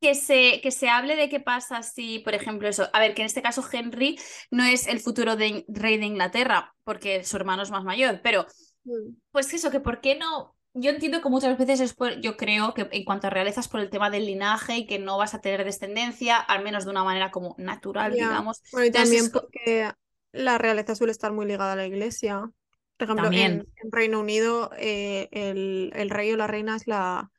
que 0.00 0.14
se, 0.14 0.60
que 0.62 0.70
se 0.70 0.88
hable 0.88 1.14
de 1.14 1.28
qué 1.28 1.40
pasa 1.40 1.82
si, 1.82 2.18
por 2.18 2.34
ejemplo, 2.34 2.68
eso. 2.68 2.88
A 2.92 3.00
ver, 3.00 3.14
que 3.14 3.22
en 3.22 3.26
este 3.26 3.42
caso 3.42 3.64
Henry 3.70 4.18
no 4.50 4.64
es 4.64 4.86
el 4.86 4.98
futuro 4.98 5.36
de, 5.36 5.64
rey 5.68 5.98
de 5.98 6.06
Inglaterra, 6.06 6.74
porque 6.84 7.22
su 7.22 7.36
hermano 7.36 7.62
es 7.62 7.70
más 7.70 7.84
mayor, 7.84 8.20
pero 8.22 8.46
Mm, 8.84 9.14
pues 9.30 9.52
eso, 9.52 9.70
que 9.70 9.80
por 9.80 10.00
qué 10.00 10.16
no. 10.16 10.56
Yo 10.72 10.90
entiendo 10.90 11.20
que 11.20 11.28
muchas 11.28 11.58
veces 11.58 11.80
es 11.80 11.94
por, 11.94 12.20
yo 12.20 12.36
creo 12.36 12.74
que 12.74 12.88
en 12.92 13.04
cuanto 13.04 13.26
a 13.26 13.30
realeza 13.30 13.60
es 13.60 13.68
por 13.68 13.80
el 13.80 13.90
tema 13.90 14.08
del 14.08 14.26
linaje 14.26 14.76
y 14.76 14.86
que 14.86 14.98
no 14.98 15.18
vas 15.18 15.34
a 15.34 15.40
tener 15.40 15.64
descendencia, 15.64 16.36
al 16.36 16.62
menos 16.62 16.84
de 16.84 16.90
una 16.90 17.02
manera 17.02 17.30
como 17.30 17.56
natural, 17.58 18.12
digamos. 18.12 18.62
Bueno, 18.70 18.84
y 18.84 18.88
Entonces, 18.88 19.30
también 19.30 19.32
porque 19.32 19.90
la 20.32 20.58
realeza 20.58 20.94
suele 20.94 21.10
estar 21.10 21.32
muy 21.32 21.46
ligada 21.46 21.72
a 21.72 21.76
la 21.76 21.86
iglesia. 21.86 22.50
Por 22.96 23.04
ejemplo, 23.04 23.26
en, 23.26 23.32
También. 23.32 23.66
en 23.82 23.92
Reino 23.92 24.20
Unido, 24.20 24.70
eh, 24.78 25.28
el, 25.32 25.90
el 25.94 26.10
rey 26.10 26.32
o 26.32 26.36
la 26.36 26.46
reina 26.46 26.76
es 26.76 26.86
la, 26.86 27.30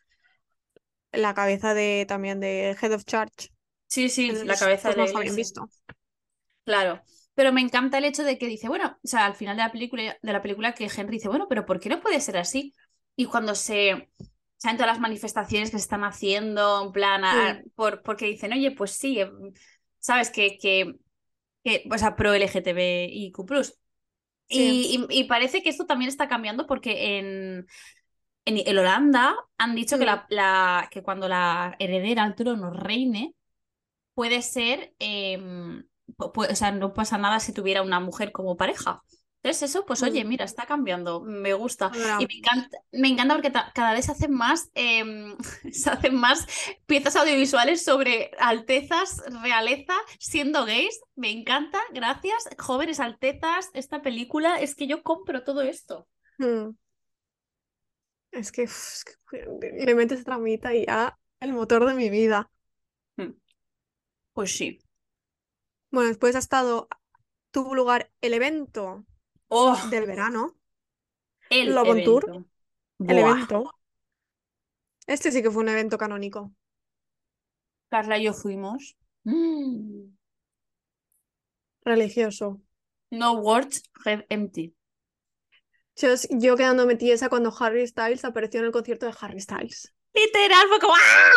la 1.11 1.33
cabeza 1.33 1.73
de 1.73 2.05
también 2.07 2.39
de 2.39 2.75
Head 2.81 2.93
of 2.93 3.05
Church. 3.05 3.51
Sí, 3.87 4.09
sí, 4.09 4.31
la 4.31 4.55
cabeza 4.57 4.89
de 4.89 4.97
la 4.97 5.05
iglesia. 5.05 5.35
visto. 5.35 5.69
Claro, 6.63 7.01
pero 7.33 7.51
me 7.51 7.61
encanta 7.61 7.97
el 7.97 8.05
hecho 8.05 8.23
de 8.23 8.37
que 8.37 8.47
dice, 8.47 8.67
bueno, 8.67 8.97
o 9.03 9.07
sea, 9.07 9.25
al 9.25 9.35
final 9.35 9.57
de 9.57 9.63
la 9.63 9.71
película, 9.71 10.17
de 10.21 10.33
la 10.33 10.41
película 10.41 10.73
que 10.73 10.85
Henry 10.85 11.17
dice, 11.17 11.27
bueno, 11.27 11.47
pero 11.49 11.65
¿por 11.65 11.79
qué 11.79 11.89
no 11.89 12.01
puede 12.01 12.19
ser 12.21 12.37
así? 12.37 12.73
Y 13.15 13.25
cuando 13.25 13.55
se 13.55 14.09
saben 14.57 14.77
todas 14.77 14.93
las 14.93 14.99
manifestaciones 15.01 15.71
que 15.71 15.77
se 15.77 15.83
están 15.83 16.03
haciendo, 16.03 16.83
en 16.85 16.91
plan, 16.91 17.23
a- 17.25 17.61
por, 17.75 18.01
porque 18.03 18.25
dicen, 18.27 18.53
oye, 18.53 18.71
pues 18.71 18.91
sí, 18.91 19.19
eh, 19.21 19.31
sabes 19.99 20.29
que, 20.31 20.57
que, 20.57 20.95
que 21.63 21.83
o 21.93 21.97
sea, 21.97 22.15
pro 22.15 22.33
LGTBIQ+. 22.33 23.79
sí. 24.47 24.81
Y, 24.83 25.07
y, 25.09 25.19
y 25.21 25.23
parece 25.25 25.63
que 25.63 25.69
esto 25.69 25.85
también 25.87 26.09
está 26.09 26.27
cambiando 26.29 26.67
porque 26.67 27.19
en, 27.19 27.67
en, 28.45 28.57
en 28.67 28.77
Holanda 28.77 29.35
han 29.57 29.75
dicho 29.75 29.97
que, 29.99 30.05
la, 30.05 30.25
la- 30.29 30.89
que 30.91 31.03
cuando 31.03 31.27
la 31.29 31.75
heredera 31.79 32.23
al 32.23 32.35
trono 32.35 32.71
reine, 32.71 33.35
puede 34.13 34.41
ser, 34.41 34.93
em, 34.99 35.83
o 36.17 36.55
sea, 36.55 36.71
no 36.71 36.93
pasa 36.93 37.17
nada 37.17 37.39
si 37.39 37.53
tuviera 37.53 37.81
una 37.81 37.99
mujer 37.99 38.31
como 38.31 38.57
pareja. 38.57 39.03
Entonces 39.43 39.71
eso, 39.71 39.85
pues 39.85 40.03
oye, 40.03 40.23
mm. 40.23 40.27
mira, 40.27 40.45
está 40.45 40.67
cambiando, 40.67 41.21
me 41.21 41.53
gusta. 41.53 41.91
Y 42.19 42.27
me 42.27 42.35
encanta, 42.35 42.77
me 42.91 43.07
encanta 43.07 43.33
porque 43.35 43.51
cada 43.73 43.93
vez 43.93 44.05
se 44.05 44.11
hacen 44.11 44.33
más, 44.33 44.69
em, 44.75 45.35
se 45.71 45.89
hacen 45.89 46.15
más 46.15 46.45
piezas 46.85 47.15
audiovisuales 47.15 47.83
sobre 47.83 48.31
altezas, 48.39 49.23
realeza, 49.41 49.93
siendo 50.19 50.65
gays. 50.65 51.01
Me 51.15 51.31
encanta, 51.31 51.79
gracias. 51.91 52.49
Jóvenes 52.59 52.99
altezas, 52.99 53.71
esta 53.73 54.01
película, 54.03 54.59
es 54.61 54.75
que 54.75 54.87
yo 54.87 55.01
compro 55.01 55.43
todo 55.43 55.61
esto. 55.61 56.07
mm, 56.39 56.75
es 58.31 58.51
que, 58.51 58.63
es 58.63 59.03
que 59.29 59.45
le 59.85 59.95
metes 59.95 60.23
tramita 60.23 60.73
y 60.73 60.85
ya 60.85 61.17
el 61.39 61.53
motor 61.53 61.85
de 61.85 61.93
mi 61.93 62.09
vida. 62.09 62.49
Mm, 63.17 63.31
Pues 64.33 64.57
sí. 64.57 64.79
Bueno, 65.89 66.09
después 66.09 66.35
ha 66.35 66.39
estado, 66.39 66.87
tuvo 67.51 67.75
lugar 67.75 68.11
el 68.21 68.33
evento 68.33 69.05
Oh, 69.53 69.77
del 69.89 70.05
verano, 70.05 70.55
el 71.49 71.75
Love 71.75 71.89
on 71.89 72.03
Tour, 72.03 72.23
evento. 72.29 72.49
el 72.99 73.15
Buah. 73.19 73.31
evento. 73.31 73.73
Este 75.07 75.31
sí 75.31 75.41
que 75.43 75.51
fue 75.51 75.61
un 75.63 75.69
evento 75.69 75.97
canónico. 75.97 76.53
Carla 77.89 78.17
y 78.17 78.23
yo 78.23 78.33
fuimos. 78.33 78.95
Mm. 79.25 80.13
religioso. 81.83 82.61
No 83.11 83.33
words, 83.33 83.83
head 84.05 84.25
empty. 84.29 84.73
Yo, 85.97 86.09
yo 86.29 86.55
quedándome 86.55 86.95
tiesa 86.95 87.27
cuando 87.27 87.53
Harry 87.59 87.85
Styles 87.85 88.23
apareció 88.23 88.61
en 88.61 88.67
el 88.67 88.71
concierto 88.71 89.05
de 89.05 89.13
Harry 89.19 89.41
Styles. 89.41 89.93
Literal, 90.13 90.67
fue 90.69 90.79
como 90.79 90.93
¡ah! 90.95 91.31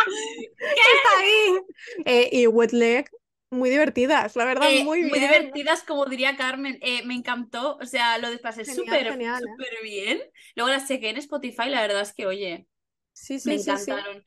¡Está 0.59 1.19
ahí! 1.19 1.59
Eh, 2.05 2.29
y 2.31 2.47
Wet 2.47 2.71
Leg, 2.71 3.09
muy 3.55 3.69
divertidas, 3.69 4.35
la 4.35 4.45
verdad, 4.45 4.71
Eh, 4.71 4.79
muy 4.79 5.03
muy 5.09 5.19
bien. 5.19 5.19
divertidas, 5.19 5.83
como 5.83 6.05
diría 6.05 6.37
Carmen. 6.37 6.79
Eh, 6.81 7.03
me 7.05 7.13
encantó. 7.15 7.77
O 7.77 7.85
sea, 7.85 8.17
lo 8.17 8.29
Genial, 8.63 8.75
súper 8.75 9.07
¿eh? 9.43 9.57
súper 9.57 9.83
bien. 9.83 10.21
Luego 10.55 10.71
las 10.71 10.87
chequé 10.87 11.09
en 11.09 11.17
Spotify, 11.17 11.69
la 11.69 11.81
verdad 11.81 12.01
es 12.01 12.13
que, 12.13 12.25
oye, 12.25 12.67
Sí, 13.13 13.39
me 13.43 13.53
sí, 13.53 13.59
sí, 13.59 13.77
sí. 13.77 13.91
encantaron. 13.91 14.23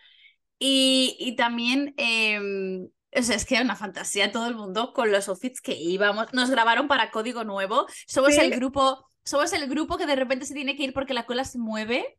Y, 0.59 1.17
y 1.21 1.37
también, 1.37 1.95
em, 1.99 2.87
o 3.17 3.23
sea, 3.23 3.37
es 3.37 3.47
que 3.47 3.57
era 3.57 3.64
una 3.64 3.77
fantasía 3.77 4.33
todo 4.33 4.49
el 4.49 4.57
mundo 4.57 4.93
con 4.95 5.12
los 5.12 5.29
outfits 5.29 5.61
que 5.62 5.75
íbamos. 5.75 6.33
Nos 6.35 6.51
grabaron 6.51 6.88
para 6.88 7.11
Código 7.11 7.45
Nuevo. 7.45 7.87
Somos 8.07 8.38
el 8.38 8.53
grupo, 8.53 9.11
somos 9.25 9.53
el 9.55 9.69
grupo 9.69 9.99
que 9.99 10.07
de 10.07 10.17
repente 10.17 10.47
se 10.47 10.55
tiene 10.55 10.77
que 10.77 10.85
ir 10.85 10.95
porque 10.95 11.14
la 11.14 11.27
cola 11.27 11.45
se 11.45 11.59
mueve. 11.59 12.19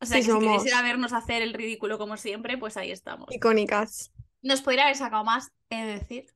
O 0.00 0.06
sea, 0.06 0.18
Sí, 0.18 0.22
que 0.22 0.30
si 0.30 0.38
queréis 0.38 0.66
ir 0.66 0.74
a 0.74 0.82
vernos 0.82 1.12
hacer 1.14 1.42
el 1.42 1.54
ridículo 1.54 1.98
como 1.98 2.16
siempre, 2.18 2.58
pues 2.58 2.76
ahí 2.76 2.90
estamos. 2.92 3.36
Icónicas. 3.36 4.10
Nos 4.42 4.60
podría 4.62 4.84
haber 4.84 4.96
sacado 4.96 5.24
más, 5.24 5.50
he 5.70 5.76
de 5.84 5.94
decir. 5.98 6.26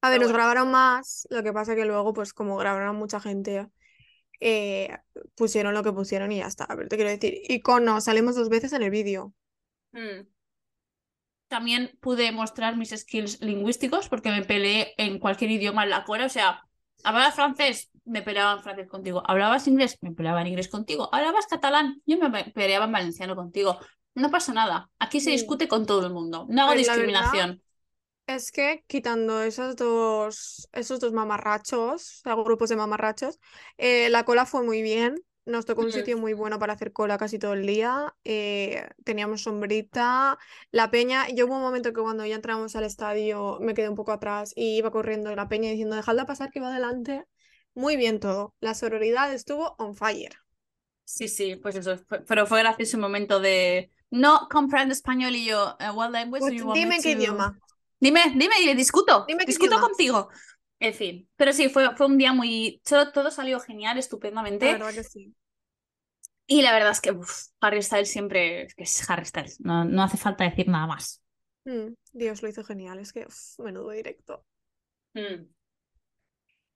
A 0.00 0.10
ver, 0.10 0.20
nos 0.20 0.30
bueno. 0.30 0.38
grabaron 0.38 0.70
más, 0.70 1.26
lo 1.30 1.42
que 1.42 1.52
pasa 1.52 1.74
que 1.74 1.84
luego, 1.84 2.12
pues 2.12 2.32
como 2.32 2.56
grabaron 2.56 2.88
a 2.88 2.92
mucha 2.92 3.20
gente, 3.20 3.68
eh, 4.40 4.96
pusieron 5.36 5.74
lo 5.74 5.82
que 5.84 5.92
pusieron 5.92 6.32
y 6.32 6.38
ya 6.38 6.46
está. 6.48 6.64
A 6.64 6.76
ver, 6.76 6.88
te 6.88 6.96
quiero 6.96 7.10
decir, 7.10 7.34
icono, 7.48 8.00
salimos 8.00 8.36
dos 8.36 8.48
veces 8.50 8.72
en 8.74 8.82
el 8.84 8.90
vídeo. 8.90 9.34
Mm. 9.94 10.26
También 11.48 11.96
pude 12.00 12.30
mostrar 12.32 12.76
mis 12.76 12.90
skills 12.90 13.40
lingüísticos 13.40 14.08
porque 14.08 14.30
me 14.30 14.44
peleé 14.44 14.92
en 14.98 15.18
cualquier 15.18 15.50
idioma 15.50 15.84
en 15.84 15.90
la 15.90 16.04
cora. 16.04 16.26
O 16.26 16.28
sea, 16.28 16.62
hablabas 17.04 17.34
francés, 17.34 17.90
me 18.04 18.20
peleaba 18.22 18.52
en 18.54 18.62
francés 18.62 18.86
contigo. 18.88 19.22
Hablabas 19.26 19.66
inglés, 19.66 19.96
me 20.02 20.12
peleaba 20.12 20.42
en 20.42 20.48
inglés 20.48 20.68
contigo. 20.68 21.08
Hablabas 21.12 21.46
catalán, 21.46 22.02
yo 22.04 22.18
me 22.18 22.30
pe- 22.30 22.50
peleaba 22.52 22.84
en 22.84 22.92
valenciano 22.92 23.34
contigo. 23.34 23.78
No 24.14 24.30
pasa 24.30 24.52
nada. 24.52 24.90
Aquí 24.98 25.20
se 25.20 25.30
Mm. 25.30 25.32
discute 25.32 25.68
con 25.68 25.86
todo 25.86 26.06
el 26.06 26.12
mundo. 26.12 26.46
No 26.50 26.62
hago 26.62 26.74
ver, 26.74 26.78
verdad 26.78 26.96
discriminación. 26.96 27.62
Es 28.28 28.52
que 28.52 28.84
quitando 28.88 29.42
esos 29.42 29.76
dos, 29.76 30.68
esos 30.72 31.00
dos 31.00 31.12
mamarrachos, 31.12 32.20
o 32.20 32.22
sea, 32.24 32.34
grupos 32.36 32.68
de 32.70 32.76
mamarrachos, 32.76 33.40
eh, 33.78 34.10
la 34.10 34.24
cola 34.24 34.46
fue 34.46 34.62
muy 34.64 34.82
bien. 34.82 35.16
Nos 35.46 35.66
tocó 35.66 35.82
un 35.82 35.88
Mm. 35.88 35.92
sitio 35.92 36.18
muy 36.18 36.34
bueno 36.34 36.58
para 36.58 36.74
hacer 36.74 36.92
cola 36.92 37.18
casi 37.18 37.38
todo 37.38 37.54
el 37.54 37.66
día. 37.66 38.14
eh, 38.24 38.88
teníamos 39.04 39.42
sombrita, 39.42 40.38
la 40.72 40.90
peña. 40.90 41.28
Yo 41.30 41.46
hubo 41.46 41.56
un 41.56 41.62
momento 41.62 41.92
que 41.94 42.02
cuando 42.02 42.26
ya 42.26 42.36
entramos 42.36 42.76
al 42.76 42.84
estadio 42.84 43.58
me 43.60 43.74
quedé 43.74 43.88
un 43.88 43.96
poco 43.96 44.12
atrás 44.12 44.52
y 44.56 44.76
iba 44.78 44.90
corriendo 44.92 45.34
la 45.34 45.48
peña 45.48 45.70
diciendo, 45.70 45.96
dejadla 45.96 46.26
pasar 46.26 46.50
que 46.50 46.60
va 46.60 46.68
adelante. 46.70 47.24
Muy 47.74 47.96
bien 47.96 48.20
todo. 48.20 48.54
La 48.60 48.74
sororidad 48.74 49.32
estuvo 49.32 49.74
on 49.78 49.96
fire. 49.96 50.36
Sí, 51.04 51.28
sí, 51.28 51.56
pues 51.56 51.74
eso. 51.76 51.96
pero 52.26 52.46
fue 52.46 52.60
gracioso 52.60 52.96
un 52.98 53.02
momento 53.02 53.40
de 53.40 53.90
no 54.10 54.46
comprendo 54.50 54.92
español 54.92 55.34
y 55.36 55.46
yo, 55.46 55.76
"Eh, 55.80 55.90
what 55.90 56.10
language 56.10 56.46
do 56.46 56.52
Pues 56.52 56.54
you 56.54 56.66
want 56.66 56.82
me 56.82 56.86
dime 56.86 57.00
qué 57.02 57.10
to-" 57.10 57.10
idioma. 57.12 57.58
Dime, 58.00 58.20
dime, 58.36 58.54
dime, 58.60 58.74
discuto, 58.74 59.26
Dime 59.26 59.44
discuto 59.44 59.74
idioma. 59.74 59.88
contigo. 59.88 60.28
En 60.80 60.94
fin, 60.94 61.28
pero 61.36 61.52
sí, 61.52 61.68
fue, 61.68 61.94
fue 61.96 62.06
un 62.06 62.18
día 62.18 62.32
muy... 62.32 62.80
Todo, 62.88 63.10
todo 63.12 63.30
salió 63.30 63.58
genial, 63.60 63.96
La 63.96 64.00
estupendamente. 64.00 64.72
verdad 64.72 64.94
que 64.94 65.04
sí. 65.04 65.34
Y 66.46 66.62
la 66.62 66.72
verdad 66.72 66.90
es 66.92 67.00
que 67.00 67.12
uf, 67.12 67.30
Harry 67.60 67.82
Styles 67.82 68.10
siempre 68.10 68.62
es 68.62 68.74
que 68.74 68.84
es 68.84 69.10
Harry 69.10 69.24
Styles. 69.24 69.60
No, 69.60 69.84
no 69.84 70.02
hace 70.02 70.16
falta 70.16 70.44
decir 70.44 70.68
nada 70.68 70.86
más. 70.86 71.22
Mm, 71.64 71.94
Dios 72.12 72.42
lo 72.42 72.48
hizo 72.48 72.64
genial. 72.64 72.98
Es 72.98 73.12
que, 73.12 73.26
uf, 73.26 73.58
menudo 73.58 73.90
directo. 73.90 74.44
Mm. 75.14 75.48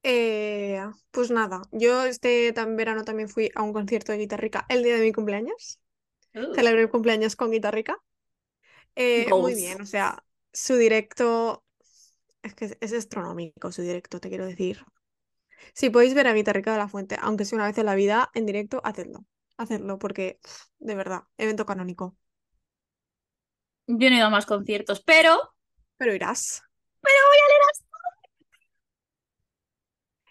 Eh, 0.05 0.81
pues 1.12 1.31
nada, 1.31 1.62
yo 1.70 2.05
este 2.05 2.53
verano 2.53 3.05
también 3.05 3.29
fui 3.29 3.51
a 3.55 3.62
un 3.62 3.73
concierto 3.73 4.11
de 4.12 4.18
Guitarrica 4.18 4.66
el 4.68 4.83
día 4.83 4.97
de 4.97 5.03
mi 5.03 5.12
cumpleaños. 5.12 5.79
Uh. 6.35 6.55
Celebré 6.55 6.83
el 6.83 6.91
cumpleaños 6.91 7.37
con 7.37 7.51
Guitarrica. 7.53 7.97
Eh, 8.97 9.27
muy 9.31 9.55
bien, 9.55 9.81
o 9.81 9.87
sea, 9.87 10.23
su 10.53 10.76
directo 10.76 11.64
es 12.42 12.55
que 12.55 12.76
es, 12.80 12.92
astronómico, 12.92 13.72
su 13.72 13.82
directo, 13.82 14.20
te 14.20 14.28
quiero 14.28 14.46
decir. 14.46 14.84
Si 15.74 15.90
podéis 15.90 16.14
ver 16.14 16.26
a 16.26 16.34
Guitarrica 16.34 16.72
de 16.72 16.78
la 16.78 16.88
Fuente, 16.88 17.16
aunque 17.20 17.44
sea 17.44 17.57
una 17.57 17.66
vez 17.66 17.78
en 17.78 17.86
la 17.86 17.94
vida, 17.94 18.30
en 18.34 18.46
directo, 18.46 18.80
hacedlo. 18.84 19.24
Hacedlo, 19.57 19.98
porque, 19.98 20.40
de 20.78 20.94
verdad, 20.94 21.22
evento 21.38 21.64
canónico. 21.64 22.16
Yo 23.86 24.11
no 24.11 24.14
he 24.16 24.18
ido 24.18 24.26
a 24.26 24.30
más 24.30 24.46
conciertos, 24.46 25.03
pero. 25.03 25.55
Pero 25.98 26.14
irás. 26.14 26.62
Pero 27.00 27.16
voy 27.28 27.38
a 27.38 27.48
leer 27.48 27.62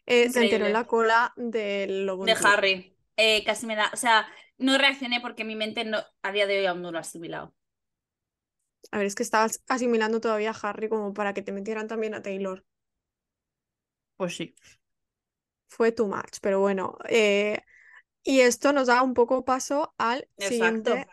Eh, 0.05 0.29
se 0.29 0.43
enteró 0.43 0.65
en 0.65 0.73
la 0.73 0.87
cola 0.87 1.33
del 1.37 2.05
Lobo 2.05 2.25
de. 2.25 2.35
Harry. 2.43 2.97
Eh, 3.15 3.43
casi 3.45 3.65
me 3.65 3.75
da. 3.75 3.89
O 3.93 3.97
sea, 3.97 4.27
no 4.57 4.77
reaccioné 4.77 5.21
porque 5.21 5.45
mi 5.45 5.55
mente 5.55 5.85
no, 5.85 5.99
a 6.21 6.31
día 6.31 6.47
de 6.47 6.59
hoy 6.59 6.65
aún 6.65 6.81
no 6.81 6.91
lo 6.91 6.97
ha 6.97 7.01
asimilado. 7.01 7.53
A 8.91 8.97
ver, 8.97 9.05
es 9.07 9.15
que 9.15 9.23
estabas 9.23 9.61
asimilando 9.67 10.21
todavía 10.21 10.51
a 10.51 10.69
Harry 10.69 10.89
como 10.89 11.13
para 11.13 11.33
que 11.33 11.41
te 11.41 11.51
metieran 11.51 11.87
también 11.87 12.13
a 12.13 12.21
Taylor. 12.21 12.65
Pues 14.17 14.35
sí. 14.37 14.55
Fue 15.67 15.91
too 15.91 16.07
much, 16.07 16.39
pero 16.41 16.59
bueno. 16.59 16.97
eh, 17.07 17.61
y 18.23 18.41
esto 18.41 18.73
nos 18.73 18.87
da 18.87 19.03
un 19.03 19.13
poco 19.15 19.45
paso 19.45 19.93
al 19.97 20.27
Exacto. 20.37 20.49
siguiente 20.49 21.07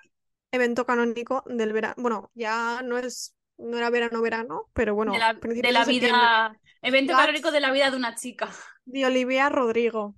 evento 0.53 0.87
canónico 0.87 1.45
del 1.47 1.73
verano. 1.73 1.95
Bueno, 1.99 2.31
ya 2.35 2.83
no 2.85 2.99
es, 2.99 3.37
no 3.59 3.79
era 3.79 3.91
verano-verano, 3.91 4.71
pero 4.75 4.95
bueno, 4.95 5.13
de 5.13 5.19
la, 5.19 5.35
de 5.35 5.41
principios 5.41 5.73
la 5.73 5.81
de 5.81 5.87
septiembre. 5.87 6.21
vida. 6.21 6.61
Evento 6.83 7.13
canónico 7.17 7.51
de 7.51 7.61
la 7.61 7.71
vida 7.73 7.91
de 7.91 7.97
una 7.97 8.15
chica. 8.15 8.51
De 8.85 9.07
Olivia 9.07 9.49
Rodrigo. 9.51 10.17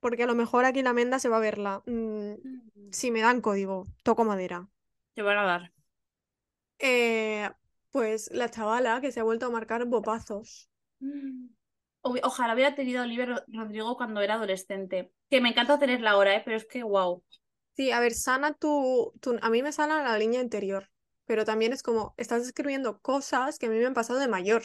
Porque 0.00 0.22
a 0.22 0.26
lo 0.26 0.34
mejor 0.36 0.64
aquí 0.64 0.82
la 0.82 0.92
Menda 0.92 1.18
se 1.18 1.28
va 1.28 1.38
a 1.38 1.40
verla. 1.40 1.82
Mm, 1.86 2.34
si 2.90 3.10
me 3.10 3.20
dan 3.20 3.40
código, 3.40 3.86
toco 4.04 4.24
madera. 4.24 4.68
Te 5.14 5.22
van 5.22 5.38
a 5.38 5.44
dar. 5.44 5.72
Eh, 6.80 7.48
pues 7.92 8.30
la 8.32 8.48
chavala 8.50 9.00
que 9.00 9.12
se 9.12 9.20
ha 9.20 9.24
vuelto 9.24 9.46
a 9.46 9.50
marcar 9.50 9.84
bopazos. 9.86 10.68
O- 12.02 12.16
Ojalá 12.22 12.54
hubiera 12.54 12.74
tenido 12.74 13.00
a 13.00 13.04
Olivia 13.04 13.26
Ro- 13.26 13.44
Rodrigo 13.48 13.96
cuando 13.96 14.20
era 14.20 14.34
adolescente. 14.34 15.12
Que 15.30 15.40
me 15.40 15.50
encanta 15.50 15.78
tenerla 15.78 16.12
ahora, 16.12 16.34
¿eh? 16.34 16.42
pero 16.44 16.56
es 16.56 16.66
que 16.66 16.82
wow. 16.82 17.22
Sí, 17.76 17.90
a 17.92 18.00
ver, 18.00 18.14
sana 18.14 18.52
tu, 18.54 19.12
tu- 19.20 19.38
A 19.42 19.50
mí 19.50 19.62
me 19.62 19.72
sana 19.72 20.02
la 20.02 20.18
línea 20.18 20.40
interior. 20.42 20.90
Pero 21.26 21.44
también 21.44 21.72
es 21.72 21.82
como, 21.82 22.14
estás 22.16 22.42
escribiendo 22.42 23.00
cosas 23.00 23.58
que 23.58 23.66
a 23.66 23.70
mí 23.70 23.76
me 23.78 23.86
han 23.86 23.94
pasado 23.94 24.18
de 24.18 24.28
mayor. 24.28 24.64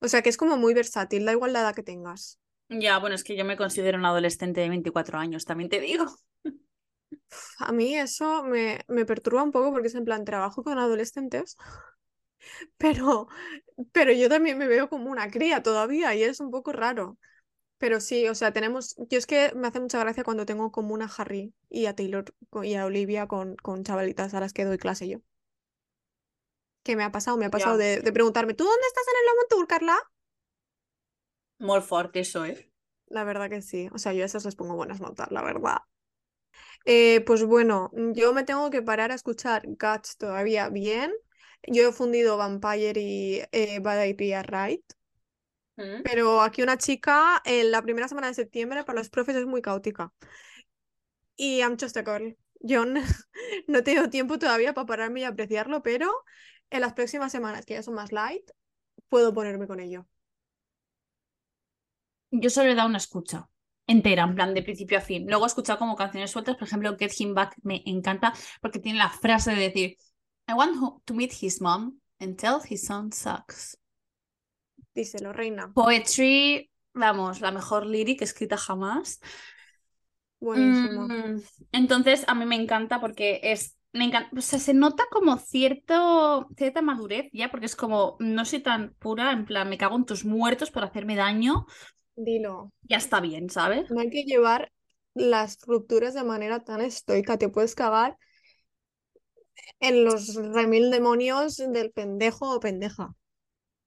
O 0.00 0.06
sea 0.08 0.22
que 0.22 0.28
es 0.28 0.36
como 0.36 0.56
muy 0.56 0.72
versátil, 0.72 1.24
da 1.24 1.32
igual 1.32 1.52
la 1.52 1.60
edad 1.62 1.74
que 1.74 1.82
tengas. 1.82 2.38
Ya, 2.68 2.98
bueno, 2.98 3.14
es 3.14 3.24
que 3.24 3.36
yo 3.36 3.44
me 3.46 3.56
considero 3.56 3.98
una 3.98 4.08
adolescente 4.10 4.60
de 4.60 4.68
24 4.68 5.18
años, 5.18 5.44
también 5.46 5.70
te 5.70 5.80
digo. 5.80 6.04
A 7.58 7.72
mí 7.72 7.96
eso 7.96 8.44
me, 8.44 8.80
me 8.88 9.04
perturba 9.06 9.42
un 9.42 9.52
poco 9.52 9.72
porque 9.72 9.88
es 9.88 9.94
en 9.94 10.04
plan, 10.04 10.24
trabajo 10.24 10.62
con 10.62 10.78
adolescentes, 10.78 11.56
pero, 12.76 13.28
pero 13.92 14.12
yo 14.12 14.28
también 14.28 14.58
me 14.58 14.66
veo 14.68 14.88
como 14.88 15.10
una 15.10 15.30
cría 15.30 15.62
todavía 15.62 16.14
y 16.14 16.22
es 16.22 16.40
un 16.40 16.50
poco 16.50 16.72
raro. 16.72 17.18
Pero 17.78 18.00
sí, 18.00 18.28
o 18.28 18.34
sea, 18.34 18.52
tenemos, 18.52 18.96
yo 19.10 19.18
es 19.18 19.26
que 19.26 19.52
me 19.56 19.68
hace 19.68 19.80
mucha 19.80 20.00
gracia 20.00 20.24
cuando 20.24 20.46
tengo 20.46 20.72
como 20.72 20.94
una 20.94 21.10
Harry 21.18 21.54
y 21.70 21.86
a 21.86 21.96
Taylor 21.96 22.24
y 22.64 22.74
a 22.74 22.86
Olivia 22.86 23.26
con, 23.28 23.56
con 23.56 23.84
chavalitas 23.84 24.34
a 24.34 24.40
las 24.40 24.52
que 24.54 24.64
doy 24.64 24.78
clase 24.78 25.08
yo. 25.08 25.18
¿Qué 26.82 26.96
me 26.96 27.04
ha 27.04 27.12
pasado? 27.12 27.36
Me 27.36 27.46
ha 27.46 27.50
pasado 27.50 27.76
de, 27.78 28.00
de 28.00 28.12
preguntarme, 28.12 28.54
¿tú 28.54 28.64
dónde 28.64 28.86
estás 28.86 29.04
en 29.08 29.18
el 29.20 29.26
Lomo 29.26 29.46
Tour, 29.50 29.66
Carla? 29.68 29.96
Muy 31.58 31.80
fuerte 31.80 32.20
eso, 32.20 32.44
¿eh? 32.44 32.70
La 33.06 33.24
verdad 33.24 33.48
que 33.48 33.62
sí, 33.62 33.88
o 33.94 33.98
sea, 33.98 34.12
yo 34.12 34.22
a 34.24 34.26
esas 34.26 34.44
les 34.44 34.56
pongo 34.56 34.76
buenas 34.76 35.00
notas, 35.00 35.30
la 35.30 35.42
verdad. 35.42 35.78
Eh, 36.84 37.22
pues 37.26 37.44
bueno, 37.44 37.90
yo 38.14 38.34
me 38.34 38.44
tengo 38.44 38.70
que 38.70 38.82
parar 38.82 39.10
a 39.10 39.14
escuchar 39.14 39.62
Guts 39.66 40.16
todavía 40.18 40.68
bien. 40.68 41.12
Yo 41.66 41.88
he 41.88 41.92
fundido 41.92 42.36
Vampire 42.36 43.00
y 43.00 43.42
eh, 43.52 43.78
Bad 43.80 44.04
Idea 44.04 44.42
Right. 44.42 44.84
Mm. 45.76 46.02
Pero 46.04 46.42
aquí 46.42 46.62
una 46.62 46.76
chica 46.78 47.40
en 47.44 47.70
la 47.70 47.82
primera 47.82 48.08
semana 48.08 48.28
de 48.28 48.34
septiembre 48.34 48.84
para 48.84 48.98
los 48.98 49.10
profes 49.10 49.36
es 49.36 49.46
muy 49.46 49.62
caótica. 49.62 50.12
Y 51.36 51.60
I'm 51.60 51.76
just 51.80 51.96
a 51.96 52.02
girl. 52.02 52.36
Yo 52.60 52.84
no, 52.84 53.00
no 53.68 53.78
he 53.78 53.82
tenido 53.82 54.10
tiempo 54.10 54.38
todavía 54.38 54.74
para 54.74 54.86
pararme 54.86 55.20
y 55.20 55.24
apreciarlo, 55.24 55.82
pero 55.82 56.10
en 56.70 56.80
las 56.80 56.92
próximas 56.92 57.32
semanas, 57.32 57.64
que 57.66 57.74
ya 57.74 57.82
son 57.82 57.94
más 57.94 58.12
light, 58.12 58.50
puedo 59.08 59.32
ponerme 59.34 59.66
con 59.66 59.80
ello. 59.80 60.06
Yo 62.30 62.50
solo 62.50 62.70
he 62.70 62.74
dado 62.74 62.88
una 62.88 62.98
escucha 62.98 63.48
entera, 63.86 64.24
en 64.24 64.34
plan 64.34 64.54
de 64.54 64.62
principio 64.62 64.98
a 64.98 65.00
fin. 65.00 65.26
Luego 65.28 65.44
he 65.44 65.48
escuchado 65.48 65.78
como 65.78 65.96
canciones 65.96 66.30
sueltas, 66.30 66.56
por 66.56 66.66
ejemplo, 66.66 66.96
Get 66.98 67.12
Him 67.18 67.34
Back 67.34 67.56
me 67.62 67.82
encanta 67.86 68.32
porque 68.60 68.78
tiene 68.78 68.98
la 68.98 69.10
frase 69.10 69.52
de 69.54 69.60
decir 69.60 69.96
I 70.48 70.52
want 70.52 71.04
to 71.04 71.14
meet 71.14 71.32
his 71.40 71.60
mom 71.60 71.98
and 72.20 72.36
tell 72.36 72.60
his 72.68 72.84
son 72.86 73.12
sucks. 73.12 73.78
Díselo, 74.94 75.32
reina. 75.32 75.72
Poetry, 75.72 76.70
vamos, 76.92 77.40
la 77.40 77.50
mejor 77.50 77.86
lyric 77.86 78.22
escrita 78.22 78.56
jamás. 78.56 79.20
Buenísimo. 80.38 81.08
Mm, 81.08 81.40
entonces, 81.72 82.24
a 82.28 82.34
mí 82.34 82.44
me 82.44 82.56
encanta 82.56 83.00
porque 83.00 83.40
es, 83.42 83.76
me 83.92 84.04
encanta, 84.04 84.30
o 84.36 84.40
sea, 84.40 84.58
se 84.58 84.74
nota 84.74 85.04
como 85.10 85.38
cierto, 85.38 86.48
cierta 86.56 86.82
madurez 86.82 87.30
ya, 87.32 87.50
porque 87.50 87.66
es 87.66 87.74
como, 87.74 88.16
no 88.20 88.44
soy 88.44 88.60
tan 88.60 88.94
pura, 88.98 89.32
en 89.32 89.46
plan, 89.46 89.68
me 89.68 89.78
cago 89.78 89.96
en 89.96 90.04
tus 90.04 90.24
muertos 90.24 90.70
por 90.70 90.84
hacerme 90.84 91.16
daño, 91.16 91.66
Dilo. 92.16 92.72
ya 92.82 92.96
está 92.98 93.20
bien, 93.20 93.50
¿sabes? 93.50 93.88
No 93.88 94.00
hay 94.00 94.10
que 94.10 94.24
llevar 94.24 94.72
las 95.14 95.58
rupturas 95.66 96.12
de 96.14 96.22
manera 96.24 96.60
tan 96.64 96.80
estoica. 96.82 97.38
Te 97.38 97.48
puedes 97.48 97.74
cagar 97.74 98.18
en 99.78 100.02
los 100.04 100.34
remil 100.34 100.90
demonios 100.90 101.58
del 101.58 101.92
pendejo 101.92 102.56
o 102.56 102.58
pendeja. 102.58 103.14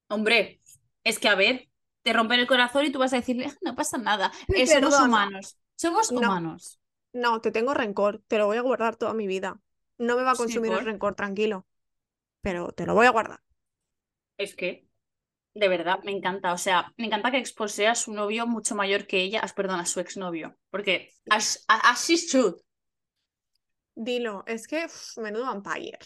Hombre, 0.09 0.61
es 1.03 1.19
que 1.19 1.27
a 1.29 1.35
ver, 1.35 1.69
te 2.03 2.13
rompen 2.13 2.39
el 2.39 2.47
corazón 2.47 2.85
y 2.85 2.91
tú 2.91 2.99
vas 2.99 3.13
a 3.13 3.17
decirle, 3.17 3.47
"Ah, 3.47 3.55
no 3.61 3.75
pasa 3.75 3.97
nada, 3.97 4.31
eh, 4.53 4.67
somos 4.67 4.95
perdono". 4.95 5.07
humanos, 5.07 5.57
somos 5.75 6.09
No. 6.09 6.19
humanos. 6.21 6.79
No, 7.13 7.41
te 7.41 7.51
tengo 7.51 7.73
rencor. 7.73 8.21
Te 8.27 8.37
lo 8.39 8.47
voy 8.47 8.57
a 8.57 8.61
guardar 8.61 8.95
toda 8.97 9.13
mi 9.15 9.27
vida. 9.27 9.61
No 9.97 10.17
me 10.17 10.23
va 10.23 10.31
a 10.33 10.37
consumir 10.37 10.73
el 10.73 10.81
rencor, 10.81 11.15
tranquilo. 11.15 11.67
Pero 12.41 12.71
te 12.73 12.85
lo 12.87 12.95
voy 12.95 13.07
a 13.07 13.11
guardar. 13.11 13.41
Es 14.37 14.55
que, 14.55 14.86
de 15.59 15.67
verdad, 15.67 15.99
me 16.03 16.11
encanta. 16.11 16.53
O 16.53 16.57
sea, 16.57 16.93
me 16.97 17.05
encanta 17.07 17.31
que 17.31 17.37
expose 17.37 17.87
a 17.87 17.95
su 17.95 18.13
novio 18.13 18.47
mucho 18.47 18.75
mayor 18.75 19.07
que 19.07 19.21
ella, 19.21 19.41
perdón, 19.55 19.79
a 19.79 19.85
su 19.85 19.99
exnovio. 19.99 20.55
Porque 20.69 21.09
as, 21.29 21.63
a- 21.67 21.91
as. 21.91 22.07
Dilo, 23.95 24.43
es 24.45 24.67
que 24.67 24.85
uf, 24.85 25.17
menudo 25.17 25.45
vampire. 25.45 25.97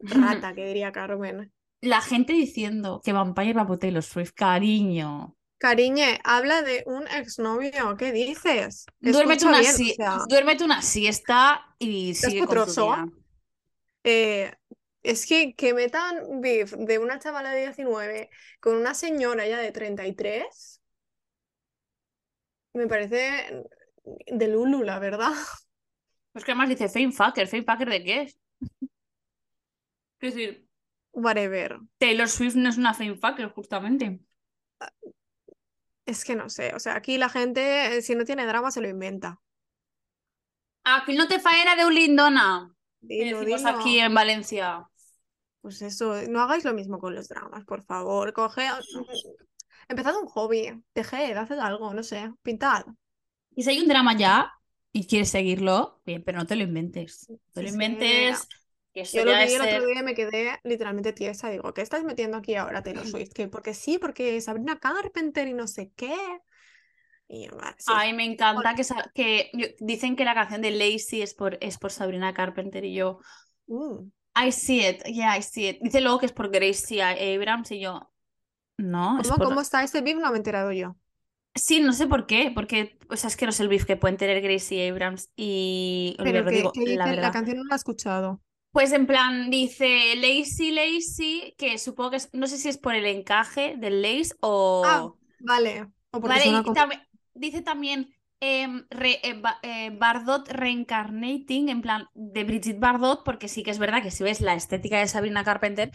Rata, 0.00 0.54
que 0.54 0.66
diría 0.66 0.92
Carmen. 0.92 1.52
La 1.80 2.00
gente 2.00 2.32
diciendo 2.32 3.02
que 3.04 3.12
Vampire 3.12 3.52
va 3.52 3.66
por 3.66 3.78
Taylor 3.78 4.02
Swift, 4.02 4.32
cariño. 4.34 5.36
Cariñe, 5.58 6.18
habla 6.24 6.62
de 6.62 6.82
un 6.86 7.06
exnovio. 7.08 7.96
¿Qué 7.98 8.10
dices? 8.12 8.86
Duérmete 9.00 9.46
una, 9.46 9.60
bien, 9.60 9.74
o 9.74 9.76
si- 9.76 9.94
sea, 9.94 10.18
duérmete 10.28 10.64
una 10.64 10.80
siesta 10.82 11.62
y 11.78 12.10
¿Estás 12.12 12.30
sigue 12.30 12.46
con 12.46 12.48
tu 12.64 12.72
día. 12.72 13.06
eh, 14.04 14.52
es 15.04 15.26
que 15.26 15.54
que 15.54 15.72
metan 15.72 16.40
beef 16.40 16.72
de 16.72 16.98
una 16.98 17.20
chavala 17.20 17.52
de 17.52 17.60
19 17.60 18.30
con 18.58 18.74
una 18.74 18.94
señora 18.94 19.46
ya 19.46 19.58
de 19.58 19.70
33 19.70 20.80
me 22.74 22.88
parece 22.88 23.64
de 24.26 24.48
Lulu, 24.48 24.82
la 24.82 24.98
verdad. 24.98 25.32
Pues 26.32 26.44
que 26.44 26.50
además 26.50 26.68
dice 26.68 26.88
Fame 26.88 27.12
Fucker, 27.12 27.46
¿Fame 27.46 27.62
Fucker 27.62 27.88
de 27.88 28.02
qué 28.02 28.22
es? 28.22 28.38
Es 30.20 30.34
decir, 30.34 30.66
Whatever. 31.12 31.78
Taylor 31.98 32.28
Swift 32.28 32.56
no 32.56 32.68
es 32.68 32.76
una 32.76 32.92
Fame 32.92 33.14
Fucker, 33.14 33.48
justamente. 33.50 34.18
Es 36.04 36.24
que 36.24 36.34
no 36.34 36.50
sé, 36.50 36.74
o 36.74 36.80
sea, 36.80 36.96
aquí 36.96 37.18
la 37.18 37.28
gente, 37.28 37.96
eh, 37.98 38.02
si 38.02 38.16
no 38.16 38.24
tiene 38.24 38.46
drama, 38.46 38.72
se 38.72 38.80
lo 38.80 38.88
inventa. 38.88 39.40
Aquí 40.82 41.14
no 41.14 41.28
te 41.28 41.38
faena 41.38 41.76
de 41.76 41.86
un 41.86 41.94
lindona. 41.94 42.74
decimos 43.00 43.64
aquí 43.64 44.00
en 44.00 44.12
Valencia. 44.12 44.88
Pues 45.64 45.80
eso, 45.82 46.14
no 46.28 46.40
hagáis 46.42 46.64
lo 46.64 46.74
mismo 46.74 46.98
con 46.98 47.14
los 47.14 47.28
dramas, 47.28 47.64
por 47.64 47.82
favor. 47.82 48.32
Coge, 48.34 48.68
empezad 49.88 50.14
un 50.20 50.26
hobby, 50.28 50.84
tejed, 50.92 51.36
haced 51.36 51.58
algo, 51.58 51.94
no 51.94 52.02
sé, 52.02 52.30
pintad. 52.42 52.84
Y 53.56 53.62
si 53.62 53.70
hay 53.70 53.80
un 53.80 53.88
drama 53.88 54.16
ya 54.16 54.52
y 54.92 55.06
quieres 55.06 55.30
seguirlo, 55.30 56.00
bien, 56.04 56.22
pero 56.24 56.38
no 56.38 56.46
te 56.46 56.56
lo 56.56 56.62
inventes. 56.64 57.28
No 57.28 57.38
te 57.54 57.62
lo 57.62 57.68
Sí, 57.68 57.70
sí. 57.70 57.78
inventes. 57.82 58.48
Que 58.92 59.00
eso 59.02 59.18
Yo 59.18 59.24
lo 59.24 59.36
vi 59.36 59.54
el 59.54 59.62
otro 59.62 59.84
día 59.86 60.00
y 60.00 60.02
me 60.02 60.14
quedé 60.14 60.58
literalmente 60.64 61.12
tiesa. 61.12 61.50
Digo, 61.50 61.72
¿qué 61.74 61.82
estás 61.82 62.04
metiendo 62.04 62.36
aquí 62.36 62.54
ahora, 62.56 62.82
Taylor 62.82 63.04
Swift? 63.08 63.32
Que 63.32 63.48
porque 63.48 63.74
sí, 63.74 63.98
porque 63.98 64.40
Sabrina 64.40 64.78
Carpenter 64.78 65.48
y 65.48 65.54
no 65.54 65.66
sé 65.68 65.92
qué. 65.96 66.14
Y 67.28 67.46
yo, 67.46 67.56
vale, 67.56 67.76
sí. 67.78 67.92
Ay, 67.92 68.12
me 68.12 68.24
encanta 68.24 68.74
que, 68.74 68.82
que 69.14 69.76
dicen 69.80 70.16
que 70.16 70.24
la 70.24 70.34
canción 70.34 70.62
de 70.62 70.70
Lazy 70.70 71.22
es 71.22 71.34
por, 71.34 71.58
es 71.60 71.78
por 71.78 71.90
Sabrina 71.92 72.34
Carpenter 72.34 72.84
y 72.84 72.94
yo, 72.94 73.18
Mm. 73.66 74.10
I 74.36 74.50
see 74.50 74.86
it, 74.86 75.02
yeah, 75.06 75.36
I 75.36 75.42
see 75.42 75.68
it. 75.68 75.78
Dice 75.80 76.00
luego 76.00 76.18
que 76.18 76.26
es 76.26 76.32
por 76.32 76.50
Gracie 76.50 77.02
Abrams 77.02 77.70
y 77.70 77.80
yo, 77.80 78.10
no, 78.78 79.20
es 79.20 79.28
¿Cómo, 79.28 79.38
por... 79.38 79.46
cómo 79.48 79.60
está 79.60 79.82
este 79.82 80.00
beef? 80.00 80.18
No 80.18 80.30
me 80.30 80.34
he 80.34 80.38
enterado 80.38 80.72
yo. 80.72 80.96
Sí, 81.54 81.80
no 81.80 81.92
sé 81.92 82.08
por 82.08 82.26
qué, 82.26 82.50
porque, 82.52 82.98
o 83.08 83.16
sea, 83.16 83.28
es 83.28 83.36
que 83.36 83.46
no 83.46 83.52
sé 83.52 83.62
el 83.62 83.68
beef 83.68 83.84
que 83.84 83.96
pueden 83.96 84.16
tener 84.16 84.40
Gracie 84.42 84.88
Abrams 84.90 85.30
y 85.36 86.16
Olivia 86.18 86.42
Pero 86.42 86.50
que, 86.50 86.62
Rodrigo, 86.62 86.72
que 86.72 86.96
la 86.96 87.30
canción 87.30 87.58
no 87.58 87.64
la 87.64 87.74
he 87.74 87.76
escuchado. 87.76 88.40
Pues 88.72 88.92
en 88.92 89.06
plan, 89.06 89.50
dice 89.50 90.16
Lazy, 90.16 90.72
Lazy, 90.72 91.54
que 91.56 91.78
supongo 91.78 92.10
que 92.10 92.16
es, 92.16 92.30
no 92.32 92.48
sé 92.48 92.58
si 92.58 92.68
es 92.68 92.76
por 92.76 92.94
el 92.94 93.06
encaje 93.06 93.76
del 93.78 94.02
lace 94.02 94.34
Ah, 94.82 95.04
o... 95.04 95.18
vale. 95.38 95.82
O 96.10 96.20
porque 96.20 96.28
Vale, 96.28 96.42
suena 96.42 96.60
y 96.60 96.64
como... 96.64 96.76
dice 97.34 97.62
también 97.62 98.13
em, 98.40 98.86
re- 98.90 99.20
eh, 99.22 99.34
Ba- 99.40 99.58
eh, 99.62 99.90
Bardot 99.90 100.48
Reincarnating, 100.48 101.68
en 101.70 101.82
plan, 101.82 102.08
de 102.14 102.44
Brigitte 102.44 102.78
Bardot, 102.80 103.24
porque 103.24 103.48
sí 103.48 103.62
que 103.62 103.70
es 103.70 103.78
verdad 103.78 104.02
que 104.02 104.10
si 104.10 104.24
ves 104.24 104.40
la 104.40 104.54
estética 104.54 104.98
de 104.98 105.08
Sabrina 105.08 105.44
Carpenter, 105.44 105.90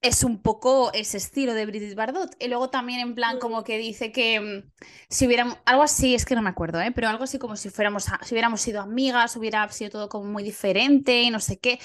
es 0.00 0.22
un 0.22 0.40
poco 0.42 0.92
ese 0.92 1.16
estilo 1.16 1.54
de 1.54 1.66
Brigitte 1.66 1.96
Bardot. 1.96 2.30
Y 2.38 2.46
luego 2.48 2.70
también 2.70 3.00
en 3.00 3.14
plan 3.16 3.38
como 3.40 3.64
que 3.64 3.78
dice 3.78 4.12
que 4.12 4.64
si 5.08 5.26
hubiéramos, 5.26 5.58
algo 5.66 5.82
así, 5.82 6.14
es 6.14 6.24
que 6.24 6.36
no 6.36 6.42
me 6.42 6.50
acuerdo, 6.50 6.80
¿eh? 6.80 6.92
Pero 6.94 7.08
algo 7.08 7.24
así 7.24 7.38
como 7.38 7.56
si 7.56 7.70
fuéramos, 7.70 8.08
a- 8.08 8.20
si 8.24 8.34
hubiéramos 8.34 8.60
sido 8.60 8.80
amigas, 8.80 9.34
hubiera 9.36 9.68
sido 9.70 9.90
todo 9.90 10.08
como 10.08 10.26
muy 10.30 10.44
diferente 10.44 11.22
y 11.22 11.30
no 11.30 11.40
sé 11.40 11.58
qué. 11.58 11.80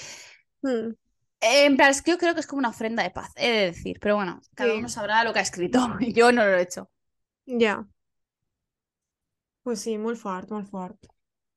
Mm, 0.62 0.94
Eh, 1.40 1.66
En 1.66 1.76
plan, 1.76 1.90
es 1.90 2.02
que 2.02 2.10
yo 2.12 2.18
creo 2.18 2.34
que 2.34 2.40
es 2.40 2.46
como 2.46 2.58
una 2.60 2.70
ofrenda 2.70 3.02
de 3.02 3.10
paz, 3.10 3.30
he 3.36 3.48
de 3.50 3.66
decir, 3.66 3.98
pero 4.00 4.16
bueno, 4.16 4.40
cada 4.54 4.74
uno 4.74 4.88
sabrá 4.88 5.22
lo 5.24 5.32
que 5.32 5.38
ha 5.40 5.42
escrito. 5.42 5.78
Yo 6.00 6.32
no 6.32 6.44
lo 6.44 6.56
he 6.56 6.62
hecho. 6.62 6.90
ya. 7.46 7.86
Pues 9.64 9.80
sí, 9.80 9.98
muy 9.98 10.14
fuerte, 10.14 10.54
muy 10.54 10.64
fuerte. 10.64 11.08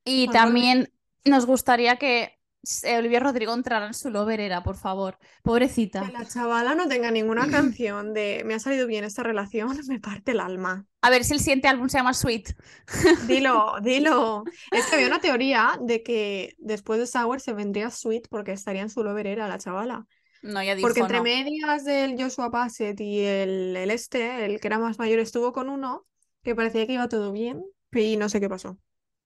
Y 0.03 0.29
también 0.29 0.91
nos 1.25 1.45
gustaría 1.45 1.97
que 1.97 2.39
eh, 2.83 2.97
Olivia 2.97 3.19
Rodrigo 3.19 3.53
entrara 3.53 3.87
en 3.87 3.93
su 3.93 4.09
loverera, 4.09 4.63
por 4.63 4.77
favor. 4.77 5.17
Que 5.19 5.37
Pobrecita. 5.43 6.11
la 6.11 6.25
chavala 6.25 6.75
no 6.75 6.87
tenga 6.87 7.11
ninguna 7.11 7.47
canción 7.49 8.13
de 8.13 8.43
me 8.45 8.53
ha 8.53 8.59
salido 8.59 8.87
bien 8.87 9.03
esta 9.03 9.23
relación, 9.23 9.77
me 9.87 9.99
parte 9.99 10.31
el 10.31 10.39
alma. 10.39 10.85
A 11.01 11.09
ver 11.09 11.23
si 11.23 11.33
el 11.33 11.39
siguiente 11.39 11.67
álbum 11.67 11.89
se 11.89 11.97
llama 11.97 12.13
Sweet. 12.13 12.49
Dilo, 13.27 13.75
dilo. 13.81 14.43
Es 14.71 14.85
que 14.87 14.95
había 14.95 15.07
una 15.07 15.19
teoría 15.21 15.77
de 15.81 16.03
que 16.03 16.55
después 16.57 16.99
de 16.99 17.07
Sour 17.07 17.41
se 17.41 17.53
vendría 17.53 17.89
Sweet 17.91 18.27
porque 18.29 18.53
estaría 18.53 18.81
en 18.81 18.89
su 18.89 19.03
loverera 19.03 19.47
la 19.47 19.57
chavala. 19.57 20.05
No, 20.41 20.61
ya 20.63 20.75
Porque 20.79 21.01
dijo 21.01 21.01
entre 21.01 21.17
no. 21.17 21.23
medias 21.23 21.83
del 21.83 22.21
Joshua 22.21 22.49
Bassett 22.49 22.99
y 23.01 23.21
el, 23.21 23.75
el 23.75 23.91
este, 23.91 24.45
el 24.45 24.59
que 24.59 24.67
era 24.67 24.79
más 24.79 24.99
mayor, 24.99 25.19
estuvo 25.19 25.51
con 25.51 25.67
uno 25.69 26.05
que 26.43 26.55
parecía 26.55 26.85
que 26.85 26.93
iba 26.93 27.09
todo 27.09 27.31
bien 27.31 27.63
y 27.91 28.17
no 28.17 28.29
sé 28.29 28.39
qué 28.39 28.49
pasó. 28.49 28.77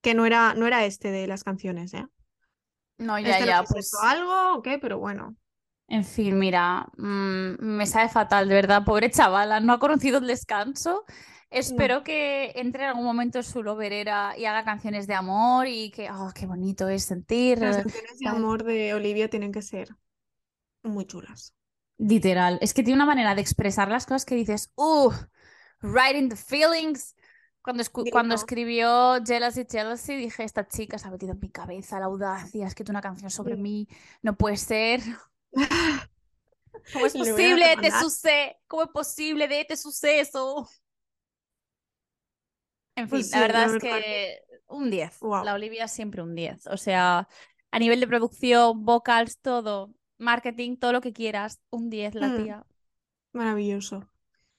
Que 0.01 0.13
no 0.13 0.25
era, 0.25 0.53
no 0.55 0.67
era 0.67 0.85
este 0.85 1.11
de 1.11 1.27
las 1.27 1.43
canciones, 1.43 1.93
¿eh? 1.93 2.05
No, 2.97 3.19
ya, 3.19 3.31
Este 3.31 3.47
ya, 3.47 3.63
pues. 3.63 3.91
algo 4.01 4.55
o 4.55 4.61
qué, 4.61 4.77
pero 4.79 4.99
bueno. 4.99 5.35
En 5.87 6.05
fin, 6.05 6.39
mira, 6.39 6.87
mm, 6.97 7.55
me 7.59 7.85
sabe 7.85 8.09
fatal, 8.09 8.47
de 8.47 8.55
verdad. 8.55 8.85
Pobre 8.85 9.11
chavala, 9.11 9.59
no 9.59 9.73
ha 9.73 9.79
conocido 9.79 10.19
el 10.19 10.27
descanso. 10.27 11.03
No. 11.07 11.57
Espero 11.57 12.03
que 12.03 12.53
entre 12.55 12.83
en 12.83 12.89
algún 12.89 13.03
momento 13.03 13.39
en 13.39 13.43
su 13.43 13.61
loberera 13.61 14.37
y 14.37 14.45
haga 14.45 14.63
canciones 14.63 15.05
de 15.05 15.15
amor 15.15 15.67
y 15.67 15.91
que, 15.91 16.09
oh, 16.09 16.31
qué 16.33 16.45
bonito 16.45 16.87
es 16.87 17.03
sentir. 17.03 17.59
Las 17.59 17.75
canciones 17.77 18.19
de 18.19 18.29
amor 18.29 18.63
de 18.63 18.93
Olivia 18.93 19.29
tienen 19.29 19.51
que 19.51 19.61
ser 19.61 19.89
muy 20.83 21.05
chulas. 21.05 21.53
Literal, 21.97 22.57
es 22.61 22.73
que 22.73 22.83
tiene 22.83 22.95
una 22.95 23.05
manera 23.05 23.35
de 23.35 23.41
expresar 23.41 23.89
las 23.89 24.05
cosas 24.05 24.23
que 24.25 24.35
dices, 24.35 24.71
uh, 24.75 25.11
right 25.81 26.15
in 26.15 26.29
the 26.29 26.37
feelings. 26.37 27.15
Cuando, 27.61 27.83
escu- 27.83 28.09
cuando 28.09 28.33
escribió 28.35 29.17
Jealousy, 29.23 29.65
Jealousy, 29.69 30.15
dije, 30.15 30.43
esta 30.43 30.67
chica 30.67 30.97
se 30.97 31.07
ha 31.07 31.11
metido 31.11 31.33
en 31.33 31.39
mi 31.39 31.49
cabeza 31.49 31.99
la 31.99 32.05
audacia, 32.07 32.65
ha 32.65 32.67
escrito 32.67 32.91
una 32.91 33.01
canción 33.01 33.29
sobre 33.29 33.55
Sí. 33.55 33.57
mí, 33.57 33.87
no 34.23 34.35
puede 34.35 34.57
ser. 34.57 35.01
¿Cómo 36.91 37.05
es 37.05 37.15
posible? 37.15 37.77
Te 37.81 37.91
demandar. 37.91 37.91
sucede. 37.91 38.57
¿Cómo 38.67 38.83
es 38.83 38.89
posible 38.89 39.47
de 39.47 39.61
este 39.61 39.77
suceso? 39.77 40.67
En 42.95 43.07
Pues 43.07 43.27
fin, 43.27 43.29
la 43.31 43.39
sí, 43.39 43.41
verdad 43.41 43.65
es 43.65 43.77
que 43.77 44.41
un 44.67 44.89
10. 44.89 45.19
Wow. 45.19 45.43
La 45.43 45.53
Olivia 45.53 45.87
siempre 45.87 46.21
un 46.21 46.35
10. 46.35 46.67
O 46.67 46.77
sea, 46.77 47.27
a 47.71 47.79
nivel 47.79 47.99
de 47.99 48.07
producción, 48.07 48.85
vocals, 48.85 49.39
todo, 49.41 49.93
marketing, 50.17 50.77
todo 50.77 50.93
lo 50.93 51.01
que 51.01 51.13
quieras, 51.13 51.59
un 51.69 51.89
10 51.89 52.15
la 52.15 52.29
Mm, 52.29 52.33
tía. 52.33 52.65
maravilloso. 53.33 54.09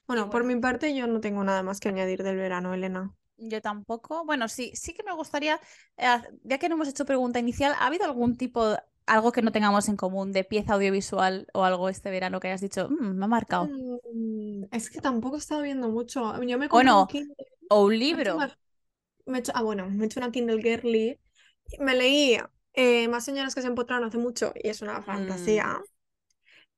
Bueno, 0.06 0.30
por 0.30 0.44
mi 0.44 0.54
parte 0.60 0.94
yo 0.94 1.06
no 1.08 1.20
tengo 1.20 1.42
nada 1.44 1.62
más 1.64 1.80
que 1.80 1.88
añadir 1.88 2.22
del 2.22 2.36
verano, 2.36 2.72
Elena. 2.74 3.12
Yo 3.36 3.60
tampoco. 3.60 4.24
Bueno, 4.24 4.48
sí, 4.48 4.72
sí 4.74 4.94
que 4.94 5.02
me 5.02 5.12
gustaría, 5.14 5.60
eh, 5.96 6.06
ya 6.44 6.58
que 6.58 6.68
no 6.68 6.76
hemos 6.76 6.88
hecho 6.88 7.04
pregunta 7.04 7.38
inicial, 7.40 7.72
¿ha 7.78 7.86
habido 7.86 8.04
algún 8.04 8.36
tipo, 8.36 8.76
algo 9.06 9.32
que 9.32 9.42
no 9.42 9.50
tengamos 9.52 9.88
en 9.88 9.96
común 9.96 10.32
de 10.32 10.44
pieza 10.44 10.74
audiovisual 10.74 11.48
o 11.52 11.64
algo 11.64 11.88
este 11.88 12.10
verano 12.10 12.38
que 12.40 12.48
hayas 12.48 12.60
dicho, 12.60 12.88
"Mm, 12.88 13.16
me 13.18 13.24
ha 13.24 13.28
marcado? 13.28 13.72
Mm, 14.14 14.64
es 14.72 14.90
que 14.90 15.00
tampoco 15.00 15.36
he 15.36 15.38
estado 15.38 15.62
viendo 15.62 15.88
mucho. 15.88 16.42
Yo 16.42 16.58
me 16.58 16.68
un 16.72 16.72
Bueno, 16.72 17.06
Kindle. 17.06 17.34
o 17.68 17.84
un 17.86 17.98
me 18.10 18.18
he 18.18 18.20
hecho 18.22 18.32
libro. 18.32 18.36
una- 18.36 18.58
me 19.26 19.38
he 19.38 19.40
hecho- 19.40 19.52
ah, 19.54 19.62
bueno, 19.62 19.90
me 19.90 20.04
he 20.04 20.06
hecho 20.06 20.20
una 20.20 20.32
Kindle 20.32 20.62
Girly. 20.62 21.20
Me 21.80 21.94
leí 21.96 22.38
eh, 22.74 23.08
Más 23.08 23.24
señoras 23.26 23.54
que 23.54 23.62
se 23.62 23.68
empotraron 23.68 24.08
hace 24.08 24.18
mucho 24.18 24.52
y 24.56 24.68
es 24.70 24.82
una 24.82 25.02
Mm, 25.10 25.58
fantasía. 25.58 25.66
sí, 25.66 25.91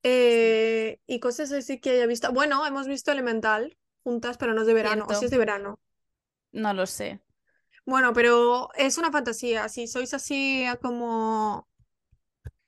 Eh, 0.04 1.00
y 1.06 1.18
cosas 1.18 1.50
así 1.50 1.80
que 1.80 1.90
haya 1.90 2.06
visto. 2.06 2.30
Bueno, 2.32 2.64
hemos 2.66 2.86
visto 2.86 3.10
Elemental 3.10 3.76
juntas, 4.04 4.36
pero 4.36 4.52
no 4.54 4.60
es 4.60 4.66
de 4.66 4.74
verano. 4.74 5.06
O 5.08 5.14
si 5.14 5.24
es 5.24 5.30
de 5.30 5.38
verano. 5.38 5.80
No 6.52 6.72
lo 6.74 6.86
sé. 6.86 7.20
Bueno, 7.86 8.12
pero 8.12 8.68
es 8.76 8.98
una 8.98 9.10
fantasía. 9.10 9.68
Si 9.68 9.88
sois 9.88 10.14
así 10.14 10.66
como... 10.80 11.66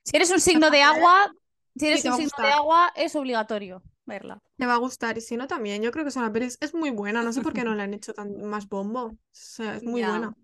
Si 0.03 0.15
eres 0.15 0.31
un 0.31 0.39
signo 0.39 0.69
de 0.69 0.81
agua, 0.81 1.31
si 1.75 1.87
eres 1.87 2.03
un 2.05 2.17
signo 2.17 2.43
de 2.43 2.51
agua, 2.51 2.91
es 2.95 3.15
obligatorio 3.15 3.83
verla. 4.05 4.41
Te 4.57 4.65
va 4.65 4.75
a 4.75 4.79
gustar. 4.79 5.17
Y 5.17 5.21
si 5.21 5.37
no, 5.37 5.47
también. 5.47 5.83
Yo 5.83 5.91
creo 5.91 6.03
que 6.03 6.09
es 6.09 6.15
una 6.15 6.31
peli... 6.31 6.47
Es 6.47 6.73
muy 6.73 6.89
buena. 6.89 7.21
No 7.21 7.33
sé 7.33 7.41
por 7.41 7.53
qué 7.53 7.63
no 7.63 7.75
le 7.75 7.83
han 7.83 7.93
hecho 7.93 8.13
tan 8.13 8.41
más 8.43 8.67
bombo. 8.67 9.03
O 9.03 9.17
sea, 9.31 9.75
es 9.75 9.83
muy 9.83 10.01
buena. 10.01 10.35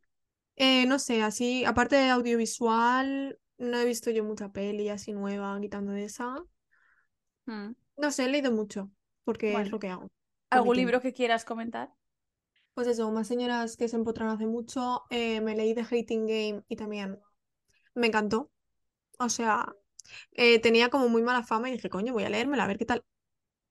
Eh, 0.55 0.85
no 0.85 0.99
sé, 0.99 1.23
así, 1.23 1.65
aparte 1.65 1.95
de 1.95 2.09
audiovisual, 2.09 3.39
no 3.57 3.77
he 3.77 3.85
visto 3.85 4.11
yo 4.11 4.23
mucha 4.23 4.51
peli 4.51 4.89
así 4.89 5.11
nueva, 5.11 5.59
quitando 5.59 5.93
de 5.93 6.03
esa. 6.03 6.35
Mm. 7.47 7.75
No 7.97 8.11
sé, 8.11 8.25
he 8.25 8.29
leído 8.29 8.51
mucho, 8.51 8.91
porque 9.23 9.61
es 9.61 9.71
lo 9.71 9.79
que 9.79 9.87
hago 9.89 10.07
¿algún 10.49 10.77
libro 10.77 11.01
que 11.01 11.13
quieras 11.13 11.45
comentar? 11.45 11.89
Pues 12.73 12.87
eso, 12.87 13.11
más 13.11 13.27
señoras 13.27 13.77
que 13.77 13.87
se 13.87 13.95
empotraron 13.95 14.33
hace 14.35 14.45
mucho. 14.47 15.03
eh, 15.09 15.41
me 15.41 15.55
leí 15.55 15.75
The 15.75 15.81
Hating 15.89 16.25
Game 16.27 16.63
y 16.67 16.75
también 16.75 17.19
me 17.95 18.07
encantó. 18.07 18.51
O 19.19 19.29
sea, 19.29 19.73
eh, 20.33 20.59
tenía 20.59 20.89
como 20.89 21.09
muy 21.09 21.23
mala 21.23 21.43
fama 21.43 21.69
y 21.69 21.73
dije, 21.73 21.89
coño, 21.89 22.13
voy 22.13 22.23
a 22.25 22.29
leérmela, 22.29 22.65
a 22.65 22.67
ver 22.67 22.77
qué 22.79 22.85
tal. 22.85 23.03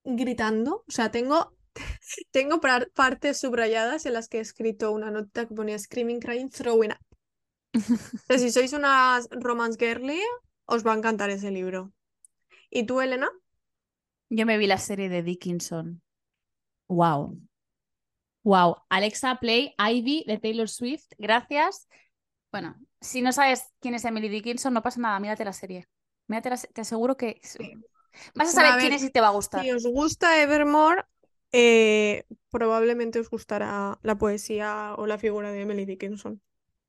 Gritando, 0.05 0.85
o 0.89 0.93
sea, 0.93 1.11
tengo, 1.13 1.55
tengo 2.33 2.61
par- 2.61 2.91
partes 2.93 3.41
subrayadas 3.41 4.07
en 4.07 4.15
las 4.15 4.29
que 4.29 4.39
he 4.39 4.43
escrito 4.43 4.93
una 4.93 5.11
nota 5.11 5.47
que 5.49 5.55
ponía 5.55 5.79
Screaming, 5.79 6.21
Crying, 6.21 6.51
Throwing 6.51 6.93
up. 6.93 6.99
Entonces, 8.29 8.43
si 8.43 8.51
sois 8.57 8.73
unas 8.81 9.29
romance 9.47 9.79
girly, 9.83 10.21
os 10.75 10.85
va 10.87 10.93
a 10.93 10.99
encantar 10.99 11.31
ese 11.31 11.51
libro. 11.59 11.93
¿Y 12.71 12.87
tú, 12.87 13.01
Elena? 13.01 13.31
Yo 14.35 14.47
me 14.47 14.57
vi 14.57 14.67
la 14.67 14.79
serie 14.79 15.11
de 15.11 15.23
Dickinson. 15.23 16.01
Wow. 16.89 17.39
Wow. 18.45 18.77
Alexa, 18.89 19.37
play 19.41 19.75
Ivy 19.79 20.25
de 20.27 20.39
Taylor 20.39 20.69
Swift. 20.69 21.13
Gracias. 21.19 21.87
Bueno, 22.51 22.77
si 23.01 23.21
no 23.21 23.33
sabes 23.33 23.65
quién 23.81 23.95
es 23.95 24.05
Emily 24.07 24.31
Dickinson, 24.31 24.73
no 24.73 24.83
pasa 24.83 25.01
nada. 25.01 25.21
Mírate 25.21 25.45
la 25.45 25.53
serie. 25.53 25.87
Mírate 26.29 26.49
la 26.51 26.57
se- 26.57 26.69
te 26.69 26.81
aseguro 26.81 27.17
que 27.17 27.41
vas 28.35 28.49
a 28.49 28.53
saber 28.53 28.73
a 28.73 28.79
quién 28.79 28.93
es 28.95 29.05
y 29.05 29.11
te 29.11 29.21
va 29.21 29.29
a 29.29 29.31
si 29.31 29.37
gustar. 29.37 29.67
os 29.77 29.87
gusta 29.87 30.41
Evermore, 30.43 31.05
eh, 31.53 32.25
probablemente 32.51 33.21
os 33.21 33.29
gustará 33.29 33.99
la 34.03 34.17
poesía 34.17 34.95
o 34.97 35.07
la 35.07 35.19
figura 35.19 35.53
de 35.53 35.61
Emily 35.61 35.85
Dickinson. 35.85 36.41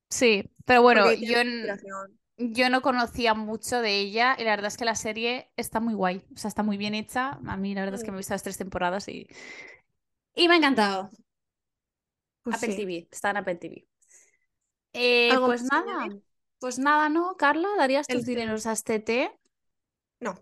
Sí, 0.10 0.50
pero 0.66 0.82
bueno, 0.82 1.12
yo, 1.12 1.18
tiene 1.18 1.41
n- 1.41 1.52
inspiración. 1.56 2.20
Yo 2.38 2.70
no 2.70 2.82
conocía 2.82 3.34
mucho 3.34 3.82
de 3.82 4.00
ella 4.00 4.36
y 4.40 4.44
la 4.44 4.52
verdad 4.52 4.68
es 4.68 4.78
que 4.78 4.86
la 4.86 4.96
serie 4.96 5.52
está 5.58 5.80
muy 5.80 5.94
guay. 5.94 6.24
O 6.36 6.38
sea, 6.38 6.50
está 6.50 6.64
muy 6.64 6.78
bien 6.78 6.96
hecha. 6.96 7.40
A 7.48 7.58
mí 7.58 7.74
la 7.76 7.82
verdad 7.82 7.96
es 7.96 8.04
que 8.04 8.12
Mm, 8.12 8.14
me 8.14 8.18
he 8.18 8.20
visto 8.20 8.34
las 8.34 8.44
tres 8.44 8.58
temporadas 8.58 9.08
y, 9.08 9.28
y 10.36 10.48
me 10.48 10.56
ha 10.56 10.58
encantado. 10.58 11.10
Pues 12.44 12.58
Apple 12.58 12.74
sí. 12.76 12.76
TV, 12.76 13.08
está 13.12 13.32
en 13.32 13.38
Apple 13.38 13.56
TV. 13.56 13.88
Eh, 14.94 15.34
¿Algo 15.34 15.46
pues 15.46 15.64
nada, 15.64 16.10
pues 16.60 16.80
nada, 16.80 17.10
¿no? 17.10 17.36
Carla, 17.38 17.70
¿darías 17.78 18.10
tus 18.10 18.26
El 18.26 18.26
dineros 18.26 18.66
a 18.68 18.74
este 18.74 19.00
té? 19.00 19.32
No. 20.20 20.36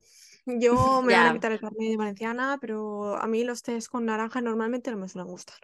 Yo 0.46 1.02
me 1.04 1.14
van 1.16 1.28
a 1.28 1.32
quitar 1.34 1.52
el 1.52 1.60
carnet 1.60 1.90
de 1.92 1.98
valenciana, 1.98 2.58
pero 2.62 3.16
a 3.18 3.28
mí 3.28 3.44
los 3.44 3.64
tés 3.64 3.88
con 3.90 4.06
naranja 4.06 4.42
normalmente 4.42 4.92
no 4.92 4.98
me 4.98 5.10
suelen 5.10 5.30
gustar. 5.32 5.58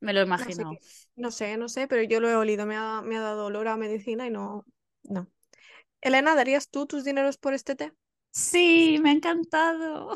me 0.00 0.12
lo 0.12 0.20
he 0.20 0.24
No 0.36 0.50
sé 0.50 0.66
imaginado. 0.66 0.66
qué. 0.66 0.80
No 1.16 1.30
sé, 1.32 1.56
no 1.56 1.68
sé, 1.68 1.88
pero 1.88 2.02
yo 2.04 2.20
lo 2.20 2.28
he 2.30 2.36
olido. 2.36 2.66
Me 2.66 2.76
ha, 2.76 3.02
me 3.02 3.16
ha 3.16 3.20
dado 3.22 3.46
olor 3.46 3.68
a 3.68 3.76
medicina 3.76 4.26
y 4.26 4.30
no. 4.30 4.64
No. 5.04 5.26
Elena, 6.04 6.36
¿darías 6.36 6.70
tú 6.70 6.86
tus 6.86 7.02
dineros 7.02 7.36
por 7.36 7.52
este 7.52 7.74
té? 7.74 7.92
Sí, 8.32 8.98
me 9.00 9.10
ha 9.10 9.12
encantado. 9.12 10.12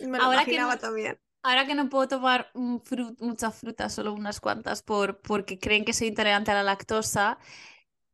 Me 0.00 0.18
lo 0.18 0.24
Ahora 0.24 0.46
que 0.46 0.58
no, 0.58 0.66
imaginaba 0.66 0.78
también. 0.78 1.18
ahora 1.42 1.66
que 1.66 1.74
no 1.74 1.88
puedo 1.88 2.08
tomar 2.08 2.50
muchas 2.54 3.54
frutas, 3.56 3.94
solo 3.94 4.12
unas 4.14 4.40
cuantas, 4.40 4.82
por, 4.82 5.20
porque 5.22 5.58
creen 5.58 5.84
que 5.84 5.92
soy 5.94 6.08
intolerante 6.08 6.50
a 6.52 6.54
la 6.54 6.62
lactosa, 6.64 7.38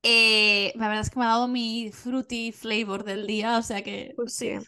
eh, 0.02 0.72
la 0.76 0.88
verdad 0.88 1.02
es 1.04 1.10
que 1.10 1.18
me 1.20 1.26
ha 1.26 1.28
dado 1.30 1.48
mi 1.48 1.92
fruity 1.92 2.52
flavor 2.52 3.04
del 3.04 3.26
día, 3.28 3.58
o 3.58 3.62
sea 3.62 3.82
que 3.82 4.16
Pues 4.16 4.34
sí. 4.34 4.58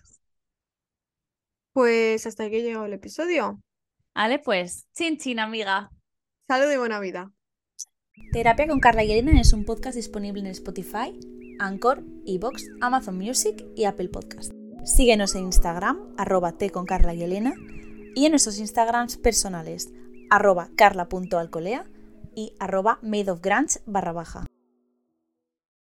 Pues 1.72 2.26
hasta 2.26 2.44
aquí 2.44 2.62
llegado 2.62 2.86
el 2.86 2.92
episodio. 2.92 3.61
Vale, 4.14 4.38
pues, 4.38 4.86
chin 4.94 5.18
chin, 5.18 5.40
amiga. 5.40 5.90
Salud 6.48 6.70
y 6.70 6.76
buena 6.76 7.01
vida. 7.01 7.32
Terapia 8.32 8.66
con 8.66 8.80
Carla 8.80 9.05
y 9.05 9.12
Elena 9.12 9.40
es 9.40 9.53
un 9.53 9.64
podcast 9.64 9.94
disponible 9.94 10.40
en 10.40 10.46
Spotify, 10.48 11.16
Anchor, 11.61 12.02
Evox, 12.26 12.66
Amazon 12.80 13.16
Music 13.16 13.64
y 13.76 13.84
Apple 13.84 14.08
Podcast. 14.08 14.52
Síguenos 14.84 15.34
en 15.34 15.44
Instagram, 15.44 15.98
arroba 16.16 16.52
T 16.52 16.70
con 16.70 16.86
Carla 16.86 17.14
y 17.14 17.22
Elena, 17.22 17.54
y 18.14 18.24
en 18.24 18.32
nuestros 18.32 18.58
Instagrams 18.58 19.18
personales, 19.18 19.92
arroba 20.30 20.70
carla.alcolea 20.74 21.84
y 22.34 22.54
arroba 22.58 22.98
madeofgrange 23.02 23.80
barra 23.86 24.12
baja. 24.12 24.46